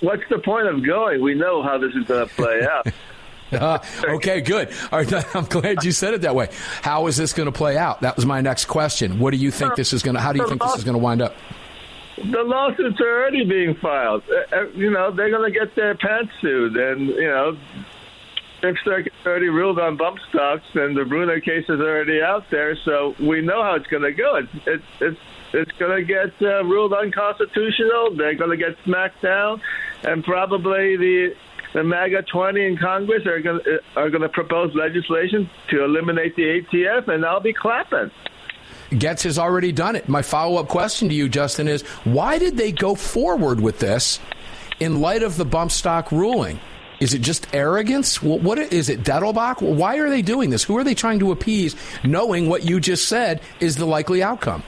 what's 0.00 0.22
the 0.28 0.38
point 0.38 0.66
of 0.66 0.84
going? 0.84 1.22
We 1.22 1.34
know 1.34 1.62
how 1.62 1.78
this 1.78 1.94
is 1.94 2.04
going 2.04 2.26
to 2.26 2.34
play 2.34 2.62
out. 2.64 2.88
Uh, 3.52 3.78
okay, 4.04 4.40
good. 4.40 4.70
Right, 4.90 5.12
I'm 5.36 5.44
glad 5.44 5.84
you 5.84 5.92
said 5.92 6.14
it 6.14 6.22
that 6.22 6.34
way. 6.34 6.48
How 6.82 7.06
is 7.06 7.16
this 7.16 7.32
going 7.32 7.46
to 7.46 7.52
play 7.52 7.76
out? 7.76 8.00
That 8.00 8.16
was 8.16 8.26
my 8.26 8.40
next 8.40 8.66
question. 8.66 9.18
What 9.18 9.32
do 9.32 9.36
you 9.36 9.50
think 9.50 9.74
this 9.76 9.92
is 9.92 10.02
going 10.02 10.14
to? 10.14 10.20
How 10.20 10.32
do 10.32 10.40
you 10.40 10.48
think 10.48 10.62
this 10.62 10.76
is 10.76 10.84
going 10.84 10.94
to 10.94 11.02
wind 11.02 11.22
up? 11.22 11.34
The 12.16 12.42
lawsuits 12.42 13.00
are 13.00 13.20
already 13.20 13.44
being 13.44 13.74
filed. 13.76 14.22
Uh, 14.30 14.56
uh, 14.56 14.66
you 14.74 14.90
know, 14.90 15.10
they're 15.10 15.30
going 15.30 15.50
to 15.50 15.58
get 15.58 15.74
their 15.74 15.96
pants 15.96 16.32
sued, 16.40 16.76
and 16.76 17.08
you 17.08 17.28
know, 17.28 17.56
Fifth 18.60 18.78
Circuit 18.84 19.12
already 19.26 19.48
ruled 19.48 19.78
on 19.80 19.96
bump 19.96 20.18
stocks, 20.28 20.66
and 20.74 20.96
the 20.96 21.04
Bruner 21.04 21.40
case 21.40 21.64
is 21.64 21.80
already 21.80 22.22
out 22.22 22.44
there. 22.50 22.76
So 22.84 23.14
we 23.18 23.40
know 23.40 23.62
how 23.62 23.74
it's 23.74 23.88
going 23.88 24.04
to 24.04 24.12
go. 24.12 24.36
It's 24.36 24.66
it's 24.66 24.84
it's 25.00 25.20
it's 25.54 25.72
going 25.72 25.98
to 25.98 26.04
get 26.04 26.30
uh, 26.40 26.64
ruled 26.64 26.92
unconstitutional. 26.92 28.14
They're 28.14 28.34
going 28.34 28.50
to 28.50 28.56
get 28.56 28.76
smacked 28.84 29.20
down, 29.22 29.60
and 30.04 30.22
probably 30.22 30.96
the 30.96 31.34
the 31.72 31.82
MAGA 31.82 32.22
20 32.22 32.64
in 32.64 32.76
Congress 32.76 33.26
are 33.26 33.40
going 33.40 33.60
to, 33.64 33.80
are 33.96 34.10
going 34.10 34.22
to 34.22 34.28
propose 34.28 34.74
legislation 34.74 35.48
to 35.70 35.84
eliminate 35.84 36.36
the 36.36 36.60
ATF, 36.60 37.08
and 37.08 37.24
I'll 37.24 37.40
be 37.40 37.52
clapping. 37.52 38.10
Gaetz 38.90 39.22
has 39.22 39.38
already 39.38 39.72
done 39.72 39.96
it. 39.96 40.08
My 40.08 40.20
follow 40.20 40.60
up 40.60 40.68
question 40.68 41.08
to 41.08 41.14
you, 41.14 41.28
Justin, 41.28 41.66
is 41.66 41.82
why 42.04 42.38
did 42.38 42.56
they 42.56 42.72
go 42.72 42.94
forward 42.94 43.60
with 43.60 43.78
this 43.78 44.20
in 44.80 45.00
light 45.00 45.22
of 45.22 45.36
the 45.36 45.46
bump 45.46 45.70
stock 45.70 46.12
ruling? 46.12 46.60
Is 47.00 47.14
it 47.14 47.20
just 47.20 47.52
arrogance? 47.54 48.22
What 48.22 48.58
is 48.58 48.88
it, 48.88 49.02
Dettelbach? 49.02 49.60
Why 49.60 49.96
are 49.96 50.08
they 50.08 50.22
doing 50.22 50.50
this? 50.50 50.62
Who 50.62 50.76
are 50.76 50.84
they 50.84 50.94
trying 50.94 51.18
to 51.20 51.32
appease, 51.32 51.74
knowing 52.04 52.48
what 52.48 52.64
you 52.64 52.80
just 52.80 53.08
said 53.08 53.40
is 53.60 53.76
the 53.76 53.86
likely 53.86 54.22
outcome? 54.22 54.62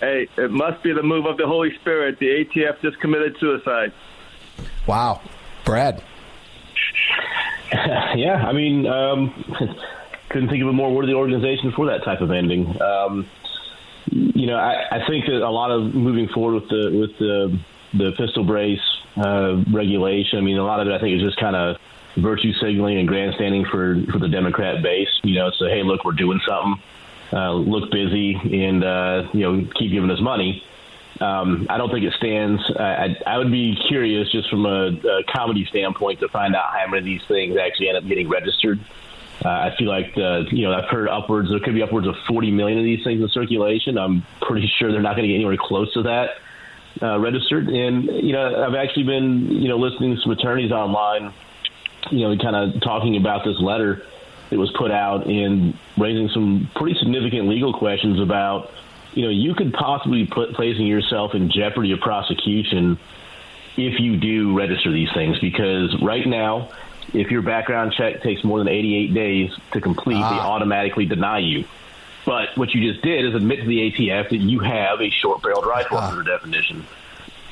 Hey, 0.00 0.28
it 0.36 0.50
must 0.50 0.82
be 0.82 0.92
the 0.92 1.02
move 1.02 1.26
of 1.26 1.36
the 1.36 1.46
Holy 1.46 1.74
Spirit. 1.80 2.18
The 2.18 2.44
ATF 2.44 2.80
just 2.80 2.98
committed 3.00 3.36
suicide. 3.38 3.92
Wow. 4.86 5.20
Brad. 5.68 6.02
Yeah, 8.16 8.34
I 8.34 8.52
mean, 8.52 8.86
um, 8.86 9.44
couldn't 10.30 10.48
think 10.48 10.62
of 10.62 10.68
a 10.68 10.72
more 10.72 10.92
worthy 10.92 11.12
organization 11.12 11.70
for 11.72 11.86
that 11.86 12.02
type 12.02 12.22
of 12.22 12.30
ending. 12.30 12.80
Um, 12.80 13.28
you 14.10 14.46
know, 14.46 14.56
I, 14.56 14.86
I 14.90 15.06
think 15.06 15.26
that 15.26 15.46
a 15.46 15.50
lot 15.50 15.70
of 15.70 15.94
moving 15.94 16.28
forward 16.28 16.62
with 16.62 16.68
the 16.70 16.98
with 16.98 17.18
the 17.18 17.58
the 17.92 18.12
pistol 18.12 18.44
brace 18.44 18.80
uh, 19.18 19.62
regulation. 19.70 20.38
I 20.38 20.42
mean, 20.42 20.56
a 20.56 20.64
lot 20.64 20.80
of 20.80 20.88
it 20.88 20.94
I 20.94 20.98
think 20.98 21.16
is 21.16 21.22
just 21.22 21.38
kind 21.38 21.54
of 21.54 21.76
virtue 22.16 22.54
signaling 22.54 22.98
and 22.98 23.06
grandstanding 23.06 23.66
for 23.66 24.00
for 24.10 24.18
the 24.18 24.28
Democrat 24.28 24.82
base. 24.82 25.10
You 25.22 25.34
know, 25.34 25.50
so 25.50 25.66
hey, 25.66 25.82
look, 25.82 26.04
we're 26.04 26.12
doing 26.12 26.40
something. 26.48 26.82
Uh, 27.30 27.52
look 27.52 27.90
busy 27.90 28.34
and 28.34 28.82
uh, 28.82 29.28
you 29.34 29.40
know 29.40 29.68
keep 29.74 29.92
giving 29.92 30.10
us 30.10 30.20
money. 30.20 30.64
Um, 31.20 31.66
I 31.68 31.78
don't 31.78 31.90
think 31.90 32.04
it 32.04 32.12
stands. 32.14 32.62
I, 32.78 33.16
I 33.26 33.38
would 33.38 33.50
be 33.50 33.76
curious, 33.88 34.30
just 34.30 34.48
from 34.48 34.66
a, 34.66 34.88
a 34.88 35.24
comedy 35.24 35.64
standpoint, 35.64 36.20
to 36.20 36.28
find 36.28 36.54
out 36.54 36.72
how 36.72 36.86
many 36.86 36.98
of 36.98 37.04
these 37.04 37.24
things 37.26 37.56
actually 37.56 37.88
end 37.88 37.98
up 37.98 38.06
getting 38.06 38.28
registered. 38.28 38.78
Uh, 39.44 39.48
I 39.48 39.74
feel 39.78 39.88
like 39.88 40.14
the, 40.14 40.46
you 40.50 40.64
know 40.64 40.72
I've 40.72 40.88
heard 40.88 41.08
upwards 41.08 41.48
there 41.48 41.60
could 41.60 41.74
be 41.74 41.82
upwards 41.82 42.08
of 42.08 42.16
40 42.26 42.50
million 42.50 42.78
of 42.78 42.84
these 42.84 43.04
things 43.04 43.22
in 43.22 43.28
circulation. 43.28 43.96
I'm 43.96 44.26
pretty 44.42 44.66
sure 44.78 44.90
they're 44.90 45.00
not 45.00 45.14
going 45.16 45.22
to 45.22 45.28
get 45.28 45.36
anywhere 45.36 45.56
close 45.56 45.92
to 45.94 46.02
that 46.02 46.30
uh, 47.00 47.18
registered. 47.20 47.68
And 47.68 48.04
you 48.04 48.32
know 48.32 48.64
I've 48.64 48.74
actually 48.74 49.04
been 49.04 49.50
you 49.50 49.68
know 49.68 49.78
listening 49.78 50.16
to 50.16 50.20
some 50.22 50.32
attorneys 50.32 50.72
online, 50.72 51.32
you 52.10 52.28
know, 52.28 52.36
kind 52.36 52.56
of 52.56 52.80
talking 52.80 53.16
about 53.16 53.44
this 53.44 53.58
letter 53.60 54.04
that 54.50 54.58
was 54.58 54.72
put 54.76 54.90
out 54.90 55.26
and 55.26 55.78
raising 55.96 56.28
some 56.30 56.68
pretty 56.74 56.98
significant 56.98 57.48
legal 57.48 57.72
questions 57.72 58.20
about 58.20 58.72
you 59.18 59.24
know 59.24 59.30
you 59.30 59.52
could 59.54 59.72
possibly 59.72 60.26
put 60.26 60.54
placing 60.54 60.86
yourself 60.86 61.34
in 61.34 61.50
jeopardy 61.50 61.90
of 61.90 61.98
prosecution 61.98 62.98
if 63.76 63.98
you 63.98 64.16
do 64.16 64.56
register 64.56 64.92
these 64.92 65.12
things 65.12 65.38
because 65.40 66.00
right 66.00 66.26
now 66.26 66.70
if 67.14 67.30
your 67.30 67.42
background 67.42 67.92
check 67.92 68.22
takes 68.22 68.44
more 68.44 68.58
than 68.58 68.68
88 68.68 69.14
days 69.14 69.50
to 69.72 69.80
complete, 69.80 70.22
ah. 70.22 70.30
they 70.30 70.38
automatically 70.38 71.06
deny 71.06 71.38
you. 71.38 71.64
But 72.26 72.56
what 72.56 72.74
you 72.74 72.92
just 72.92 73.02
did 73.02 73.24
is 73.24 73.34
admit 73.34 73.60
to 73.60 73.66
the 73.66 73.90
ATF 73.90 74.28
that 74.30 74.36
you 74.36 74.60
have 74.60 75.00
a 75.00 75.10
short 75.10 75.42
barreled 75.42 75.66
rifle 75.66 75.98
ah. 75.98 76.10
under 76.10 76.22
definition, 76.22 76.86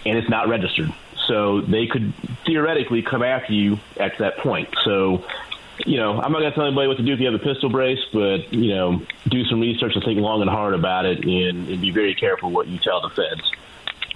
and 0.05 0.19
it's 0.19 0.29
not 0.29 0.49
registered. 0.49 0.93
So 1.27 1.63
they 1.63 1.87
could 1.87 2.13
theoretically 2.45 3.03
come 3.03 3.23
after 3.23 3.53
you 3.53 3.79
at 3.97 4.19
that 4.19 4.39
point. 4.39 4.69
So, 4.85 5.25
you 5.85 5.99
know, 5.99 6.21
I'm 6.21 6.33
not 6.33 6.41
going 6.41 6.51
to 6.51 6.55
tell 6.55 6.67
anybody 6.67 6.89
what 6.89 6.97
to 6.97 7.03
do 7.03 7.13
if 7.13 7.21
you 7.21 7.27
have 7.27 7.35
a 7.35 7.45
pistol 7.45 7.69
brace, 7.69 7.99
but, 8.13 8.53
you 8.53 8.75
know, 8.75 9.03
do 9.29 9.45
some 9.45 9.61
research 9.61 9.95
and 9.95 10.05
think 10.05 10.19
long 10.21 10.41
and 10.41 10.51
hard 10.51 10.75
about 10.75 11.05
it 11.05 11.25
and, 11.25 11.69
and 11.69 11.81
be 11.81 11.91
very 11.91 12.15
careful 12.15 12.51
what 12.51 12.67
you 12.67 12.79
tell 12.79 13.01
the 13.03 13.11
feds 13.11 13.43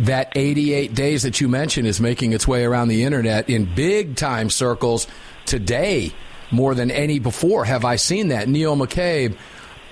that 0.00 0.32
88 0.34 0.94
days 0.94 1.24
that 1.24 1.42
you 1.42 1.48
mentioned 1.48 1.86
is 1.86 2.00
making 2.00 2.32
its 2.32 2.48
way 2.48 2.64
around 2.64 2.88
the 2.88 3.04
internet 3.04 3.50
in 3.50 3.66
big 3.66 4.16
time 4.16 4.48
circles 4.48 5.06
today 5.44 6.12
more 6.50 6.74
than 6.74 6.90
any 6.90 7.18
before 7.18 7.64
have 7.64 7.84
I 7.84 7.96
seen 7.96 8.28
that. 8.28 8.48
Neil 8.48 8.76
McCabe, 8.76 9.36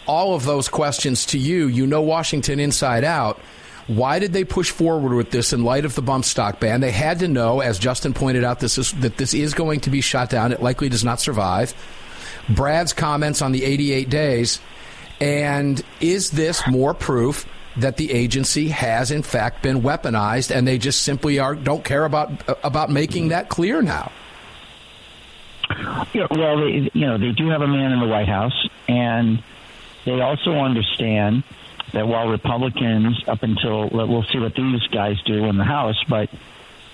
all 0.06 0.34
of 0.34 0.44
those 0.44 0.68
questions 0.68 1.26
to 1.26 1.38
you. 1.38 1.66
You 1.66 1.86
know 1.86 2.00
Washington 2.00 2.58
inside 2.58 3.04
out. 3.04 3.40
Why 3.88 4.18
did 4.18 4.34
they 4.34 4.44
push 4.44 4.70
forward 4.70 5.14
with 5.14 5.30
this 5.30 5.52
in 5.52 5.64
light 5.64 5.84
of 5.84 5.94
the 5.94 6.02
bump 6.02 6.26
stock 6.26 6.60
ban? 6.60 6.80
They 6.80 6.92
had 6.92 7.20
to 7.20 7.28
know, 7.28 7.60
as 7.60 7.78
Justin 7.78 8.12
pointed 8.12 8.44
out, 8.44 8.60
this 8.60 8.76
is, 8.76 8.92
that 9.00 9.16
this 9.16 9.32
is 9.32 9.54
going 9.54 9.80
to 9.80 9.90
be 9.90 10.02
shot 10.02 10.28
down. 10.28 10.52
It 10.52 10.62
likely 10.62 10.90
does 10.90 11.04
not 11.04 11.20
survive. 11.20 11.74
Brad's 12.50 12.92
comments 12.92 13.40
on 13.40 13.52
the 13.52 13.64
88 13.64 14.10
days. 14.10 14.60
And 15.20 15.82
is 16.00 16.30
this 16.30 16.66
more 16.68 16.92
proof 16.94 17.48
that 17.78 17.96
the 17.96 18.12
agency 18.12 18.68
has 18.68 19.10
in 19.10 19.22
fact 19.22 19.62
been 19.62 19.82
weaponized 19.82 20.54
and 20.54 20.66
they 20.66 20.78
just 20.78 21.02
simply 21.02 21.38
are 21.38 21.54
don't 21.54 21.84
care 21.84 22.04
about 22.04 22.30
about 22.64 22.90
making 22.90 23.28
that 23.28 23.48
clear 23.48 23.82
now? 23.82 24.10
Yeah, 26.12 26.26
well, 26.30 26.58
they, 26.58 26.90
you 26.92 27.06
know, 27.06 27.18
they 27.18 27.32
do 27.32 27.48
have 27.50 27.60
a 27.60 27.68
man 27.68 27.92
in 27.92 28.00
the 28.00 28.06
White 28.06 28.28
House, 28.28 28.68
and 28.88 29.42
they 30.06 30.18
also 30.20 30.52
understand 30.52 31.44
that 31.92 32.06
while 32.06 32.28
Republicans, 32.28 33.22
up 33.26 33.42
until 33.42 33.88
we'll 33.88 34.24
see 34.24 34.38
what 34.38 34.54
these 34.54 34.82
guys 34.88 35.16
do 35.22 35.44
in 35.46 35.56
the 35.56 35.64
House, 35.64 36.02
but 36.08 36.28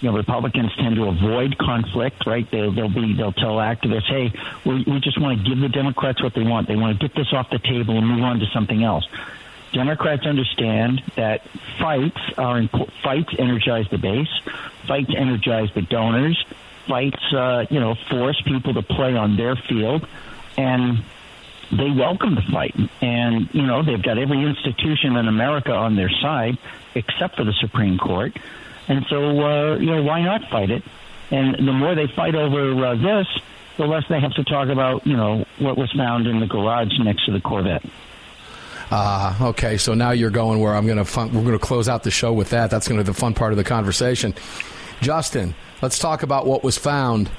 you 0.01 0.11
know, 0.11 0.17
Republicans 0.17 0.71
tend 0.77 0.97
to 0.97 1.05
avoid 1.05 1.57
conflict, 1.57 2.27
right? 2.27 2.49
They'll, 2.51 2.73
they'll 2.73 2.93
be 2.93 3.15
they'll 3.15 3.33
tell 3.33 3.57
activists, 3.57 4.07
"Hey, 4.07 4.33
we, 4.65 4.85
we 4.87 5.01
just 5.01 5.19
want 5.21 5.39
to 5.39 5.49
give 5.49 5.59
the 5.61 5.69
Democrats 5.69 6.23
what 6.23 6.35
they 6.35 6.43
want. 6.43 6.69
They 6.69 6.77
want 6.77 7.01
to 7.01 7.09
get 7.09 7.17
this 7.17 7.33
off 7.33 7.49
the 7.51 7.59
table 7.59 7.97
and 7.97 8.07
move 8.07 8.23
on 8.23 8.39
to 8.41 8.47
something 8.53 8.83
else." 8.85 9.09
Democrats 9.73 10.25
understand 10.27 11.03
that 11.17 11.43
fights 11.81 12.21
are 12.39 12.63
fights 13.03 13.35
energize 13.39 13.89
the 13.91 13.99
base, 13.99 14.29
fights 14.87 15.11
energize 15.17 15.71
the 15.75 15.83
donors, 15.83 16.45
fights, 16.87 17.33
uh, 17.33 17.67
you 17.71 17.81
know, 17.81 17.95
force 18.11 18.41
people 18.43 18.75
to 18.75 18.83
play 18.83 19.17
on 19.17 19.37
their 19.37 19.57
field, 19.57 20.07
and 20.57 21.03
they 21.71 21.91
welcome 21.91 22.35
the 22.35 22.43
fight. 22.53 22.75
And 23.01 23.49
you 23.53 23.67
know, 23.67 23.83
they've 23.83 24.03
got 24.03 24.19
every 24.19 24.43
institution 24.43 25.17
in 25.17 25.29
America 25.29 25.73
on 25.73 25.97
their 25.97 26.11
side, 26.11 26.59
except 26.95 27.37
for 27.37 27.45
the 27.45 27.55
Supreme 27.61 27.99
Court. 27.99 28.37
And 28.89 29.05
so, 29.09 29.41
uh, 29.41 29.77
you 29.77 29.87
know, 29.87 30.03
why 30.03 30.23
not 30.23 30.49
fight 30.51 30.71
it? 30.71 30.83
And 31.31 31.55
the 31.67 31.73
more 31.73 31.95
they 31.95 32.07
fight 32.07 32.35
over 32.35 32.85
uh, 32.85 32.95
this, 32.97 33.27
the 33.77 33.87
less 33.87 34.05
they 34.09 34.21
have 34.21 34.35
to 34.35 34.45
talk 34.45 34.69
about, 34.69 35.07
you 35.07 35.17
know, 35.17 35.45
what 35.59 35.77
was 35.77 35.91
found 35.93 36.27
in 36.27 36.41
the 36.41 36.47
garage 36.47 36.93
next 37.01 37.25
to 37.27 37.33
the 37.33 37.41
Corvette. 37.41 37.85
Uh, 38.91 39.35
okay, 39.41 39.79
so 39.79 39.95
now 39.95 40.11
you're 40.11 40.31
going 40.31 40.61
where 40.61 40.75
I'm 40.75 40.85
going 40.87 40.99
to 40.99 41.05
fun- 41.05 41.33
we're 41.33 41.43
going 41.43 41.59
to 41.59 41.65
close 41.65 41.89
out 41.89 42.03
the 42.03 42.11
show 42.11 42.33
with 42.33 42.51
that. 42.51 42.71
That's 42.71 42.87
going 42.87 42.99
to 42.99 43.05
be 43.05 43.07
the 43.13 43.19
fun 43.19 43.35
part 43.35 43.53
of 43.53 43.57
the 43.57 43.65
conversation. 43.65 44.35
Justin, 45.01 45.55
let's 45.83 45.99
talk 45.99 46.23
about 46.23 46.47
what 46.47 46.63
was 46.63 46.79
found 46.79 47.31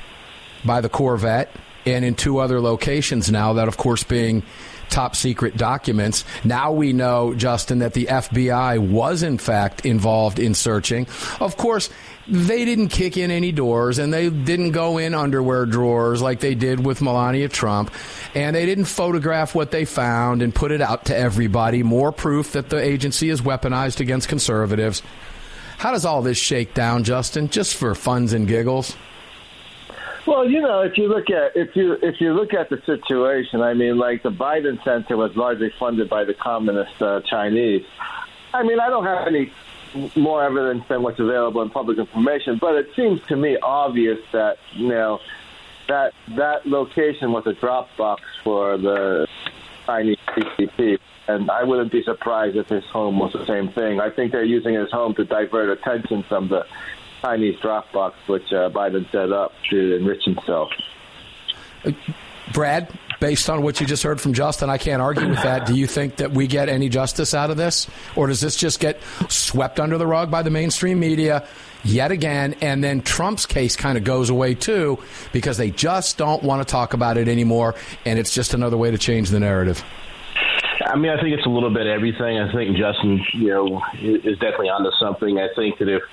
by 0.65 0.81
the 0.81 0.89
Corvette 0.89 1.51
and 1.85 2.05
in 2.05 2.15
two 2.15 2.39
other 2.39 2.61
locations 2.61 3.31
now, 3.31 3.53
that 3.53 3.67
of 3.67 3.77
course 3.77 4.03
being 4.03 4.43
top 4.89 5.15
secret 5.15 5.57
documents. 5.57 6.23
Now 6.43 6.71
we 6.71 6.93
know, 6.93 7.33
Justin, 7.33 7.79
that 7.79 7.93
the 7.93 8.05
FBI 8.05 8.79
was 8.79 9.23
in 9.23 9.37
fact 9.37 9.85
involved 9.85 10.39
in 10.39 10.53
searching. 10.53 11.07
Of 11.39 11.57
course, 11.57 11.89
they 12.27 12.65
didn't 12.65 12.89
kick 12.89 13.17
in 13.17 13.29
any 13.29 13.51
doors 13.51 13.99
and 13.99 14.13
they 14.13 14.29
didn't 14.29 14.71
go 14.71 14.97
in 14.97 15.13
underwear 15.13 15.65
drawers 15.65 16.21
like 16.21 16.39
they 16.39 16.55
did 16.55 16.85
with 16.85 17.01
Melania 17.01 17.49
Trump. 17.49 17.91
And 18.33 18.55
they 18.55 18.65
didn't 18.65 18.85
photograph 18.85 19.53
what 19.55 19.71
they 19.71 19.85
found 19.85 20.41
and 20.41 20.53
put 20.53 20.71
it 20.71 20.81
out 20.81 21.05
to 21.05 21.17
everybody. 21.17 21.83
More 21.83 22.11
proof 22.11 22.53
that 22.53 22.69
the 22.69 22.81
agency 22.81 23.29
is 23.29 23.41
weaponized 23.41 23.99
against 23.99 24.27
conservatives. 24.27 25.03
How 25.77 25.91
does 25.91 26.05
all 26.05 26.21
this 26.21 26.37
shake 26.37 26.73
down, 26.73 27.03
Justin? 27.03 27.49
Just 27.49 27.75
for 27.75 27.93
funs 27.95 28.33
and 28.33 28.47
giggles? 28.47 28.95
Well, 30.25 30.49
you 30.49 30.59
know, 30.61 30.81
if 30.81 30.97
you 30.97 31.07
look 31.07 31.29
at 31.29 31.55
if 31.55 31.75
you 31.75 31.93
if 32.01 32.19
you 32.19 32.33
look 32.33 32.53
at 32.53 32.69
the 32.69 32.81
situation, 32.85 33.61
I 33.61 33.75
mean, 33.75 33.97
like 33.97 34.23
the 34.23 34.31
Biden 34.31 34.83
Center 34.83 35.17
was 35.17 35.35
largely 35.35 35.71
funded 35.79 36.09
by 36.09 36.23
the 36.23 36.33
communist 36.33 36.99
uh, 36.99 37.21
Chinese. 37.21 37.85
I 38.53 38.63
mean, 38.63 38.79
I 38.79 38.89
don't 38.89 39.05
have 39.05 39.27
any 39.27 39.51
more 40.15 40.43
evidence 40.43 40.83
than 40.87 41.03
what's 41.03 41.19
available 41.19 41.61
in 41.61 41.69
public 41.69 41.99
information, 41.99 42.57
but 42.59 42.75
it 42.75 42.87
seems 42.95 43.21
to 43.27 43.35
me 43.35 43.57
obvious 43.61 44.19
that 44.31 44.57
you 44.73 44.87
know 44.87 45.19
that 45.87 46.13
that 46.29 46.65
location 46.65 47.31
was 47.31 47.45
a 47.45 47.53
drop 47.53 47.95
box 47.95 48.23
for 48.43 48.77
the 48.77 49.27
Chinese 49.85 50.17
CCP 50.29 50.97
and 51.27 51.49
I 51.49 51.63
wouldn't 51.63 51.91
be 51.91 52.03
surprised 52.03 52.55
if 52.55 52.69
his 52.69 52.83
home 52.85 53.19
was 53.19 53.33
the 53.33 53.45
same 53.45 53.69
thing. 53.69 53.99
I 53.99 54.09
think 54.09 54.31
they're 54.31 54.43
using 54.43 54.75
his 54.75 54.91
home 54.91 55.15
to 55.15 55.25
divert 55.25 55.69
attention 55.69 56.23
from 56.23 56.49
the 56.49 56.65
Chinese 57.25 57.59
Dropbox, 57.59 58.13
which 58.27 58.53
uh, 58.53 58.69
Biden 58.69 59.11
set 59.11 59.31
up 59.31 59.51
to 59.71 59.95
enrich 59.95 60.23
himself. 60.25 60.69
Brad, 62.53 62.87
based 63.19 63.49
on 63.49 63.63
what 63.63 63.81
you 63.81 63.87
just 63.87 64.03
heard 64.03 64.21
from 64.21 64.33
Justin, 64.33 64.69
I 64.69 64.77
can't 64.77 65.01
argue 65.01 65.27
with 65.27 65.41
that. 65.41 65.65
Do 65.65 65.75
you 65.75 65.87
think 65.87 66.17
that 66.17 66.31
we 66.31 66.45
get 66.45 66.69
any 66.69 66.87
justice 66.87 67.33
out 67.33 67.49
of 67.49 67.57
this? 67.57 67.87
Or 68.15 68.27
does 68.27 68.41
this 68.41 68.55
just 68.55 68.79
get 68.79 69.01
swept 69.27 69.79
under 69.79 69.97
the 69.97 70.05
rug 70.05 70.29
by 70.29 70.43
the 70.43 70.51
mainstream 70.51 70.99
media 70.99 71.47
yet 71.83 72.11
again? 72.11 72.53
And 72.61 72.83
then 72.83 73.01
Trump's 73.01 73.47
case 73.47 73.75
kind 73.75 73.97
of 73.97 74.03
goes 74.03 74.29
away 74.29 74.53
too 74.53 74.99
because 75.33 75.57
they 75.57 75.71
just 75.71 76.19
don't 76.19 76.43
want 76.43 76.65
to 76.65 76.71
talk 76.71 76.93
about 76.93 77.17
it 77.17 77.27
anymore. 77.27 77.73
And 78.05 78.19
it's 78.19 78.33
just 78.35 78.53
another 78.53 78.77
way 78.77 78.91
to 78.91 78.99
change 78.99 79.31
the 79.31 79.39
narrative. 79.39 79.83
I 80.85 80.95
mean, 80.95 81.09
I 81.09 81.19
think 81.19 81.35
it's 81.35 81.47
a 81.47 81.49
little 81.49 81.73
bit 81.73 81.87
of 81.87 81.93
everything. 81.93 82.37
I 82.37 82.51
think 82.53 82.77
Justin, 82.77 83.25
you 83.33 83.47
know, 83.47 83.81
is 83.99 84.37
definitely 84.37 84.69
onto 84.69 84.91
something. 84.99 85.39
I 85.39 85.47
think 85.55 85.79
that 85.79 85.89
if 85.89 86.03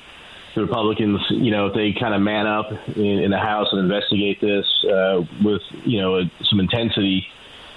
the 0.54 0.62
Republicans, 0.62 1.20
you 1.30 1.50
know, 1.50 1.66
if 1.66 1.74
they 1.74 1.92
kind 1.92 2.14
of 2.14 2.20
man 2.20 2.46
up 2.46 2.72
in, 2.96 3.04
in 3.04 3.30
the 3.30 3.38
House 3.38 3.68
and 3.72 3.80
investigate 3.80 4.40
this 4.40 4.66
uh, 4.84 5.24
with, 5.42 5.62
you 5.84 6.00
know, 6.00 6.22
some 6.44 6.60
intensity, 6.60 7.26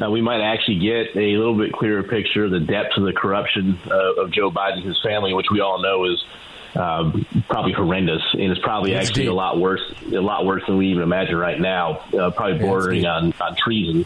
uh, 0.04 0.10
we 0.10 0.22
might 0.22 0.42
actually 0.42 0.80
get 0.80 1.16
a 1.16 1.38
little 1.38 1.58
bit 1.58 1.72
clearer 1.72 2.04
picture 2.04 2.46
of 2.46 2.52
the 2.52 2.60
depth 2.60 2.98
of 2.98 3.04
the 3.04 3.14
corruption 3.14 3.80
uh, 3.90 4.22
of 4.22 4.32
Joe 4.32 4.52
Biden 4.52 4.78
and 4.78 4.86
his 4.86 5.00
family, 5.02 5.34
which 5.34 5.48
we 5.52 5.62
all 5.62 5.82
know 5.82 6.06
is 6.06 6.24
um, 6.76 7.26
probably 7.48 7.72
horrendous, 7.72 8.22
and 8.34 8.52
it's 8.52 8.60
probably 8.62 8.94
it's 8.94 9.08
actually 9.10 9.24
deep. 9.24 9.32
a 9.32 9.36
lot 9.36 9.58
worse, 9.58 9.82
a 10.12 10.20
lot 10.20 10.46
worse 10.46 10.64
than 10.68 10.78
we 10.78 10.88
even 10.88 11.04
imagine 11.04 11.38
right 11.38 11.60
now. 11.60 12.04
Uh, 12.14 12.32
probably 12.32 12.60
bordering 12.60 13.06
on, 13.06 13.34
on 13.40 13.56
treason. 13.56 14.06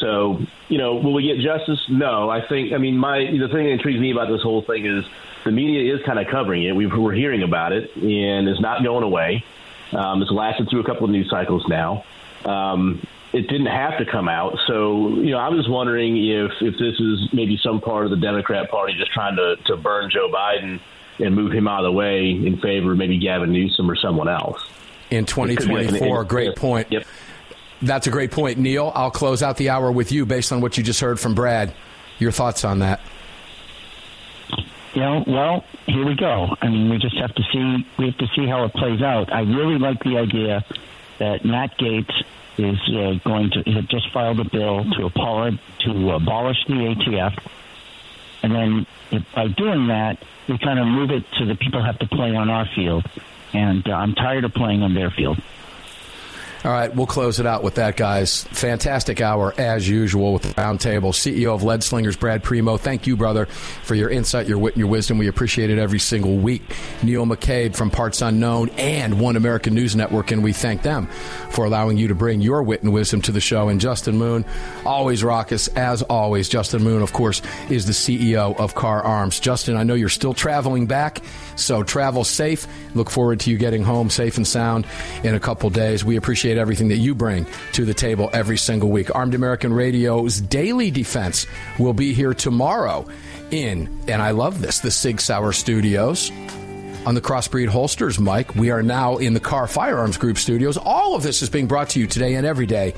So, 0.00 0.40
you 0.68 0.78
know, 0.78 0.96
will 0.96 1.12
we 1.12 1.22
get 1.22 1.38
justice? 1.38 1.80
No. 1.88 2.28
I 2.28 2.46
think. 2.46 2.72
I 2.72 2.78
mean, 2.78 2.98
my 2.98 3.18
the 3.20 3.48
thing 3.48 3.64
that 3.64 3.70
intrigues 3.70 4.00
me 4.00 4.10
about 4.10 4.28
this 4.28 4.42
whole 4.42 4.62
thing 4.62 4.84
is 4.84 5.04
the 5.44 5.50
media 5.50 5.94
is 5.94 6.00
kind 6.04 6.18
of 6.18 6.26
covering 6.28 6.64
it. 6.64 6.74
we 6.74 6.86
are 6.86 7.12
hearing 7.12 7.42
about 7.42 7.72
it, 7.72 7.94
and 7.96 8.48
it's 8.48 8.60
not 8.60 8.82
going 8.82 9.04
away. 9.04 9.44
Um, 9.92 10.22
it's 10.22 10.30
lasted 10.30 10.68
through 10.70 10.80
a 10.80 10.84
couple 10.84 11.04
of 11.04 11.10
news 11.10 11.28
cycles 11.30 11.64
now. 11.68 12.04
Um, 12.44 13.06
it 13.32 13.48
didn't 13.48 13.66
have 13.66 13.98
to 13.98 14.06
come 14.06 14.28
out. 14.28 14.56
So, 14.66 15.08
you 15.08 15.30
know, 15.30 15.38
I 15.38 15.48
was 15.48 15.68
wondering 15.68 16.16
if 16.16 16.52
if 16.60 16.74
this 16.78 16.98
is 16.98 17.32
maybe 17.32 17.58
some 17.62 17.80
part 17.80 18.04
of 18.04 18.10
the 18.10 18.16
Democrat 18.16 18.70
Party 18.70 18.94
just 18.96 19.12
trying 19.12 19.36
to 19.36 19.56
to 19.66 19.76
burn 19.76 20.10
Joe 20.10 20.30
Biden 20.32 20.80
and 21.18 21.34
move 21.34 21.52
him 21.52 21.68
out 21.68 21.80
of 21.80 21.84
the 21.84 21.92
way 21.92 22.30
in 22.30 22.58
favor 22.58 22.92
of 22.92 22.98
maybe 22.98 23.18
Gavin 23.18 23.52
Newsom 23.52 23.90
or 23.90 23.96
someone 23.96 24.28
else. 24.28 24.60
In 25.10 25.26
2024, 25.26 26.24
great 26.24 26.56
point. 26.56 26.90
Yep. 26.90 27.06
That's 27.82 28.06
a 28.06 28.10
great 28.10 28.30
point. 28.30 28.58
Neil, 28.58 28.90
I'll 28.94 29.10
close 29.10 29.42
out 29.42 29.56
the 29.58 29.68
hour 29.68 29.92
with 29.92 30.10
you 30.10 30.26
based 30.26 30.52
on 30.52 30.60
what 30.60 30.78
you 30.78 30.82
just 30.82 31.00
heard 31.00 31.20
from 31.20 31.34
Brad. 31.34 31.74
Your 32.18 32.32
thoughts 32.32 32.64
on 32.64 32.78
that? 32.78 33.00
You 34.94 35.00
know, 35.00 35.24
well, 35.26 35.64
here 35.86 36.06
we 36.06 36.14
go. 36.14 36.54
I 36.60 36.68
mean, 36.68 36.88
we 36.88 36.98
just 36.98 37.16
have 37.16 37.34
to 37.34 37.42
see. 37.52 37.86
We 37.98 38.06
have 38.06 38.18
to 38.18 38.28
see 38.36 38.46
how 38.46 38.64
it 38.64 38.72
plays 38.74 39.02
out. 39.02 39.32
I 39.32 39.40
really 39.40 39.78
like 39.78 40.02
the 40.04 40.18
idea 40.18 40.64
that 41.18 41.44
Matt 41.44 41.76
Gaetz 41.78 42.12
is 42.58 42.78
uh, 42.94 43.18
going 43.28 43.50
to 43.50 43.72
have 43.72 43.88
just 43.88 44.12
filed 44.12 44.38
a 44.38 44.44
bill 44.44 44.84
to 44.96 45.06
abolish 45.06 45.58
to 45.80 46.10
abolish 46.12 46.58
the 46.68 46.74
ATF, 46.74 47.36
and 48.44 48.54
then 48.54 48.86
if, 49.10 49.24
by 49.34 49.48
doing 49.48 49.88
that, 49.88 50.22
we 50.48 50.58
kind 50.58 50.78
of 50.78 50.86
move 50.86 51.10
it 51.10 51.24
to 51.38 51.46
the 51.46 51.56
people 51.56 51.82
have 51.82 51.98
to 51.98 52.06
play 52.06 52.36
on 52.36 52.48
our 52.48 52.66
field, 52.76 53.04
and 53.52 53.88
uh, 53.88 53.92
I'm 53.92 54.14
tired 54.14 54.44
of 54.44 54.54
playing 54.54 54.82
on 54.82 54.94
their 54.94 55.10
field. 55.10 55.42
All 56.64 56.72
right, 56.72 56.96
we'll 56.96 57.06
close 57.06 57.40
it 57.40 57.44
out 57.44 57.62
with 57.62 57.74
that, 57.74 57.94
guys. 57.94 58.44
Fantastic 58.44 59.20
hour, 59.20 59.52
as 59.58 59.86
usual, 59.86 60.32
with 60.32 60.44
the 60.44 60.48
roundtable. 60.54 61.12
CEO 61.12 61.54
of 61.54 61.62
Lead 61.62 61.82
Slingers, 61.82 62.16
Brad 62.16 62.42
Primo. 62.42 62.78
Thank 62.78 63.06
you, 63.06 63.18
brother, 63.18 63.44
for 63.44 63.94
your 63.94 64.08
insight, 64.08 64.46
your 64.46 64.56
wit, 64.56 64.72
and 64.72 64.80
your 64.80 64.88
wisdom. 64.88 65.18
We 65.18 65.28
appreciate 65.28 65.68
it 65.68 65.78
every 65.78 65.98
single 65.98 66.38
week. 66.38 66.62
Neil 67.02 67.26
McCabe 67.26 67.76
from 67.76 67.90
Parts 67.90 68.22
Unknown 68.22 68.70
and 68.78 69.20
One 69.20 69.36
American 69.36 69.74
News 69.74 69.94
Network, 69.94 70.30
and 70.30 70.42
we 70.42 70.54
thank 70.54 70.80
them 70.80 71.06
for 71.50 71.66
allowing 71.66 71.98
you 71.98 72.08
to 72.08 72.14
bring 72.14 72.40
your 72.40 72.62
wit 72.62 72.82
and 72.82 72.94
wisdom 72.94 73.20
to 73.22 73.32
the 73.32 73.42
show. 73.42 73.68
And 73.68 73.78
Justin 73.78 74.16
Moon, 74.16 74.46
always 74.86 75.22
raucous, 75.22 75.68
as 75.68 76.00
always. 76.04 76.48
Justin 76.48 76.82
Moon, 76.82 77.02
of 77.02 77.12
course, 77.12 77.42
is 77.68 77.84
the 77.84 77.92
CEO 77.92 78.58
of 78.58 78.74
Kahr 78.74 79.02
Arms. 79.02 79.38
Justin, 79.38 79.76
I 79.76 79.82
know 79.82 79.92
you're 79.92 80.08
still 80.08 80.32
traveling 80.32 80.86
back, 80.86 81.20
so 81.56 81.82
travel 81.82 82.24
safe. 82.24 82.66
Look 82.94 83.10
forward 83.10 83.40
to 83.40 83.50
you 83.50 83.58
getting 83.58 83.82
home 83.82 84.08
safe 84.08 84.38
and 84.38 84.46
sound 84.46 84.86
in 85.24 85.34
a 85.34 85.40
couple 85.40 85.68
days. 85.68 86.06
We 86.06 86.16
appreciate 86.16 86.53
everything 86.58 86.88
that 86.88 86.96
you 86.96 87.14
bring 87.14 87.46
to 87.72 87.84
the 87.84 87.94
table 87.94 88.30
every 88.32 88.56
single 88.56 88.90
week. 88.90 89.14
Armed 89.14 89.34
American 89.34 89.72
Radio's 89.72 90.40
Daily 90.40 90.90
Defense 90.90 91.46
will 91.78 91.94
be 91.94 92.14
here 92.14 92.34
tomorrow 92.34 93.06
in, 93.50 93.88
and 94.08 94.22
I 94.22 94.32
love 94.32 94.60
this, 94.60 94.80
the 94.80 94.90
Sig 94.90 95.20
Sauer 95.20 95.52
Studios. 95.52 96.30
On 97.06 97.14
the 97.14 97.20
Crossbreed 97.20 97.68
Holsters, 97.68 98.18
mic, 98.18 98.54
we 98.54 98.70
are 98.70 98.82
now 98.82 99.18
in 99.18 99.34
the 99.34 99.40
Kahr 99.40 99.66
Firearms 99.66 100.16
Group 100.16 100.38
studios. 100.38 100.78
All 100.78 101.14
of 101.14 101.22
this 101.22 101.42
is 101.42 101.50
being 101.50 101.66
brought 101.66 101.90
to 101.90 102.00
you 102.00 102.06
today 102.06 102.34
and 102.34 102.46
every 102.46 102.64
day 102.64 102.94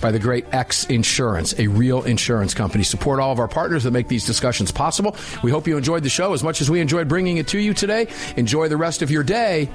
by 0.00 0.12
the 0.12 0.18
great 0.18 0.46
X 0.50 0.86
Insurance, 0.86 1.58
a 1.58 1.66
real 1.66 2.02
insurance 2.04 2.54
company. 2.54 2.84
Support 2.84 3.20
all 3.20 3.32
of 3.32 3.38
our 3.38 3.48
partners 3.48 3.84
that 3.84 3.90
make 3.90 4.08
these 4.08 4.24
discussions 4.24 4.72
possible. 4.72 5.14
We 5.42 5.50
hope 5.50 5.66
you 5.66 5.76
enjoyed 5.76 6.04
the 6.04 6.08
show 6.08 6.32
as 6.32 6.42
much 6.42 6.62
as 6.62 6.70
we 6.70 6.80
enjoyed 6.80 7.06
bringing 7.06 7.36
it 7.36 7.48
to 7.48 7.58
you 7.58 7.74
today. 7.74 8.06
Enjoy 8.36 8.66
the 8.68 8.78
rest 8.78 9.02
of 9.02 9.10
your 9.10 9.22
day. 9.22 9.68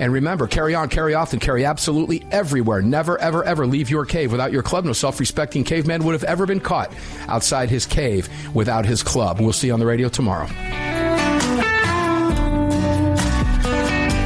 And 0.00 0.12
remember, 0.14 0.46
carry 0.46 0.74
on, 0.74 0.88
carry 0.88 1.14
off, 1.14 1.34
and 1.34 1.42
carry 1.42 1.66
absolutely 1.66 2.24
everywhere. 2.32 2.80
Never, 2.80 3.18
ever, 3.18 3.44
ever 3.44 3.66
leave 3.66 3.90
your 3.90 4.06
cave 4.06 4.32
without 4.32 4.50
your 4.50 4.62
club. 4.62 4.86
No 4.86 4.94
self 4.94 5.20
respecting 5.20 5.62
caveman 5.62 6.02
would 6.04 6.14
have 6.14 6.24
ever 6.24 6.46
been 6.46 6.58
caught 6.58 6.92
outside 7.28 7.68
his 7.68 7.84
cave 7.84 8.28
without 8.54 8.86
his 8.86 9.02
club. 9.02 9.40
We'll 9.40 9.52
see 9.52 9.66
you 9.66 9.74
on 9.74 9.78
the 9.78 9.86
radio 9.86 10.08
tomorrow. 10.08 10.48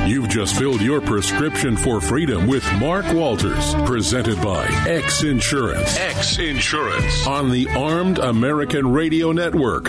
You've 0.07 0.29
just 0.29 0.57
filled 0.57 0.81
your 0.81 1.01
prescription 1.01 1.77
for 1.77 2.01
freedom 2.01 2.47
with 2.47 2.65
Mark 2.75 3.13
Walters, 3.13 3.75
presented 3.87 4.41
by 4.41 4.67
X 4.87 5.25
Insurance. 5.25 5.99
X 5.99 6.39
Insurance 6.39 7.27
on 7.27 7.51
the 7.51 7.67
Armed 7.71 8.19
American 8.19 8.93
Radio 8.93 9.33
Network. 9.33 9.89